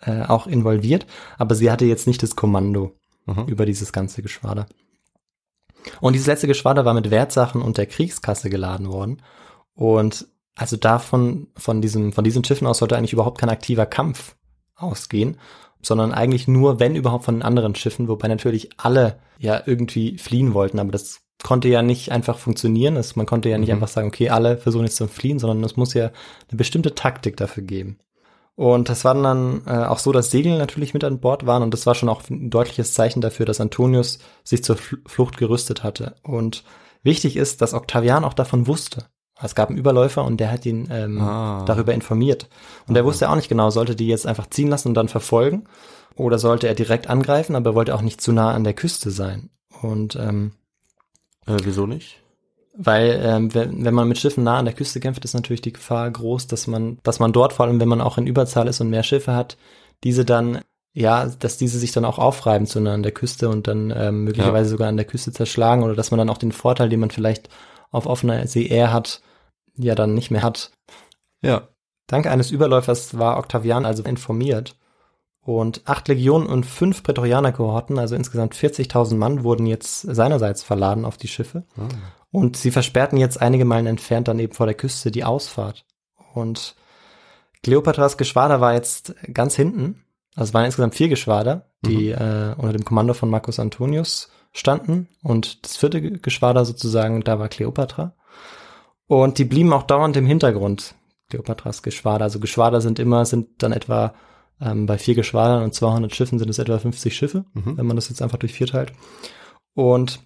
äh, 0.00 0.22
auch 0.24 0.46
involviert, 0.46 1.06
aber 1.38 1.54
sie 1.54 1.70
hatte 1.70 1.86
jetzt 1.86 2.06
nicht 2.06 2.22
das 2.22 2.36
Kommando 2.36 2.92
Mhm. 3.24 3.46
über 3.46 3.64
dieses 3.64 3.90
ganze 3.90 4.20
Geschwader. 4.20 4.66
Und 6.02 6.12
dieses 6.12 6.26
letzte 6.26 6.46
Geschwader 6.46 6.84
war 6.84 6.92
mit 6.92 7.10
Wertsachen 7.10 7.62
und 7.62 7.78
der 7.78 7.86
Kriegskasse 7.86 8.50
geladen 8.50 8.90
worden 8.92 9.22
und 9.74 10.26
also 10.56 10.76
davon, 10.76 11.48
von 11.56 11.80
diesem, 11.80 12.12
von 12.12 12.22
diesen 12.22 12.44
Schiffen 12.44 12.66
aus 12.66 12.78
sollte 12.78 12.96
eigentlich 12.98 13.12
überhaupt 13.14 13.38
kein 13.40 13.48
aktiver 13.50 13.86
Kampf 13.86 14.36
ausgehen, 14.76 15.38
sondern 15.84 16.12
eigentlich 16.12 16.48
nur, 16.48 16.80
wenn 16.80 16.96
überhaupt 16.96 17.24
von 17.24 17.36
den 17.36 17.42
anderen 17.42 17.74
Schiffen, 17.74 18.08
wobei 18.08 18.28
natürlich 18.28 18.70
alle 18.76 19.18
ja 19.38 19.62
irgendwie 19.66 20.18
fliehen 20.18 20.54
wollten, 20.54 20.78
aber 20.78 20.92
das 20.92 21.20
konnte 21.42 21.68
ja 21.68 21.82
nicht 21.82 22.10
einfach 22.10 22.38
funktionieren. 22.38 22.96
Es, 22.96 23.16
man 23.16 23.26
konnte 23.26 23.48
ja 23.48 23.58
nicht 23.58 23.68
Mhm. 23.68 23.74
einfach 23.74 23.88
sagen, 23.88 24.08
okay, 24.08 24.30
alle 24.30 24.56
versuchen 24.56 24.84
jetzt 24.84 24.96
zu 24.96 25.08
fliehen, 25.08 25.38
sondern 25.38 25.62
es 25.64 25.76
muss 25.76 25.94
ja 25.94 26.10
eine 26.48 26.56
bestimmte 26.56 26.94
Taktik 26.94 27.36
dafür 27.36 27.62
geben. 27.62 27.98
Und 28.56 28.88
das 28.88 29.04
war 29.04 29.14
dann 29.14 29.62
äh, 29.66 29.84
auch 29.84 29.98
so, 29.98 30.12
dass 30.12 30.30
Segel 30.30 30.56
natürlich 30.58 30.94
mit 30.94 31.02
an 31.04 31.18
Bord 31.20 31.44
waren 31.44 31.62
und 31.62 31.74
das 31.74 31.86
war 31.86 31.94
schon 31.94 32.08
auch 32.08 32.22
ein 32.30 32.50
deutliches 32.50 32.94
Zeichen 32.94 33.20
dafür, 33.20 33.46
dass 33.46 33.60
Antonius 33.60 34.20
sich 34.44 34.62
zur 34.62 34.76
Fl 34.76 34.98
Flucht 35.06 35.36
gerüstet 35.38 35.82
hatte. 35.82 36.14
Und 36.22 36.64
wichtig 37.02 37.36
ist, 37.36 37.62
dass 37.62 37.74
Octavian 37.74 38.24
auch 38.24 38.34
davon 38.34 38.66
wusste. 38.68 39.06
Es 39.42 39.54
gab 39.54 39.68
einen 39.68 39.78
Überläufer 39.78 40.24
und 40.24 40.38
der 40.38 40.50
hat 40.52 40.64
ihn 40.64 40.88
ähm, 40.90 41.20
Ah. 41.20 41.64
darüber 41.66 41.92
informiert. 41.92 42.48
Und 42.86 42.96
er 42.96 43.04
wusste 43.04 43.28
auch 43.28 43.36
nicht 43.36 43.48
genau, 43.48 43.70
sollte 43.70 43.96
die 43.96 44.06
jetzt 44.06 44.26
einfach 44.26 44.48
ziehen 44.48 44.68
lassen 44.68 44.88
und 44.88 44.94
dann 44.94 45.08
verfolgen 45.08 45.64
oder 46.16 46.38
sollte 46.38 46.68
er 46.68 46.74
direkt 46.74 47.08
angreifen, 47.10 47.56
aber 47.56 47.70
er 47.70 47.74
wollte 47.74 47.94
auch 47.94 48.02
nicht 48.02 48.20
zu 48.20 48.32
nah 48.32 48.52
an 48.52 48.64
der 48.64 48.74
Küste 48.74 49.10
sein. 49.10 49.50
Und 49.82 50.16
ähm, 50.16 50.52
Äh, 51.46 51.56
wieso 51.64 51.86
nicht? 51.86 52.20
weil 52.76 53.20
ähm, 53.22 53.54
wenn, 53.54 53.84
wenn 53.84 53.94
man 53.94 54.08
mit 54.08 54.18
Schiffen 54.18 54.42
nah 54.42 54.58
an 54.58 54.64
der 54.64 54.74
Küste 54.74 54.98
kämpft, 54.98 55.24
ist 55.24 55.34
natürlich 55.34 55.62
die 55.62 55.72
Gefahr 55.72 56.10
groß, 56.10 56.48
dass 56.48 56.66
man, 56.66 56.98
dass 57.04 57.20
man 57.20 57.32
dort, 57.32 57.52
vor 57.52 57.66
allem 57.66 57.78
wenn 57.80 57.88
man 57.88 58.00
auch 58.00 58.18
in 58.18 58.26
Überzahl 58.26 58.66
ist 58.66 58.80
und 58.80 58.90
mehr 58.90 59.04
Schiffe 59.04 59.32
hat, 59.34 59.56
diese 60.02 60.24
dann, 60.24 60.60
ja, 60.92 61.26
dass 61.26 61.56
diese 61.56 61.78
sich 61.78 61.92
dann 61.92 62.04
auch 62.04 62.18
aufreiben 62.18 62.66
zu 62.66 62.80
nah 62.80 62.94
an 62.94 63.04
der 63.04 63.12
Küste 63.12 63.48
und 63.48 63.68
dann 63.68 63.92
ähm, 63.96 64.24
möglicherweise 64.24 64.70
sogar 64.70 64.88
an 64.88 64.96
der 64.96 65.06
Küste 65.06 65.32
zerschlagen 65.32 65.84
oder 65.84 65.94
dass 65.94 66.10
man 66.10 66.18
dann 66.18 66.30
auch 66.30 66.38
den 66.38 66.50
Vorteil, 66.50 66.88
den 66.88 66.98
man 66.98 67.10
vielleicht 67.12 67.48
auf 67.94 68.06
offener 68.06 68.46
See 68.46 68.66
eher 68.66 68.92
hat, 68.92 69.22
ja 69.76 69.94
dann 69.94 70.14
nicht 70.14 70.30
mehr 70.30 70.42
hat. 70.42 70.70
Ja. 71.40 71.68
Dank 72.06 72.26
eines 72.26 72.50
Überläufers 72.50 73.18
war 73.18 73.38
Octavian 73.38 73.86
also 73.86 74.02
informiert. 74.02 74.76
Und 75.40 75.82
acht 75.84 76.08
Legionen 76.08 76.46
und 76.46 76.64
fünf 76.64 77.02
Prätorianerkohorten, 77.02 77.98
also 77.98 78.14
insgesamt 78.14 78.54
40.000 78.54 79.16
Mann, 79.16 79.44
wurden 79.44 79.66
jetzt 79.66 80.00
seinerseits 80.00 80.62
verladen 80.62 81.04
auf 81.04 81.18
die 81.18 81.28
Schiffe. 81.28 81.64
Ah. 81.76 81.88
Und 82.30 82.56
sie 82.56 82.70
versperrten 82.70 83.18
jetzt 83.18 83.40
einige 83.40 83.64
Meilen 83.64 83.86
entfernt 83.86 84.28
dann 84.28 84.38
eben 84.38 84.54
vor 84.54 84.66
der 84.66 84.74
Küste 84.74 85.10
die 85.10 85.24
Ausfahrt. 85.24 85.84
Und 86.32 86.76
Kleopatras 87.62 88.16
Geschwader 88.16 88.60
war 88.60 88.74
jetzt 88.74 89.14
ganz 89.32 89.54
hinten. 89.54 90.04
Also 90.34 90.50
es 90.50 90.54
waren 90.54 90.66
insgesamt 90.66 90.94
vier 90.94 91.08
Geschwader, 91.08 91.70
die 91.84 92.10
äh, 92.10 92.54
unter 92.56 92.72
dem 92.72 92.84
Kommando 92.84 93.14
von 93.14 93.30
Marcus 93.30 93.58
Antonius 93.58 94.30
standen. 94.54 95.08
Und 95.22 95.64
das 95.64 95.76
vierte 95.76 96.00
Ge- 96.00 96.18
Geschwader 96.22 96.64
sozusagen, 96.64 97.22
da 97.22 97.38
war 97.38 97.48
Kleopatra. 97.48 98.14
Und 99.06 99.36
die 99.38 99.44
blieben 99.44 99.72
auch 99.74 99.82
dauernd 99.82 100.16
im 100.16 100.24
Hintergrund, 100.26 100.94
Kleopatras 101.28 101.82
Geschwader. 101.82 102.24
Also 102.24 102.40
Geschwader 102.40 102.80
sind 102.80 102.98
immer, 102.98 103.26
sind 103.26 103.62
dann 103.62 103.72
etwa 103.72 104.14
ähm, 104.60 104.86
bei 104.86 104.96
vier 104.98 105.14
Geschwadern 105.14 105.62
und 105.64 105.74
200 105.74 106.14
Schiffen 106.14 106.38
sind 106.38 106.48
es 106.48 106.58
etwa 106.58 106.78
50 106.78 107.14
Schiffe, 107.14 107.44
Mhm. 107.52 107.76
wenn 107.76 107.86
man 107.86 107.96
das 107.96 108.08
jetzt 108.08 108.22
einfach 108.22 108.38
durch 108.38 108.52
vier 108.52 108.68
teilt. 108.68 108.92
Und 109.74 110.20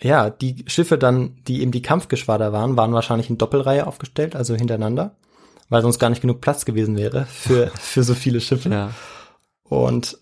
ja, 0.00 0.30
die 0.30 0.64
Schiffe 0.68 0.96
dann, 0.96 1.36
die 1.46 1.60
eben 1.60 1.72
die 1.72 1.82
Kampfgeschwader 1.82 2.52
waren, 2.52 2.76
waren 2.76 2.92
wahrscheinlich 2.94 3.30
in 3.30 3.36
Doppelreihe 3.38 3.86
aufgestellt, 3.86 4.36
also 4.36 4.54
hintereinander, 4.54 5.16
weil 5.68 5.82
sonst 5.82 5.98
gar 5.98 6.08
nicht 6.08 6.22
genug 6.22 6.40
Platz 6.40 6.64
gewesen 6.64 6.96
wäre 6.96 7.26
für, 7.26 7.66
für 7.78 8.02
so 8.04 8.14
viele 8.14 8.40
Schiffe. 8.40 8.70
Ja. 8.70 8.90
Und 9.64 10.18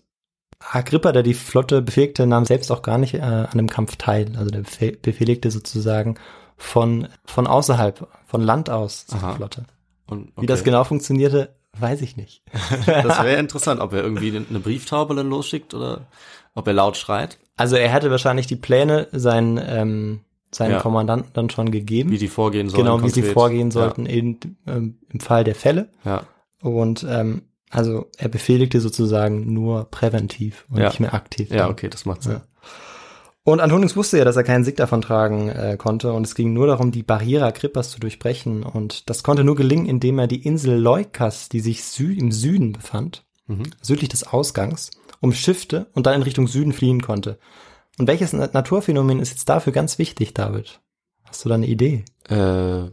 Agrippa, 0.59 1.11
der 1.11 1.23
die 1.23 1.33
Flotte 1.33 1.81
befehligte, 1.81 2.25
nahm 2.27 2.45
selbst 2.45 2.71
auch 2.71 2.81
gar 2.81 2.97
nicht 2.97 3.13
äh, 3.13 3.19
an 3.21 3.57
dem 3.57 3.69
Kampf 3.69 3.95
teil. 3.97 4.31
Also 4.37 4.49
der 4.49 4.63
befehl- 4.63 4.97
befehligte 5.01 5.51
sozusagen 5.51 6.15
von, 6.57 7.07
von 7.25 7.47
außerhalb, 7.47 8.07
von 8.25 8.41
Land 8.41 8.69
aus 8.69 9.05
Aha. 9.11 9.35
Flotte. 9.35 9.65
Und, 10.07 10.31
Wie 10.39 10.45
das 10.45 10.61
okay. 10.61 10.71
genau 10.71 10.83
funktionierte, 10.83 11.55
weiß 11.79 12.01
ich 12.01 12.17
nicht. 12.17 12.41
Das 12.85 13.21
wäre 13.23 13.35
interessant, 13.39 13.81
ob 13.81 13.93
er 13.93 14.03
irgendwie 14.03 14.35
eine 14.35 14.59
Brieftaube 14.59 15.13
dann 15.15 15.29
losschickt 15.29 15.73
oder 15.73 16.07
ob 16.55 16.65
er 16.67 16.73
laut 16.73 16.97
schreit, 16.97 17.37
Also 17.55 17.75
er 17.75 17.89
hätte 17.89 18.09
wahrscheinlich 18.09 18.47
die 18.47 18.55
Pläne 18.55 19.07
seinen, 19.11 19.59
ähm, 19.63 20.21
seinen 20.51 20.71
Ja. 20.71 20.79
Kommandanten 20.79 21.31
dann 21.33 21.49
schon 21.51 21.69
gegeben. 21.69 22.09
wie 22.09 22.17
die 22.17 22.29
vorgehen 22.29 22.69
sollen. 22.69 22.83
genau, 22.83 23.03
wie 23.03 23.09
sie 23.09 23.21
konkret. 23.21 23.33
vorgehen 23.33 23.69
sollten 23.71 24.05
in, 24.07 24.39
ähm, 24.65 24.97
im 25.09 25.19
Fall 25.19 25.43
der 25.43 25.53
Fälle. 25.55 25.89
Ja. 26.03 26.23
Und 26.61 27.05
ähm, 27.07 27.43
also 27.69 28.07
er 28.17 28.29
befehligte 28.29 28.79
sozusagen 28.81 29.51
nur 29.53 29.85
präventiv 29.91 30.65
und 30.69 30.79
Ja. 30.79 30.87
nicht 30.89 30.99
mehr 30.99 31.13
aktiv. 31.13 31.49
Ja, 31.51 31.69
okay, 31.69 31.89
das 31.89 32.05
macht 32.05 32.23
Sinn. 32.23 32.33
Ja. 32.33 32.41
Und 33.43 33.61
Antonius 33.61 33.95
wusste 33.95 34.17
ja, 34.17 34.25
dass 34.25 34.35
er 34.35 34.43
keinen 34.43 34.65
Sieg 34.65 34.75
davon 34.75 35.01
tragen 35.01 35.47
äh, 35.47 35.77
konnte 35.77 36.11
und 36.11 36.25
es 36.27 36.35
ging 36.35 36.51
nur 36.51 36.67
darum, 36.67 36.91
die 36.91 37.03
Barriere 37.03 37.45
Agrippas 37.45 37.91
zu 37.91 37.99
durchbrechen 37.99 38.63
und 38.63 39.09
das 39.09 39.23
konnte 39.23 39.45
nur 39.45 39.55
gelingen, 39.55 39.85
indem 39.85 40.19
er 40.19 40.27
die 40.27 40.43
Insel 40.45 40.77
Leukas, 40.77 41.47
die 41.47 41.61
sich 41.61 41.83
sü 41.85 42.13
im 42.13 42.31
Süden 42.33 42.73
befand, 42.73 43.23
Mhm. 43.47 43.63
südlich 43.81 44.09
des 44.09 44.27
Ausgangs, 44.27 44.91
umschiffte 45.21 45.87
und 45.93 46.05
dann 46.05 46.15
in 46.15 46.21
Richtung 46.23 46.47
Süden 46.47 46.73
fliehen 46.73 47.01
konnte. 47.01 47.39
Und 47.97 48.07
welches 48.07 48.33
Na- 48.33 48.49
Naturphänomen 48.51 49.19
ist 49.21 49.29
jetzt 49.29 49.47
dafür 49.47 49.71
ganz 49.71 49.97
wichtig, 49.97 50.33
David? 50.33 50.81
Hast 51.23 51.45
du 51.45 51.49
da 51.49 51.55
eine 51.55 51.67
Idee? 51.67 52.03
Äh, 52.29 52.89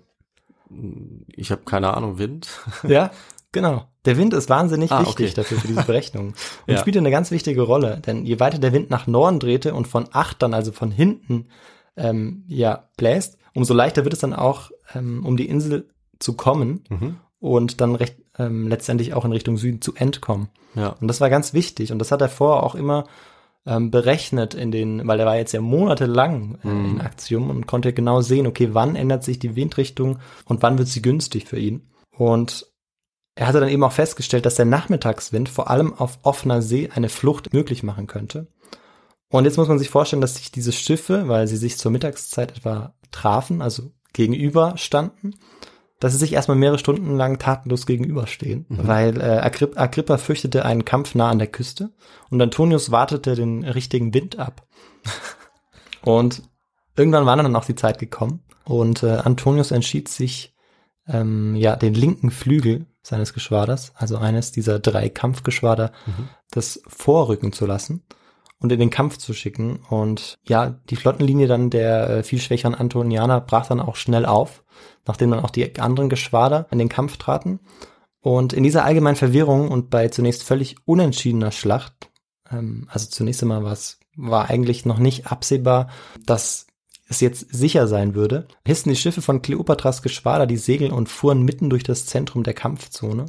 ich 1.36 1.50
habe 1.50 1.62
keine 1.64 1.94
Ahnung, 1.94 2.18
Wind. 2.18 2.48
Ja, 2.86 3.10
genau. 3.54 3.84
Der 4.04 4.18
Wind 4.18 4.34
ist 4.34 4.50
wahnsinnig 4.50 4.92
Ah, 4.92 5.00
wichtig 5.00 5.28
okay. 5.30 5.34
dafür 5.36 5.58
für 5.58 5.66
diese 5.68 5.82
Berechnung 5.84 6.34
und 6.66 6.74
Ja. 6.74 6.78
spielte 6.78 6.98
eine 6.98 7.10
ganz 7.10 7.30
wichtige 7.30 7.62
Rolle, 7.62 8.00
denn 8.06 8.26
je 8.26 8.38
weiter 8.38 8.58
der 8.58 8.74
Wind 8.74 8.90
nach 8.90 9.06
Norden 9.06 9.40
drehte 9.40 9.72
und 9.72 9.88
von 9.88 10.06
Achtern, 10.12 10.52
also 10.52 10.72
von 10.72 10.90
hinten, 10.90 11.46
ähm, 11.96 12.44
ja, 12.48 12.90
bläst, 12.98 13.38
umso 13.54 13.72
leichter 13.72 14.04
wird 14.04 14.12
es 14.12 14.20
dann 14.20 14.34
auch, 14.34 14.70
ähm, 14.94 15.24
um 15.24 15.36
die 15.38 15.48
Insel 15.48 15.88
zu 16.18 16.34
kommen 16.34 16.84
Mhm. 16.90 17.16
und 17.38 17.80
dann 17.80 17.94
recht, 17.94 18.16
ähm, 18.38 18.68
letztendlich 18.68 19.14
auch 19.14 19.24
in 19.24 19.32
Richtung 19.32 19.56
Süden 19.56 19.80
zu 19.80 19.94
entkommen. 19.94 20.48
Ja. 20.74 20.88
Und 21.00 21.08
das 21.08 21.20
war 21.22 21.30
ganz 21.30 21.54
wichtig 21.54 21.90
und 21.92 21.98
das 21.98 22.10
hat 22.12 22.20
er 22.20 22.28
vorher 22.28 22.62
auch 22.62 22.74
immer 22.74 23.04
ähm, 23.66 23.90
berechnet 23.90 24.52
in 24.52 24.70
den, 24.70 25.06
weil 25.08 25.18
er 25.18 25.24
war 25.24 25.36
jetzt 25.38 25.52
ja 25.52 25.60
monatelang 25.62 26.58
äh, 26.62 26.68
Mhm. 26.68 26.84
in 26.84 27.00
Aktion 27.00 27.48
und 27.48 27.66
konnte 27.66 27.94
genau 27.94 28.20
sehen, 28.20 28.46
okay, 28.46 28.70
wann 28.72 28.94
ändert 28.94 29.24
sich 29.24 29.38
die 29.38 29.56
Windrichtung 29.56 30.18
und 30.44 30.62
wann 30.62 30.76
wird 30.76 30.88
sie 30.88 31.00
günstig 31.00 31.46
für 31.48 31.58
ihn. 31.58 31.88
Und 32.14 32.66
er 33.34 33.48
hatte 33.48 33.60
dann 33.60 33.68
eben 33.68 33.82
auch 33.82 33.92
festgestellt, 33.92 34.46
dass 34.46 34.54
der 34.54 34.64
Nachmittagswind 34.64 35.48
vor 35.48 35.68
allem 35.68 35.92
auf 35.92 36.18
offener 36.22 36.62
See 36.62 36.90
eine 36.94 37.08
Flucht 37.08 37.52
möglich 37.52 37.82
machen 37.82 38.06
könnte. 38.06 38.46
Und 39.28 39.44
jetzt 39.44 39.56
muss 39.56 39.68
man 39.68 39.78
sich 39.78 39.90
vorstellen, 39.90 40.20
dass 40.20 40.36
sich 40.36 40.52
diese 40.52 40.70
Schiffe, 40.70 41.26
weil 41.26 41.48
sie 41.48 41.56
sich 41.56 41.76
zur 41.76 41.90
Mittagszeit 41.90 42.56
etwa 42.56 42.94
trafen, 43.10 43.62
also 43.62 43.90
gegenüber 44.12 44.76
standen, 44.76 45.34
dass 45.98 46.12
sie 46.12 46.18
sich 46.18 46.32
erstmal 46.32 46.56
mehrere 46.56 46.78
Stunden 46.78 47.16
lang 47.16 47.38
tatenlos 47.38 47.86
gegenüberstehen, 47.86 48.66
weil 48.68 49.20
äh, 49.20 49.38
Agripp 49.38 49.78
Agrippa 49.78 50.18
fürchtete 50.18 50.64
einen 50.64 50.84
Kampf 50.84 51.14
nah 51.14 51.30
an 51.30 51.38
der 51.38 51.48
Küste 51.48 51.90
und 52.30 52.40
Antonius 52.40 52.90
wartete 52.90 53.34
den 53.34 53.64
richtigen 53.64 54.14
Wind 54.14 54.38
ab. 54.38 54.66
und 56.02 56.42
irgendwann 56.96 57.26
war 57.26 57.36
dann 57.36 57.56
auch 57.56 57.64
die 57.64 57.74
Zeit 57.74 57.98
gekommen 57.98 58.44
und 58.64 59.02
äh, 59.02 59.10
Antonius 59.10 59.72
entschied 59.72 60.08
sich, 60.08 60.54
ähm, 61.08 61.56
ja, 61.56 61.74
den 61.74 61.94
linken 61.94 62.30
Flügel 62.30 62.86
seines 63.04 63.34
Geschwaders, 63.34 63.92
also 63.94 64.16
eines 64.16 64.50
dieser 64.50 64.80
drei 64.80 65.08
Kampfgeschwader, 65.08 65.92
das 66.50 66.82
vorrücken 66.88 67.52
zu 67.52 67.66
lassen 67.66 68.02
und 68.58 68.72
in 68.72 68.80
den 68.80 68.90
Kampf 68.90 69.18
zu 69.18 69.34
schicken. 69.34 69.80
Und 69.90 70.38
ja, 70.48 70.80
die 70.88 70.96
Flottenlinie 70.96 71.46
dann 71.46 71.70
der 71.70 72.08
äh, 72.08 72.22
viel 72.22 72.40
schwächeren 72.40 72.74
Antonianer 72.74 73.40
brach 73.40 73.66
dann 73.66 73.80
auch 73.80 73.96
schnell 73.96 74.24
auf, 74.24 74.64
nachdem 75.06 75.30
dann 75.30 75.44
auch 75.44 75.50
die 75.50 75.78
anderen 75.78 76.08
Geschwader 76.08 76.66
in 76.70 76.78
den 76.78 76.88
Kampf 76.88 77.18
traten. 77.18 77.60
Und 78.20 78.54
in 78.54 78.62
dieser 78.62 78.86
allgemeinen 78.86 79.16
Verwirrung 79.16 79.68
und 79.68 79.90
bei 79.90 80.08
zunächst 80.08 80.44
völlig 80.44 80.76
unentschiedener 80.86 81.52
Schlacht, 81.52 82.10
ähm, 82.50 82.88
also 82.90 83.10
zunächst 83.10 83.42
einmal 83.42 83.62
war 83.62 83.72
es 83.72 84.00
war 84.16 84.48
eigentlich 84.48 84.86
noch 84.86 84.98
nicht 84.98 85.30
absehbar, 85.30 85.88
dass 86.24 86.66
es 87.08 87.20
jetzt 87.20 87.52
sicher 87.54 87.86
sein 87.86 88.14
würde, 88.14 88.46
hissten 88.66 88.90
die 88.90 88.98
Schiffe 88.98 89.22
von 89.22 89.42
Kleopatras 89.42 90.02
Geschwader 90.02 90.46
die 90.46 90.56
Segel 90.56 90.90
und 90.90 91.08
fuhren 91.08 91.42
mitten 91.42 91.70
durch 91.70 91.82
das 91.82 92.06
Zentrum 92.06 92.42
der 92.42 92.54
Kampfzone. 92.54 93.26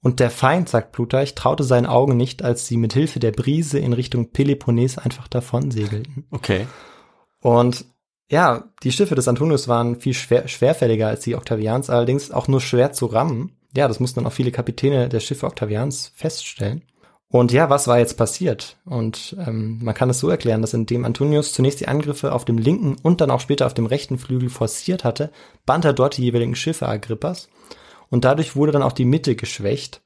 Und 0.00 0.20
der 0.20 0.30
Feind, 0.30 0.68
sagt 0.68 0.92
Plutarch, 0.92 1.34
traute 1.34 1.64
seinen 1.64 1.86
Augen 1.86 2.16
nicht, 2.16 2.42
als 2.42 2.66
sie 2.66 2.76
mit 2.76 2.92
Hilfe 2.92 3.20
der 3.20 3.32
Brise 3.32 3.78
in 3.78 3.94
Richtung 3.94 4.32
Peloponnes 4.32 4.98
einfach 4.98 5.28
davon 5.28 5.70
segelten. 5.70 6.26
Okay. 6.30 6.66
Und 7.40 7.86
ja, 8.30 8.64
die 8.82 8.92
Schiffe 8.92 9.14
des 9.14 9.28
Antonius 9.28 9.68
waren 9.68 10.00
viel 10.00 10.14
schwer, 10.14 10.48
schwerfälliger 10.48 11.08
als 11.08 11.20
die 11.20 11.36
Octavians, 11.36 11.90
allerdings 11.90 12.30
auch 12.30 12.48
nur 12.48 12.60
schwer 12.60 12.92
zu 12.92 13.06
rammen. 13.06 13.52
Ja, 13.76 13.88
das 13.88 14.00
mussten 14.00 14.20
dann 14.20 14.26
auch 14.26 14.34
viele 14.34 14.50
Kapitäne 14.50 15.08
der 15.08 15.20
Schiffe 15.20 15.46
Octavians 15.46 16.12
feststellen. 16.14 16.82
Und 17.30 17.50
ja, 17.52 17.68
was 17.68 17.88
war 17.88 17.98
jetzt 17.98 18.16
passiert? 18.16 18.76
Und 18.84 19.36
ähm, 19.44 19.80
man 19.82 19.94
kann 19.94 20.08
es 20.10 20.20
so 20.20 20.28
erklären, 20.28 20.60
dass 20.60 20.74
indem 20.74 21.04
Antonius 21.04 21.52
zunächst 21.52 21.80
die 21.80 21.88
Angriffe 21.88 22.32
auf 22.32 22.44
dem 22.44 22.58
linken 22.58 22.96
und 23.02 23.20
dann 23.20 23.30
auch 23.30 23.40
später 23.40 23.66
auf 23.66 23.74
dem 23.74 23.86
rechten 23.86 24.18
Flügel 24.18 24.48
forciert 24.50 25.02
hatte, 25.02 25.30
band 25.66 25.84
er 25.84 25.92
dort 25.94 26.16
die 26.16 26.22
jeweiligen 26.22 26.54
Schiffe 26.54 26.86
Agrippas. 26.88 27.48
Und 28.10 28.24
dadurch 28.24 28.54
wurde 28.54 28.70
dann 28.72 28.82
auch 28.84 28.92
die 28.92 29.04
Mitte 29.04 29.34
geschwächt. 29.34 30.00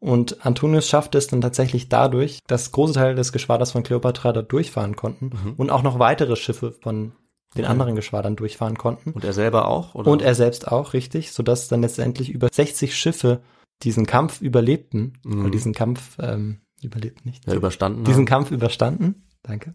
Und 0.00 0.44
Antonius 0.44 0.88
schaffte 0.88 1.18
es 1.18 1.28
dann 1.28 1.40
tatsächlich 1.42 1.88
dadurch, 1.88 2.40
dass 2.48 2.72
große 2.72 2.94
Teile 2.94 3.14
des 3.14 3.30
Geschwaders 3.32 3.70
von 3.70 3.84
Kleopatra 3.84 4.32
dort 4.32 4.50
durchfahren 4.50 4.96
konnten 4.96 5.26
Mhm. 5.26 5.54
und 5.56 5.70
auch 5.70 5.82
noch 5.84 6.00
weitere 6.00 6.34
Schiffe 6.34 6.72
von 6.72 7.12
den 7.56 7.66
anderen 7.66 7.94
Geschwadern 7.94 8.34
durchfahren 8.34 8.78
konnten. 8.78 9.12
Und 9.12 9.24
er 9.24 9.34
selber 9.34 9.68
auch? 9.68 9.94
Oder? 9.94 10.10
Und 10.10 10.22
er 10.22 10.34
selbst 10.34 10.66
auch, 10.72 10.94
richtig, 10.94 11.30
sodass 11.32 11.68
dann 11.68 11.82
letztendlich 11.82 12.30
über 12.30 12.48
60 12.50 12.96
Schiffe 12.96 13.42
diesen 13.82 14.06
Kampf 14.06 14.40
überlebten, 14.40 15.14
Mhm. 15.24 15.40
oder 15.40 15.50
diesen 15.50 15.72
Kampf 15.74 16.16
ähm, 16.20 16.60
überlebt 16.82 17.24
nicht, 17.26 17.46
ja, 17.46 17.54
überstanden. 17.54 18.04
diesen 18.04 18.20
haben. 18.20 18.26
Kampf 18.26 18.50
überstanden, 18.50 19.26
danke. 19.42 19.74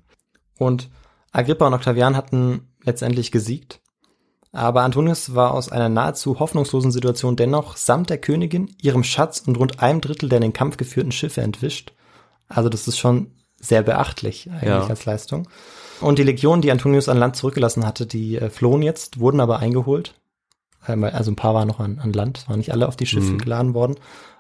Und 0.57 0.89
Agrippa 1.31 1.67
und 1.67 1.73
Octavian 1.73 2.15
hatten 2.15 2.67
letztendlich 2.83 3.31
gesiegt, 3.31 3.81
aber 4.51 4.81
Antonius 4.83 5.35
war 5.35 5.53
aus 5.53 5.69
einer 5.71 5.89
nahezu 5.89 6.39
hoffnungslosen 6.39 6.91
Situation 6.91 7.35
dennoch 7.35 7.75
samt 7.77 8.09
der 8.09 8.17
Königin, 8.17 8.73
ihrem 8.81 9.03
Schatz 9.03 9.43
und 9.45 9.57
rund 9.57 9.81
einem 9.81 10.01
Drittel 10.01 10.29
der 10.29 10.37
in 10.37 10.43
den 10.43 10.53
Kampf 10.53 10.77
geführten 10.77 11.11
Schiffe 11.11 11.41
entwischt. 11.41 11.93
Also 12.47 12.69
das 12.69 12.87
ist 12.87 12.97
schon 12.97 13.31
sehr 13.59 13.83
beachtlich 13.83 14.49
eigentlich 14.49 14.63
Ja. 14.69 14.87
als 14.87 15.05
Leistung. 15.05 15.47
Und 15.99 16.17
die 16.19 16.23
Legionen, 16.23 16.61
die 16.61 16.71
Antonius 16.71 17.09
an 17.09 17.17
Land 17.17 17.35
zurückgelassen 17.35 17.85
hatte, 17.85 18.05
die 18.05 18.37
äh, 18.37 18.49
flohen 18.49 18.81
jetzt, 18.83 19.19
wurden 19.19 19.39
aber 19.41 19.59
eingeholt. 19.59 20.13
Also 20.85 21.31
ein 21.31 21.35
paar 21.35 21.53
waren 21.53 21.67
noch 21.67 21.79
an, 21.79 21.99
an 21.99 22.13
Land, 22.13 22.47
waren 22.47 22.59
nicht 22.59 22.71
alle 22.71 22.87
auf 22.87 22.95
die 22.95 23.05
Schiffe 23.05 23.33
Mhm. 23.33 23.37
geladen 23.39 23.73
worden. 23.73 23.95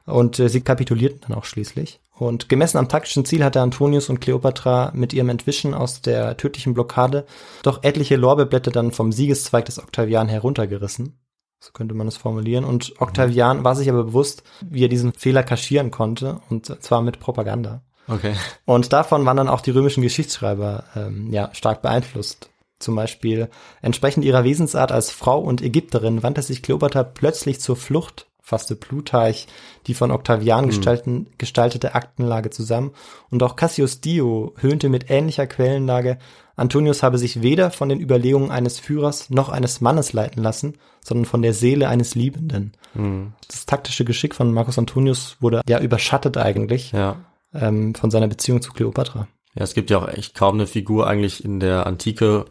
Und 0.05 0.39
äh, 0.39 0.47
sie 0.47 0.61
kapitulierten 0.61 1.19
dann 1.27 1.37
auch 1.37 1.43
schließlich. 1.43 1.99
Und 2.17 2.47
gemessen 2.49 2.77
am 2.77 2.87
taktischen 2.87 3.25
Ziel 3.25 3.43
hatte 3.43 3.61
Antonius 3.61 4.09
und 4.09 4.21
Kleopatra 4.21 4.91
mit 4.95 5.13
ihrem 5.13 5.29
Entwischen 5.29 5.73
aus 5.73 6.01
der 6.01 6.37
tödlichen 6.37 6.73
Blockade 6.73 7.25
doch 7.61 7.83
etliche 7.83 8.15
Lorbeerblätter 8.15 8.71
dann 8.71 8.91
vom 8.91 9.11
Siegeszweig 9.11 9.65
des 9.65 9.79
Octavian 9.79 10.29
heruntergerissen. 10.29 11.19
So 11.59 11.71
könnte 11.73 11.95
man 11.95 12.07
es 12.07 12.17
formulieren. 12.17 12.63
Und 12.63 12.93
Octavian 13.01 13.63
war 13.63 13.75
sich 13.75 13.89
aber 13.89 14.05
bewusst, 14.05 14.43
wie 14.61 14.85
er 14.85 14.89
diesen 14.89 15.11
Fehler 15.13 15.43
kaschieren 15.43 15.91
konnte, 15.91 16.39
und 16.49 16.65
zwar 16.81 17.01
mit 17.01 17.19
Propaganda. 17.19 17.81
Okay. 18.07 18.35
Und 18.65 18.93
davon 18.93 19.25
waren 19.25 19.37
dann 19.37 19.49
auch 19.49 19.61
die 19.61 19.71
römischen 19.71 20.01
Geschichtsschreiber 20.01 20.85
ähm, 20.95 21.33
ja, 21.33 21.49
stark 21.53 21.81
beeinflusst. 21.81 22.49
Zum 22.79 22.95
Beispiel 22.95 23.49
entsprechend 23.81 24.23
ihrer 24.25 24.43
Wesensart 24.43 24.91
als 24.91 25.11
Frau 25.11 25.39
und 25.39 25.61
Ägypterin 25.61 26.23
wandte 26.23 26.41
sich 26.41 26.61
Kleopatra 26.61 27.03
plötzlich 27.03 27.59
zur 27.59 27.75
Flucht, 27.75 28.27
fasste 28.39 28.75
Plutarch 28.75 29.47
die 29.87 29.93
von 29.93 30.11
Octavian 30.11 30.67
gestalten, 30.67 31.27
gestaltete 31.37 31.95
Aktenlage 31.95 32.49
zusammen 32.49 32.91
und 33.29 33.41
auch 33.43 33.55
Cassius 33.55 33.99
Dio 34.01 34.53
höhnte 34.57 34.89
mit 34.89 35.09
ähnlicher 35.09 35.47
Quellenlage, 35.47 36.17
Antonius 36.57 37.03
habe 37.03 37.19
sich 37.19 37.43
weder 37.43 37.69
von 37.69 37.87
den 37.87 38.01
Überlegungen 38.01 38.49
eines 38.49 38.79
Führers 38.79 39.29
noch 39.29 39.49
eines 39.49 39.79
Mannes 39.79 40.11
leiten 40.11 40.41
lassen, 40.41 40.73
sondern 41.05 41.25
von 41.25 41.43
der 41.43 41.53
Seele 41.53 41.87
eines 41.87 42.15
Liebenden. 42.15 42.73
Mhm. 42.95 43.33
Das 43.47 43.67
taktische 43.67 44.05
Geschick 44.05 44.33
von 44.33 44.51
Marcus 44.51 44.79
Antonius 44.79 45.37
wurde 45.39 45.61
ja 45.69 45.79
überschattet 45.79 46.35
eigentlich 46.35 46.91
Ja. 46.91 47.17
ähm, 47.53 47.93
von 47.93 48.09
seiner 48.09 48.27
Beziehung 48.27 48.61
zu 48.61 48.73
Kleopatra. 48.73 49.27
Ja, 49.53 49.63
es 49.63 49.75
gibt 49.75 49.91
ja 49.91 49.99
auch 49.99 50.07
echt 50.07 50.33
kaum 50.33 50.55
eine 50.55 50.67
Figur 50.67 51.07
eigentlich 51.07 51.45
in 51.45 51.59
der 51.59 51.85
Antike, 51.85 52.45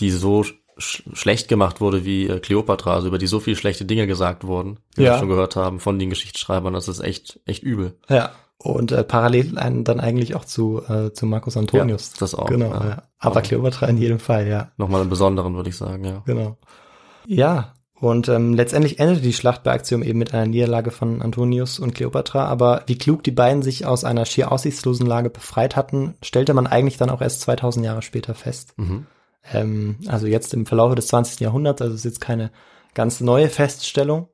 die 0.00 0.10
so 0.10 0.42
sch 0.44 1.02
schlecht 1.12 1.48
gemacht 1.48 1.80
wurde 1.80 2.04
wie 2.04 2.28
äh, 2.28 2.38
Kleopatra, 2.38 2.94
also 2.94 3.08
über 3.08 3.18
die 3.18 3.26
so 3.26 3.40
viele 3.40 3.56
schlechte 3.56 3.84
Dinge 3.84 4.06
gesagt 4.06 4.44
wurden, 4.44 4.78
wie 4.94 5.02
Ja. 5.02 5.14
wir 5.14 5.18
schon 5.18 5.28
gehört 5.28 5.56
haben 5.56 5.80
von 5.80 5.98
den 5.98 6.08
Geschichtsschreibern. 6.10 6.72
Das 6.72 6.86
ist 6.88 7.00
echt, 7.00 7.40
echt 7.46 7.62
übel. 7.62 7.96
Ja. 8.08 8.30
Und 8.60 8.90
äh, 8.90 9.04
parallel 9.04 9.52
dann 9.84 10.00
eigentlich 10.00 10.34
auch 10.34 10.44
zu, 10.44 10.82
äh, 10.88 11.12
zu 11.12 11.26
Marcus 11.26 11.56
Antonius. 11.56 12.10
Ja, 12.14 12.16
das 12.20 12.34
auch, 12.34 12.46
Genau, 12.46 12.70
ja. 12.72 12.88
ja. 12.88 13.02
Aber 13.18 13.40
Kleopatra 13.40 13.86
in 13.86 13.98
jedem 13.98 14.18
Fall, 14.18 14.48
ja. 14.48 14.72
Nochmal 14.76 15.00
einen 15.00 15.10
besonderen, 15.10 15.54
würde 15.54 15.68
ich 15.70 15.76
sagen, 15.76 16.04
ja. 16.04 16.22
Genau. 16.26 16.56
Ja. 17.26 17.74
Und 18.00 18.28
ähm, 18.28 18.54
letztendlich 18.54 19.00
endete 19.00 19.20
die 19.22 19.32
Schlacht 19.32 19.64
bei 19.64 19.74
Actium 19.74 20.02
eben 20.04 20.18
mit 20.20 20.32
einer 20.32 20.46
Niederlage 20.46 20.92
von 20.92 21.20
Antonius 21.22 21.80
und 21.80 21.94
Kleopatra. 21.94 22.46
Aber 22.46 22.82
wie 22.86 22.96
klug 22.98 23.24
die 23.24 23.32
beiden 23.32 23.62
sich 23.62 23.86
aus 23.86 24.04
einer 24.04 24.24
schier 24.24 24.52
aussichtslosen 24.52 25.06
Lage 25.06 25.30
befreit 25.30 25.74
hatten, 25.74 26.14
stellte 26.22 26.54
man 26.54 26.68
eigentlich 26.68 26.96
dann 26.96 27.10
auch 27.10 27.20
erst 27.20 27.40
2000 27.42 27.84
Jahre 27.84 28.02
später 28.02 28.34
fest. 28.34 28.74
Mhm. 28.76 29.06
Ähm, 29.52 29.96
also 30.06 30.26
jetzt 30.26 30.54
im 30.54 30.66
Verlauf 30.66 30.94
des 30.94 31.08
20. 31.08 31.40
Jahrhunderts, 31.40 31.82
also 31.82 31.94
ist 31.94 32.04
jetzt 32.04 32.20
keine 32.20 32.50
ganz 32.94 33.20
neue 33.20 33.48
Feststellung. 33.48 34.28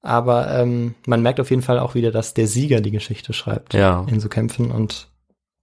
Aber 0.00 0.50
ähm, 0.52 0.94
man 1.06 1.22
merkt 1.22 1.38
auf 1.38 1.50
jeden 1.50 1.62
Fall 1.62 1.78
auch 1.78 1.94
wieder, 1.94 2.10
dass 2.10 2.34
der 2.34 2.48
Sieger 2.48 2.80
die 2.80 2.90
Geschichte 2.90 3.32
schreibt 3.32 3.72
Ja. 3.74 4.04
in 4.08 4.18
so 4.18 4.28
Kämpfen 4.28 4.70
und 4.72 5.08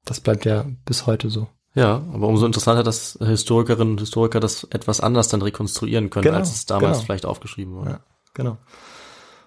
das 0.05 0.21
bleibt 0.21 0.45
ja 0.45 0.65
bis 0.85 1.05
heute 1.07 1.29
so. 1.29 1.47
Ja, 1.75 2.01
aber 2.13 2.27
umso 2.27 2.45
interessanter, 2.45 2.83
dass 2.83 3.17
Historikerinnen 3.21 3.91
und 3.93 3.99
Historiker 3.99 4.39
das 4.39 4.63
etwas 4.71 5.01
anders 5.01 5.27
dann 5.27 5.41
rekonstruieren 5.41 6.09
können, 6.09 6.23
Genau, 6.23 6.37
als 6.37 6.53
es 6.53 6.65
damals 6.65 6.97
genau. 6.99 7.05
vielleicht 7.05 7.25
aufgeschrieben 7.25 7.75
wurde. 7.75 7.89
Ja, 7.91 7.99
genau. 8.33 8.57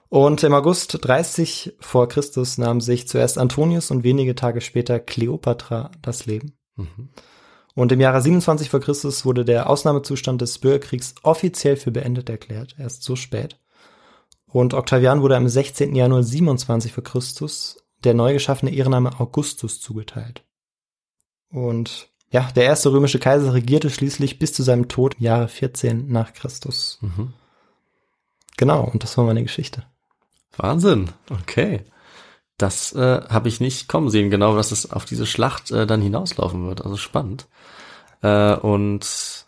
Und 0.09 0.43
im 0.45 0.53
August 0.53 0.99
30 1.01 1.75
vor 1.81 2.07
Christus 2.07 2.59
nahm 2.59 2.83
sich 2.83 3.09
zuerst 3.09 3.39
Antonius 3.39 3.91
und 3.91 4.05
wenige 4.05 4.35
Tage 4.35 4.61
später 4.61 5.01
Kleopatra 5.01 5.91
das 6.03 6.27
Leben. 6.27 6.53
Mhm. 6.77 7.09
Und 7.75 7.93
im 7.93 8.01
Jahre 8.01 8.21
27 8.21 8.69
vor 8.69 8.81
Christus 8.81 9.25
wurde 9.25 9.45
der 9.45 9.71
Ausnahmezustand 9.71 10.41
des 10.41 10.59
Bürgerkriegs 10.59 11.15
offiziell 11.23 11.77
für 11.77 11.91
beendet 11.91 12.29
erklärt, 12.29 12.77
erst 12.79 13.03
so 13.03 13.17
spät. 13.17 13.59
Und 14.47 14.75
Octavian 14.75 15.23
wurde 15.23 15.37
am 15.37 15.49
16. 15.49 15.95
Januar 15.95 16.23
27 16.23 16.93
vor 16.93 17.05
Christus 17.05 17.83
der 18.05 18.15
neu 18.15 18.33
geschaffene 18.33 18.73
Ehrenname 18.73 19.21
Augustus 19.21 19.81
zugeteilt. 19.81 20.45
Und 21.51 22.09
ja, 22.31 22.51
der 22.57 22.65
erste 22.65 22.93
römische 22.93 23.19
Kaiser 23.19 23.55
regierte 23.55 23.91
schließlich 23.91 24.39
bis 24.39 24.53
zu 24.53 24.63
seinem 24.63 24.89
Tod 24.89 25.17
im 25.19 25.25
Jahre 25.25 25.49
14 25.49 26.09
nach 26.09 26.33
Christus. 26.33 26.99
Mhm. 27.03 27.33
Genau, 28.57 28.85
und 28.85 29.03
das 29.03 29.17
war 29.19 29.25
meine 29.25 29.43
Geschichte. 29.43 29.85
Wahnsinn. 30.57 31.11
Okay. 31.31 31.85
Das 32.59 32.93
äh, 32.93 33.23
habe 33.29 33.49
ich 33.49 33.61
nicht 33.61 33.89
kommen 33.89 34.11
sehen, 34.11 34.31
genau, 34.31 34.55
dass 34.55 34.73
es 34.73 34.91
auf 34.93 35.05
diese 35.05 35.27
Schlacht 35.27 35.71
äh, 35.71 35.87
dann 35.87 36.01
hinauslaufen 36.03 36.67
wird. 36.67 36.85
Also 36.85 36.97
spannend. 36.97 37.49
Äh, 38.23 38.55
und 38.55 39.47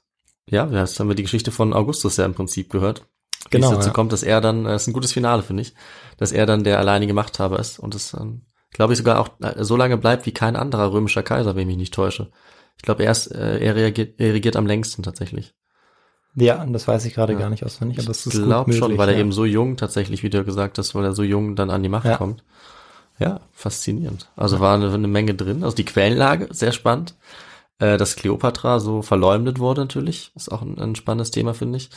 ja, 0.48 0.66
jetzt 0.66 0.98
haben 0.98 1.08
wir 1.08 1.14
die 1.14 1.22
Geschichte 1.22 1.52
von 1.52 1.72
Augustus 1.72 2.16
ja 2.16 2.24
im 2.24 2.34
Prinzip 2.34 2.70
gehört. 2.70 3.06
Wie 3.50 3.58
Genau, 3.58 3.68
es 3.70 3.76
dazu 3.76 3.88
ja. 3.88 3.92
kommt, 3.92 4.12
dass 4.12 4.22
er 4.22 4.40
dann, 4.40 4.66
äh, 4.66 4.74
ist 4.76 4.86
ein 4.86 4.92
gutes 4.92 5.12
Finale, 5.12 5.42
finde 5.42 5.62
ich, 5.62 5.74
dass 6.16 6.32
er 6.32 6.46
dann 6.46 6.64
der 6.64 6.78
alleinige 6.78 7.14
Machthaber 7.14 7.58
ist 7.58 7.78
und 7.78 7.94
es, 7.94 8.14
ähm, 8.14 8.42
glaube 8.72 8.94
ich, 8.94 8.98
sogar 8.98 9.20
auch 9.20 9.28
äh, 9.40 9.62
so 9.62 9.76
lange 9.76 9.96
bleibt 9.98 10.26
wie 10.26 10.32
kein 10.32 10.56
anderer 10.56 10.92
römischer 10.92 11.22
Kaiser, 11.22 11.54
wenn 11.54 11.62
ich 11.62 11.66
mich 11.68 11.76
nicht 11.76 11.94
täusche. 11.94 12.30
Ich 12.76 12.82
glaube, 12.82 13.04
er, 13.04 13.12
ist, 13.12 13.28
äh, 13.28 13.58
er, 13.60 13.76
reagiert, 13.76 14.18
er 14.18 14.32
regiert 14.34 14.56
am 14.56 14.66
längsten 14.66 15.02
tatsächlich. 15.02 15.54
Ja, 16.36 16.64
das 16.66 16.88
weiß 16.88 17.04
ich 17.04 17.14
gerade 17.14 17.34
Ja. 17.34 17.38
gar 17.38 17.50
nicht 17.50 17.64
auswendig, 17.64 17.98
aber 18.00 18.10
es 18.10 18.26
Ich 18.26 18.32
ist 18.34 18.38
gut 18.40 18.46
glaube 18.46 18.72
schon, 18.72 18.98
weil 18.98 19.08
er 19.08 19.14
ja. 19.14 19.20
eben 19.20 19.30
so 19.30 19.44
jung 19.44 19.76
tatsächlich, 19.76 20.22
wie 20.24 20.30
du 20.30 20.42
gesagt 20.44 20.78
hast, 20.78 20.94
weil 20.94 21.04
er 21.04 21.12
so 21.12 21.22
jung 21.22 21.54
dann 21.54 21.70
an 21.70 21.82
die 21.82 21.88
Macht 21.88 22.16
kommt. 22.18 22.42
Ja, 23.18 23.40
faszinierend. 23.52 24.28
Also 24.36 24.60
war 24.60 24.74
eine, 24.74 24.92
eine 24.92 25.08
Menge 25.08 25.34
drin. 25.34 25.62
Also 25.62 25.76
die 25.76 25.84
Quellenlage, 25.84 26.48
sehr 26.50 26.72
spannend. 26.72 27.14
Äh, 27.78 27.96
dass 27.96 28.16
Kleopatra 28.16 28.78
so 28.80 29.02
verleumdet 29.02 29.58
wurde 29.58 29.80
natürlich, 29.82 30.30
ist 30.36 30.50
auch 30.52 30.62
ein, 30.62 30.78
ein 30.78 30.94
spannendes 30.94 31.32
Thema, 31.32 31.54
finde 31.54 31.78
ich. 31.78 31.90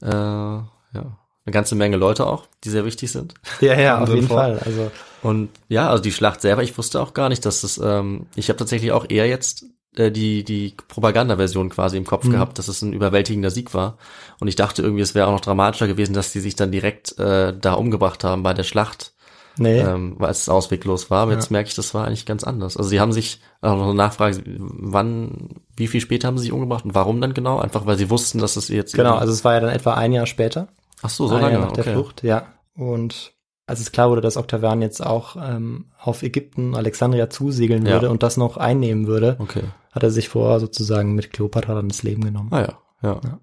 Äh, 0.00 0.08
ja, 0.08 0.68
eine 0.94 1.52
ganze 1.52 1.74
Menge 1.74 1.96
Leute 1.96 2.26
auch, 2.26 2.46
die 2.62 2.70
sehr 2.70 2.84
wichtig 2.84 3.10
sind. 3.12 3.34
Ja, 3.60 3.78
ja, 3.78 3.98
auf 4.02 4.08
jeden 4.08 4.28
vor. 4.28 4.38
Fall. 4.38 4.58
Also 4.60 4.90
Und 5.22 5.50
ja, 5.68 5.90
also 5.90 6.02
die 6.02 6.12
Schlacht 6.12 6.40
selber, 6.40 6.62
ich 6.62 6.76
wusste 6.78 7.00
auch 7.00 7.14
gar 7.14 7.28
nicht, 7.28 7.44
dass 7.46 7.62
es, 7.64 7.78
ähm, 7.78 8.26
ich 8.36 8.48
habe 8.48 8.58
tatsächlich 8.58 8.92
auch 8.92 9.06
eher 9.08 9.26
jetzt 9.26 9.64
äh, 9.96 10.10
die, 10.12 10.44
die 10.44 10.74
Propagandaversion 10.88 11.68
quasi 11.70 11.96
im 11.96 12.04
Kopf 12.06 12.24
Mhm. 12.26 12.30
gehabt, 12.30 12.58
dass 12.58 12.68
es 12.68 12.82
ein 12.82 12.92
überwältigender 12.92 13.50
Sieg 13.50 13.74
war. 13.74 13.98
Und 14.40 14.48
ich 14.48 14.56
dachte 14.56 14.82
irgendwie, 14.82 15.02
es 15.02 15.14
wäre 15.14 15.26
auch 15.26 15.32
noch 15.32 15.40
dramatischer 15.40 15.88
gewesen, 15.88 16.14
dass 16.14 16.32
die 16.32 16.40
sich 16.40 16.54
dann 16.56 16.70
direkt 16.72 17.18
äh, 17.18 17.52
da 17.58 17.74
umgebracht 17.74 18.22
haben 18.24 18.42
bei 18.44 18.54
der 18.54 18.64
Schlacht, 18.64 19.13
nee, 19.56 19.80
ähm, 19.80 20.14
weil 20.18 20.30
es 20.30 20.48
ausweglos 20.48 21.10
war. 21.10 21.22
Aber 21.22 21.32
Ja. 21.32 21.38
jetzt 21.38 21.50
merke 21.50 21.68
ich, 21.68 21.74
das 21.74 21.94
war 21.94 22.06
eigentlich 22.06 22.26
ganz 22.26 22.44
anders. 22.44 22.76
Also 22.76 22.90
sie 22.90 23.00
haben 23.00 23.12
sich, 23.12 23.40
auch 23.60 23.76
noch 23.76 23.84
eine 23.84 23.94
Nachfrage, 23.94 24.42
wann, 24.46 25.50
wie 25.76 25.86
viel 25.86 26.00
später 26.00 26.28
haben 26.28 26.38
sie 26.38 26.44
sich 26.44 26.52
umgebracht 26.52 26.84
und 26.84 26.94
warum 26.94 27.20
dann 27.20 27.34
genau? 27.34 27.58
Einfach 27.58 27.86
weil 27.86 27.96
sie 27.98 28.10
wussten, 28.10 28.38
dass 28.38 28.56
es 28.56 28.68
jetzt 28.68 28.94
genau. 28.94 29.14
Also 29.16 29.32
es 29.32 29.44
war 29.44 29.54
ja 29.54 29.60
dann 29.60 29.70
etwa 29.70 29.94
ein 29.94 30.12
Jahr 30.12 30.26
später, 30.26 30.68
ach 31.02 31.10
so, 31.10 31.26
so 31.28 31.36
ein 31.36 31.42
lange, 31.42 31.54
Jahr 31.54 31.62
nach 31.66 31.72
der 31.72 31.84
okay. 31.84 31.92
Flucht, 31.94 32.22
ja. 32.22 32.46
Und 32.76 33.32
als 33.66 33.80
es 33.80 33.92
klar 33.92 34.10
wurde, 34.10 34.20
dass 34.20 34.36
Octavian 34.36 34.82
jetzt 34.82 35.04
auch 35.04 35.36
ähm, 35.40 35.86
auf 35.98 36.22
Ägypten, 36.22 36.74
Alexandria 36.74 37.30
zusegeln 37.30 37.86
Ja. 37.86 37.92
würde 37.94 38.10
und 38.10 38.22
das 38.22 38.36
noch 38.36 38.56
einnehmen 38.58 39.06
würde, 39.06 39.36
Okay. 39.38 39.62
hat 39.92 40.02
er 40.02 40.10
sich 40.10 40.28
vor 40.28 40.60
sozusagen 40.60 41.14
mit 41.14 41.32
Kleopatra 41.32 41.74
dann 41.74 41.88
das 41.88 42.02
Leben 42.02 42.24
genommen. 42.24 42.48
Ah 42.52 42.60
ja, 42.60 42.78
ja. 43.02 43.20
Ja. 43.24 43.38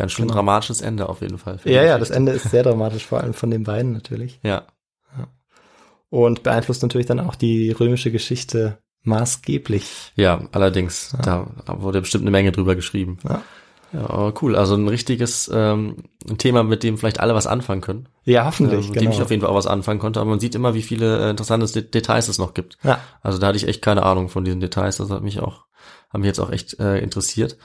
Ganz 0.00 0.12
schön 0.12 0.24
Genau. 0.26 0.34
dramatisches 0.34 0.80
Ende 0.80 1.08
auf 1.08 1.20
jeden 1.20 1.38
Fall. 1.38 1.60
Ja, 1.64 1.82
ja, 1.84 1.98
das. 1.98 2.10
Ende 2.10 2.32
ist 2.32 2.50
sehr 2.50 2.62
dramatisch, 2.62 3.04
vor 3.06 3.20
allem 3.20 3.34
von 3.34 3.50
den 3.50 3.62
beiden 3.64 3.92
natürlich. 3.92 4.40
Ja, 4.42 4.66
Und 6.08 6.42
beeinflusst 6.42 6.82
natürlich 6.82 7.06
dann 7.06 7.20
auch 7.20 7.34
die 7.36 7.70
römische 7.70 8.10
Geschichte 8.10 8.78
maßgeblich. 9.02 10.12
ja, 10.16 10.42
allerdings. 10.52 11.14
Da 11.22 11.46
wurde 11.66 12.00
bestimmt 12.00 12.22
eine 12.24 12.30
Menge 12.30 12.52
drüber 12.52 12.74
geschrieben. 12.74 13.18
Ja. 13.28 13.42
Ja, 13.92 14.08
aber 14.08 14.32
cool. 14.40 14.54
Also 14.54 14.76
ein 14.76 14.86
richtiges 14.86 15.50
ähm, 15.52 15.96
ein 16.28 16.38
Thema, 16.38 16.62
mit 16.62 16.84
dem 16.84 16.96
vielleicht 16.96 17.18
alle 17.18 17.34
was 17.34 17.48
anfangen 17.48 17.80
können. 17.80 18.08
Ja, 18.24 18.44
hoffentlich, 18.44 18.84
ähm, 18.86 18.90
mit 18.90 18.98
genau. 19.00 19.10
dem 19.10 19.16
ich 19.16 19.22
auf 19.22 19.30
jeden 19.30 19.42
Fall 19.42 19.50
auch 19.50 19.56
was 19.56 19.66
anfangen 19.66 19.98
konnte. 19.98 20.20
Aber 20.20 20.30
man 20.30 20.38
sieht 20.38 20.54
immer, 20.54 20.74
wie 20.74 20.82
viele 20.82 21.26
äh, 21.26 21.30
interessante 21.30 21.66
De 21.66 21.82
Details 21.82 22.28
es 22.28 22.38
noch 22.38 22.54
gibt. 22.54 22.78
ja, 22.84 23.00
Also 23.20 23.38
da 23.38 23.48
hatte 23.48 23.56
ich 23.56 23.66
echt 23.66 23.82
keine 23.82 24.04
Ahnung 24.04 24.28
von 24.28 24.44
diesen 24.44 24.60
Details. 24.60 24.98
Das 24.98 25.10
hat 25.10 25.24
mich 25.24 25.40
auch, 25.40 25.64
haben 26.12 26.20
mich 26.20 26.28
jetzt 26.28 26.38
auch 26.38 26.52
echt 26.52 26.78
äh, 26.78 26.98
interessiert. 27.00 27.56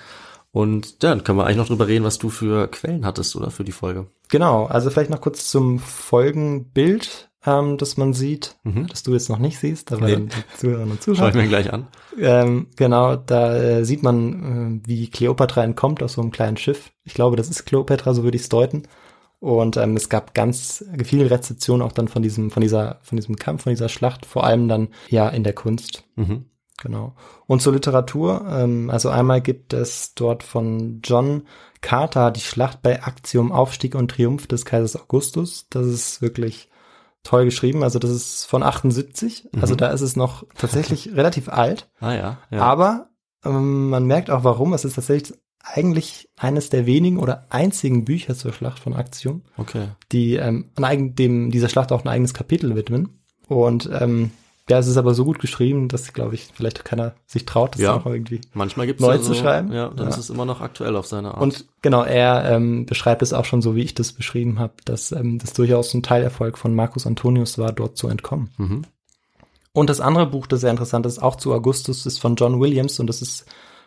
Und 0.56 1.04
ja, 1.04 1.10
dann 1.10 1.24
können 1.26 1.38
wir 1.38 1.46
eigentlich 1.46 1.58
noch 1.58 1.68
drüber 1.68 1.88
reden, 1.88 2.06
was 2.06 2.18
du 2.18 2.30
für 2.30 2.68
Quellen 2.70 3.06
hattest 3.06 3.36
oder 3.36 3.52
für 3.52 3.66
die 3.66 3.74
Folge. 3.74 4.08
genau. 4.30 4.66
Also 4.68 4.90
vielleicht 4.90 5.10
noch 5.10 5.20
kurz 5.22 5.50
zum 5.52 5.80
Folgenbild, 5.80 7.30
ähm, 7.46 7.78
das 7.78 7.98
man 7.98 8.14
sieht, 8.14 8.56
Mhm. 8.64 8.88
das 8.88 9.04
du 9.04 9.14
jetzt 9.14 9.30
noch 9.30 9.38
nicht 9.40 9.60
siehst, 9.60 9.92
aber 9.92 10.08
Nee. 10.08 10.16
die 10.28 10.58
Zuhörerinnen 10.58 10.92
und 10.92 11.00
Schau 11.04 11.14
Zuhörer. 11.14 11.30
ich 11.30 11.36
mir 11.36 11.48
gleich 11.48 11.74
an. 11.74 11.88
Ähm, 12.20 12.68
genau, 12.76 13.16
da 13.16 13.56
äh, 13.56 13.84
sieht 13.86 14.04
man, 14.04 14.82
äh, 14.84 14.88
wie 14.88 15.08
Kleopatra 15.10 15.64
entkommt 15.64 16.02
aus 16.02 16.14
so 16.14 16.22
einem 16.22 16.32
kleinen 16.32 16.58
Schiff. 16.58 16.92
Ich 17.04 17.14
glaube, 17.14 17.36
das 17.36 17.50
ist 17.50 17.66
Kleopatra, 17.66 18.14
so 18.14 18.24
würde 18.24 18.38
ich 18.38 18.44
es 18.44 18.50
deuten. 18.50 18.84
Und 19.40 19.78
ähm, 19.78 19.96
es 19.98 20.10
gab 20.10 20.34
ganz 20.34 20.84
viel 21.04 21.28
Rezeption 21.28 21.82
auch 21.82 21.92
dann 21.92 22.08
von 22.08 22.22
diesem, 22.24 22.50
von 22.50 22.62
dieser, 22.62 23.00
von 23.04 23.18
diesem 23.18 23.36
Kampf, 23.36 23.64
von 23.64 23.72
dieser 23.72 23.90
Schlacht, 23.90 24.26
vor 24.26 24.44
allem 24.46 24.68
dann 24.68 24.88
ja 25.10 25.28
in 25.30 25.44
der 25.44 25.54
Kunst. 25.54 26.04
Mhm. 26.16 26.46
Genau. 26.82 27.16
Und 27.48 27.62
zur 27.62 27.74
Literatur, 27.74 28.46
ähm, 28.50 28.90
also 28.90 29.10
einmal 29.10 29.42
gibt 29.42 29.74
es 29.74 30.14
dort 30.14 30.44
von 30.44 31.02
John 31.04 31.44
Carter 31.82 32.32
die 32.32 32.42
Schlacht 32.42 32.82
bei 32.82 32.96
Actium 32.96 33.52
Aufstieg 33.52 33.96
und 33.96 34.12
Triumph 34.12 34.48
des 34.48 34.66
Kaisers 34.66 35.02
Augustus. 35.02 35.68
Das 35.70 35.86
ist 35.86 36.22
wirklich 36.22 36.70
toll 37.24 37.46
geschrieben. 37.46 37.84
Also 37.84 38.00
das 38.00 38.12
ist 38.12 38.46
von 38.46 38.64
78. 38.64 39.50
Also 39.60 39.74
Mhm. 39.74 39.78
da 39.78 39.88
ist 39.90 40.02
es 40.02 40.16
noch 40.16 40.46
tatsächlich 40.58 41.12
relativ 41.16 41.50
alt. 41.50 41.90
Ah 42.00 42.14
ja. 42.14 42.38
ja. 42.52 42.62
Aber 42.62 43.10
ähm, 43.44 43.90
man 43.90 44.06
merkt 44.06 44.30
auch 44.30 44.44
warum. 44.44 44.74
Es 44.74 44.86
ist 44.86 44.96
tatsächlich 44.96 45.38
eigentlich 45.64 46.30
eines 46.38 46.70
der 46.70 46.86
wenigen 46.86 47.18
oder 47.18 47.48
einzigen 47.50 48.06
Bücher 48.06 48.36
zur 48.36 48.54
Schlacht 48.54 48.80
von 48.80 48.94
Actium, 48.94 49.42
okay. 49.58 49.88
die 50.12 50.36
ähm, 50.36 50.70
an 50.76 50.84
eigen, 50.84 51.16
dem, 51.16 51.50
dieser 51.50 51.70
Schlacht 51.70 51.92
auch 51.92 52.04
ein 52.04 52.10
eigenes 52.10 52.34
Kapitel 52.34 52.76
widmen. 52.76 53.22
Und 53.48 53.90
ähm, 53.92 54.32
ja, 54.70 54.80
es 54.80 54.88
ist 54.88 54.98
aber 54.98 55.14
so 55.14 55.26
gut 55.26 55.40
geschrieben, 55.40 55.88
dass, 55.90 56.12
glaube 56.14 56.36
ich, 56.36 56.50
vielleicht 56.54 56.84
keiner 56.86 57.14
sich 57.28 57.46
traut, 57.46 57.76
das 57.76 57.82
Ja. 57.82 57.96
auch 57.96 58.06
irgendwie. 58.06 58.42
Manchmal 58.54 58.88
gibt's 58.88 59.02
Neu 59.02 59.14
ja 59.14 59.22
zu 59.22 59.28
so, 59.28 59.34
schreiben? 59.36 59.72
Ja, 59.72 59.90
dann 59.90 60.08
Ja. 60.08 60.10
ist 60.10 60.18
es 60.18 60.30
immer 60.30 60.46
noch 60.46 60.62
aktuell 60.62 60.96
auf 60.96 61.06
seine 61.06 61.34
Art. 61.34 61.42
Und 61.42 61.66
genau, 61.84 62.04
er 62.04 62.50
ähm, 62.50 62.86
beschreibt 62.86 63.22
es 63.22 63.32
auch 63.34 63.46
schon 63.46 63.62
so, 63.62 63.76
wie 63.76 63.84
ich 63.84 63.94
das 63.94 64.12
beschrieben 64.12 64.58
habe, 64.60 64.74
dass 64.86 65.12
ähm, 65.12 65.38
das 65.38 65.54
durchaus 65.54 65.94
ein 65.94 66.02
Teilerfolg 66.04 66.58
von 66.58 66.74
Marcus 66.74 67.06
Antonius 67.06 67.58
war, 67.58 67.72
dort 67.74 67.98
zu 67.98 68.08
entkommen. 68.08 68.50
mhm. 68.58 68.82
Und 69.74 69.90
das 69.90 70.00
andere 70.00 70.26
Buch, 70.26 70.48
das 70.48 70.62
sehr 70.62 70.72
interessant 70.72 71.06
ist, 71.06 71.22
auch 71.22 71.36
zu 71.36 71.54
Augustus, 71.54 72.06
ist 72.06 72.20
von 72.20 72.36
John 72.38 72.62
Williams 72.62 72.98
und 73.02 73.08
das 73.08 73.22
ist, 73.22 73.46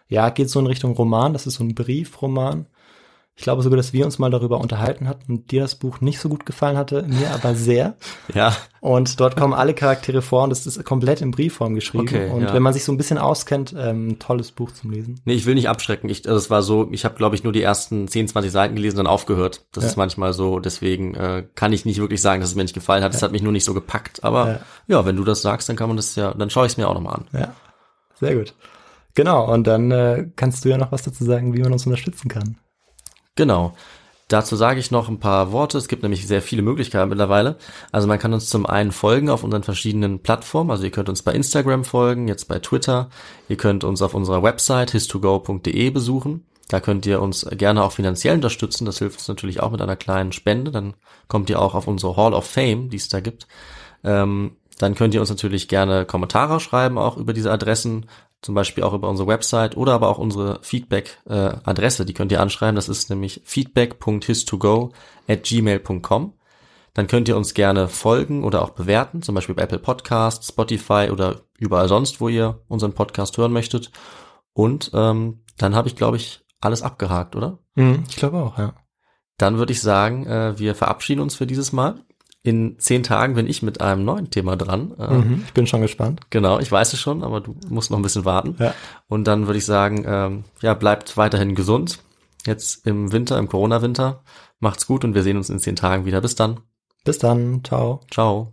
ja, 0.09 0.29
geht 0.29 0.51
so 0.51 0.61
in 0.61 0.67
Richtung 0.67 0.93
Roman, 0.93 1.33
das 1.33 1.47
ist 1.47 1.55
so 1.55 1.65
ein 1.65 1.75
Briefroman. 1.75 2.67
Ich 3.39 3.45
glaube 3.45 3.63
sogar, 3.63 3.77
dass 3.77 3.93
wir 3.93 4.05
uns 4.05 4.19
mal 4.19 4.33
darüber 4.33 4.59
unterhalten 4.61 5.07
hatten 5.09 5.33
und 5.33 5.53
dir 5.53 5.61
das 5.63 5.77
Buch 5.77 6.01
nicht 6.01 6.19
so 6.19 6.29
gut 6.29 6.45
gefallen 6.45 6.77
hatte, 6.77 7.05
mir 7.05 7.31
aber 7.31 7.55
sehr. 7.55 7.95
Ja, 8.35 8.55
Und 8.81 9.21
dort 9.21 9.37
kommen 9.37 9.55
alle 9.55 9.75
Charaktere 9.75 10.23
vor 10.23 10.43
und 10.43 10.51
das 10.51 10.67
ist 10.67 10.85
komplett 10.85 11.21
in 11.23 11.31
Briefform 11.31 11.77
geschrieben. 11.77 12.03
Okay, 12.09 12.31
und 12.31 12.43
ja. 12.43 12.53
wenn 12.53 12.65
man 12.65 12.73
sich 12.73 12.83
so 12.83 12.91
ein 12.91 12.97
bisschen 12.97 13.17
auskennt, 13.17 13.73
ähm, 13.79 14.09
ein 14.09 14.19
tolles 14.19 14.51
Buch 14.51 14.73
zum 14.73 14.91
Lesen. 14.91 15.21
nee, 15.25 15.35
ich 15.35 15.47
will 15.47 15.55
nicht 15.55 15.69
abschrecken. 15.69 16.11
Ich, 16.11 16.27
also 16.27 16.37
es 16.37 16.51
war 16.51 16.63
so, 16.63 16.89
ich 16.91 17.05
habe, 17.05 17.15
glaube 17.15 17.37
ich, 17.37 17.45
nur 17.45 17.53
die 17.53 17.63
ersten 17.63 18.09
10, 18.09 18.27
20 18.27 18.51
Seiten 18.51 18.75
gelesen 18.75 18.99
und 18.99 19.05
dann 19.05 19.13
aufgehört. 19.13 19.67
Das 19.71 19.85
Ja. 19.85 19.91
ist 19.91 19.97
manchmal 19.97 20.33
so, 20.33 20.59
deswegen 20.59 21.15
äh, 21.15 21.47
kann 21.55 21.73
ich 21.73 21.85
nicht 21.85 22.01
wirklich 22.01 22.21
sagen, 22.21 22.41
dass 22.41 22.51
es 22.51 22.57
mir 22.57 22.65
nicht 22.65 22.75
gefallen 22.75 23.05
hat. 23.05 23.15
Es 23.15 23.23
hat 23.23 23.31
mich 23.31 23.43
nur 23.43 23.53
nicht 23.53 23.65
so 23.65 23.73
gepackt. 23.73 24.25
Aber 24.25 24.61
ja. 24.89 25.07
wenn 25.07 25.15
du 25.15 25.23
das 25.23 25.43
sagst, 25.43 25.69
dann 25.69 25.77
kann 25.77 25.87
man 25.89 25.97
das 25.97 26.17
ja, 26.17 26.35
dann 26.35 26.51
schaue 26.51 26.67
ich 26.67 26.73
es 26.73 26.77
mir 26.77 26.89
auch 26.89 26.95
nochmal 26.95 27.15
an. 27.15 27.25
Ja, 27.33 27.55
sehr 28.19 28.35
gut. 28.35 28.53
Genau, 29.15 29.53
und 29.53 29.69
dann 29.69 29.93
äh, 29.93 30.27
kannst 30.35 30.65
du 30.65 30.69
ja 30.71 30.77
noch 30.77 30.91
was 30.91 31.03
dazu 31.05 31.25
sagen, 31.25 31.55
wie 31.55 31.61
man 31.63 31.73
uns 31.73 31.87
unterstützen 31.87 32.29
kann. 32.29 32.57
Genau. 33.39 33.73
Dazu 34.27 34.57
sage 34.57 34.81
ich 34.81 34.91
noch 34.91 35.09
ein 35.09 35.21
paar 35.21 35.53
Worte. 35.53 35.79
Es 35.79 35.87
gibt 35.87 36.03
nämlich 36.03 36.27
sehr 36.27 36.43
viele 36.43 36.61
Möglichkeiten 36.61 37.09
mittlerweile. 37.09 37.57
Also 37.93 38.09
man 38.09 38.19
kann 38.19 38.35
uns 38.35 38.51
zum 38.51 38.67
einen 38.67 38.91
folgen 38.91 39.31
auf 39.31 39.45
unseren 39.45 39.63
verschiedenen 39.63 40.19
Plattformen. 40.19 40.73
Also 40.73 40.83
ihr 40.83 40.91
könnt 40.91 41.09
uns 41.09 41.23
bei 41.23 41.33
Instagram 41.33 41.85
folgen, 41.85 42.27
jetzt 42.27 42.49
bei 42.49 42.59
Twitter. 42.59 43.11
Ihr 43.49 43.57
könnt 43.57 43.85
uns 43.85 44.03
auf 44.03 44.13
unserer 44.15 44.43
Website 44.43 44.93
his2go.de 44.93 45.91
besuchen. 45.91 46.47
Da 46.67 46.81
könnt 46.81 47.07
ihr 47.07 47.23
uns 47.23 47.47
gerne 47.53 47.85
auch 47.85 47.93
finanziell 47.93 48.35
unterstützen. 48.35 48.85
Das 48.87 48.99
hilft 48.99 49.19
uns 49.19 49.29
natürlich 49.29 49.61
auch 49.61 49.71
mit 49.71 49.81
einer 49.81 49.97
kleinen 49.97 50.33
Spende. 50.33 50.73
Dann 50.73 50.95
kommt 51.29 51.49
ihr 51.49 51.63
auch 51.63 51.77
auf 51.77 51.87
unsere 51.87 52.17
Hall 52.17 52.35
of 52.35 52.45
Fame, 52.45 52.91
die 52.91 52.97
es 52.97 53.09
da 53.09 53.21
gibt. 53.21 53.47
Ähm, 54.03 54.57
dann 54.79 54.97
könnt 54.97 55.15
ihr 55.15 55.21
uns 55.21 55.31
natürlich 55.31 55.69
gerne 55.69 56.07
Kommentare 56.07 56.59
schreiben, 56.59 56.99
auch 56.99 57.17
über 57.17 57.33
diese 57.33 57.53
Adressen, 57.53 58.07
zum 58.41 58.55
Beispiel 58.55 58.85
auch 58.85 58.93
über 58.93 59.09
unsere 59.09 59.29
Website 59.29 59.77
oder 59.77 59.95
aber 59.95 60.09
auch 60.09 60.19
unsere 60.19 60.61
Feedback-Adresse, 60.63 62.07
die 62.07 62.15
könnt 62.15 62.33
ihr 62.33 62.41
anschreiben. 62.41 62.77
Das 62.77 62.89
ist 62.89 63.11
nämlich 63.11 63.43
feedback.his2go 63.45 64.93
at 65.27 65.43
gmail.com. 65.45 66.35
Dann 66.95 67.07
könnt 67.07 67.29
ihr 67.29 67.37
uns 67.37 67.55
gerne 67.55 67.89
folgen 67.89 68.45
oder 68.45 68.63
auch 68.63 68.71
bewerten, 68.71 69.23
zum 69.23 69.35
Beispiel 69.35 69.55
bei 69.55 69.63
Apple 69.63 69.79
Podcasts, 69.79 70.49
Spotify 70.49 71.11
oder 71.13 71.43
überall 71.59 71.89
sonst, 71.89 72.21
wo 72.21 72.29
ihr 72.29 72.63
unseren 72.69 72.93
Podcast 72.93 73.37
hören 73.39 73.53
möchtet. 73.53 73.91
Und 74.53 74.91
ähm, 74.95 75.45
dann 75.57 75.75
habe 75.75 75.89
ich, 75.89 75.97
glaube 75.97 76.17
ich, 76.17 76.41
alles 76.61 76.83
abgehakt, 76.83 77.37
oder? 77.37 77.59
Mhm, 77.75 78.05
ich 78.09 78.17
glaube 78.17 78.39
auch, 78.39 78.59
ja. 78.59 78.75
Dann 79.37 79.59
würde 79.59 79.73
ich 79.73 79.81
sagen, 79.81 80.27
äh, 80.27 80.59
wir 80.59 80.75
verabschieden 80.75 81.21
uns 81.21 81.37
für 81.37 81.47
dieses 81.47 81.73
Mal. 81.73 82.05
In 82.43 82.79
zehn 82.79 83.03
Tagen 83.03 83.35
bin 83.35 83.47
ich 83.49 83.63
mit 83.63 83.81
einem 83.81 84.05
neuen 84.05 84.31
Thema 84.31 84.57
dran. 84.57 84.93
Äh, 84.99 85.15
Mhm, 85.15 85.43
ich 85.47 85.53
bin 85.53 85.67
schon 85.67 85.81
gespannt. 85.83 86.21
Genau, 86.31 86.59
ich 86.61 86.71
weiß 86.71 86.93
es 86.93 87.01
schon, 87.01 87.23
aber 87.25 87.41
du 87.41 87.57
musst 87.69 87.91
noch 87.91 87.99
ein 87.99 88.03
bisschen 88.03 88.25
warten. 88.25 88.57
Ja. 88.59 88.75
Und 89.09 89.25
dann 89.25 89.47
würde 89.47 89.59
ich 89.59 89.65
sagen, 89.67 90.05
ähm, 90.07 90.45
ja, 90.63 90.75
bleibt 90.75 91.17
weiterhin 91.17 91.55
gesund. 91.55 91.99
Jetzt 92.47 92.87
im 92.87 93.13
Winter, 93.13 93.39
im 93.39 93.49
Corona-Winter. 93.49 94.23
Macht's 94.61 94.87
gut 94.87 95.05
und 95.05 95.15
wir 95.15 95.23
sehen 95.23 95.37
uns 95.37 95.51
in 95.51 95.59
zehn 95.59 95.77
Tagen 95.77 96.05
wieder. 96.05 96.21
Bis 96.21 96.37
dann. 96.37 96.61
Bis 97.05 97.19
dann, 97.19 97.63
ciao. 97.65 98.01
Ciao. 98.11 98.53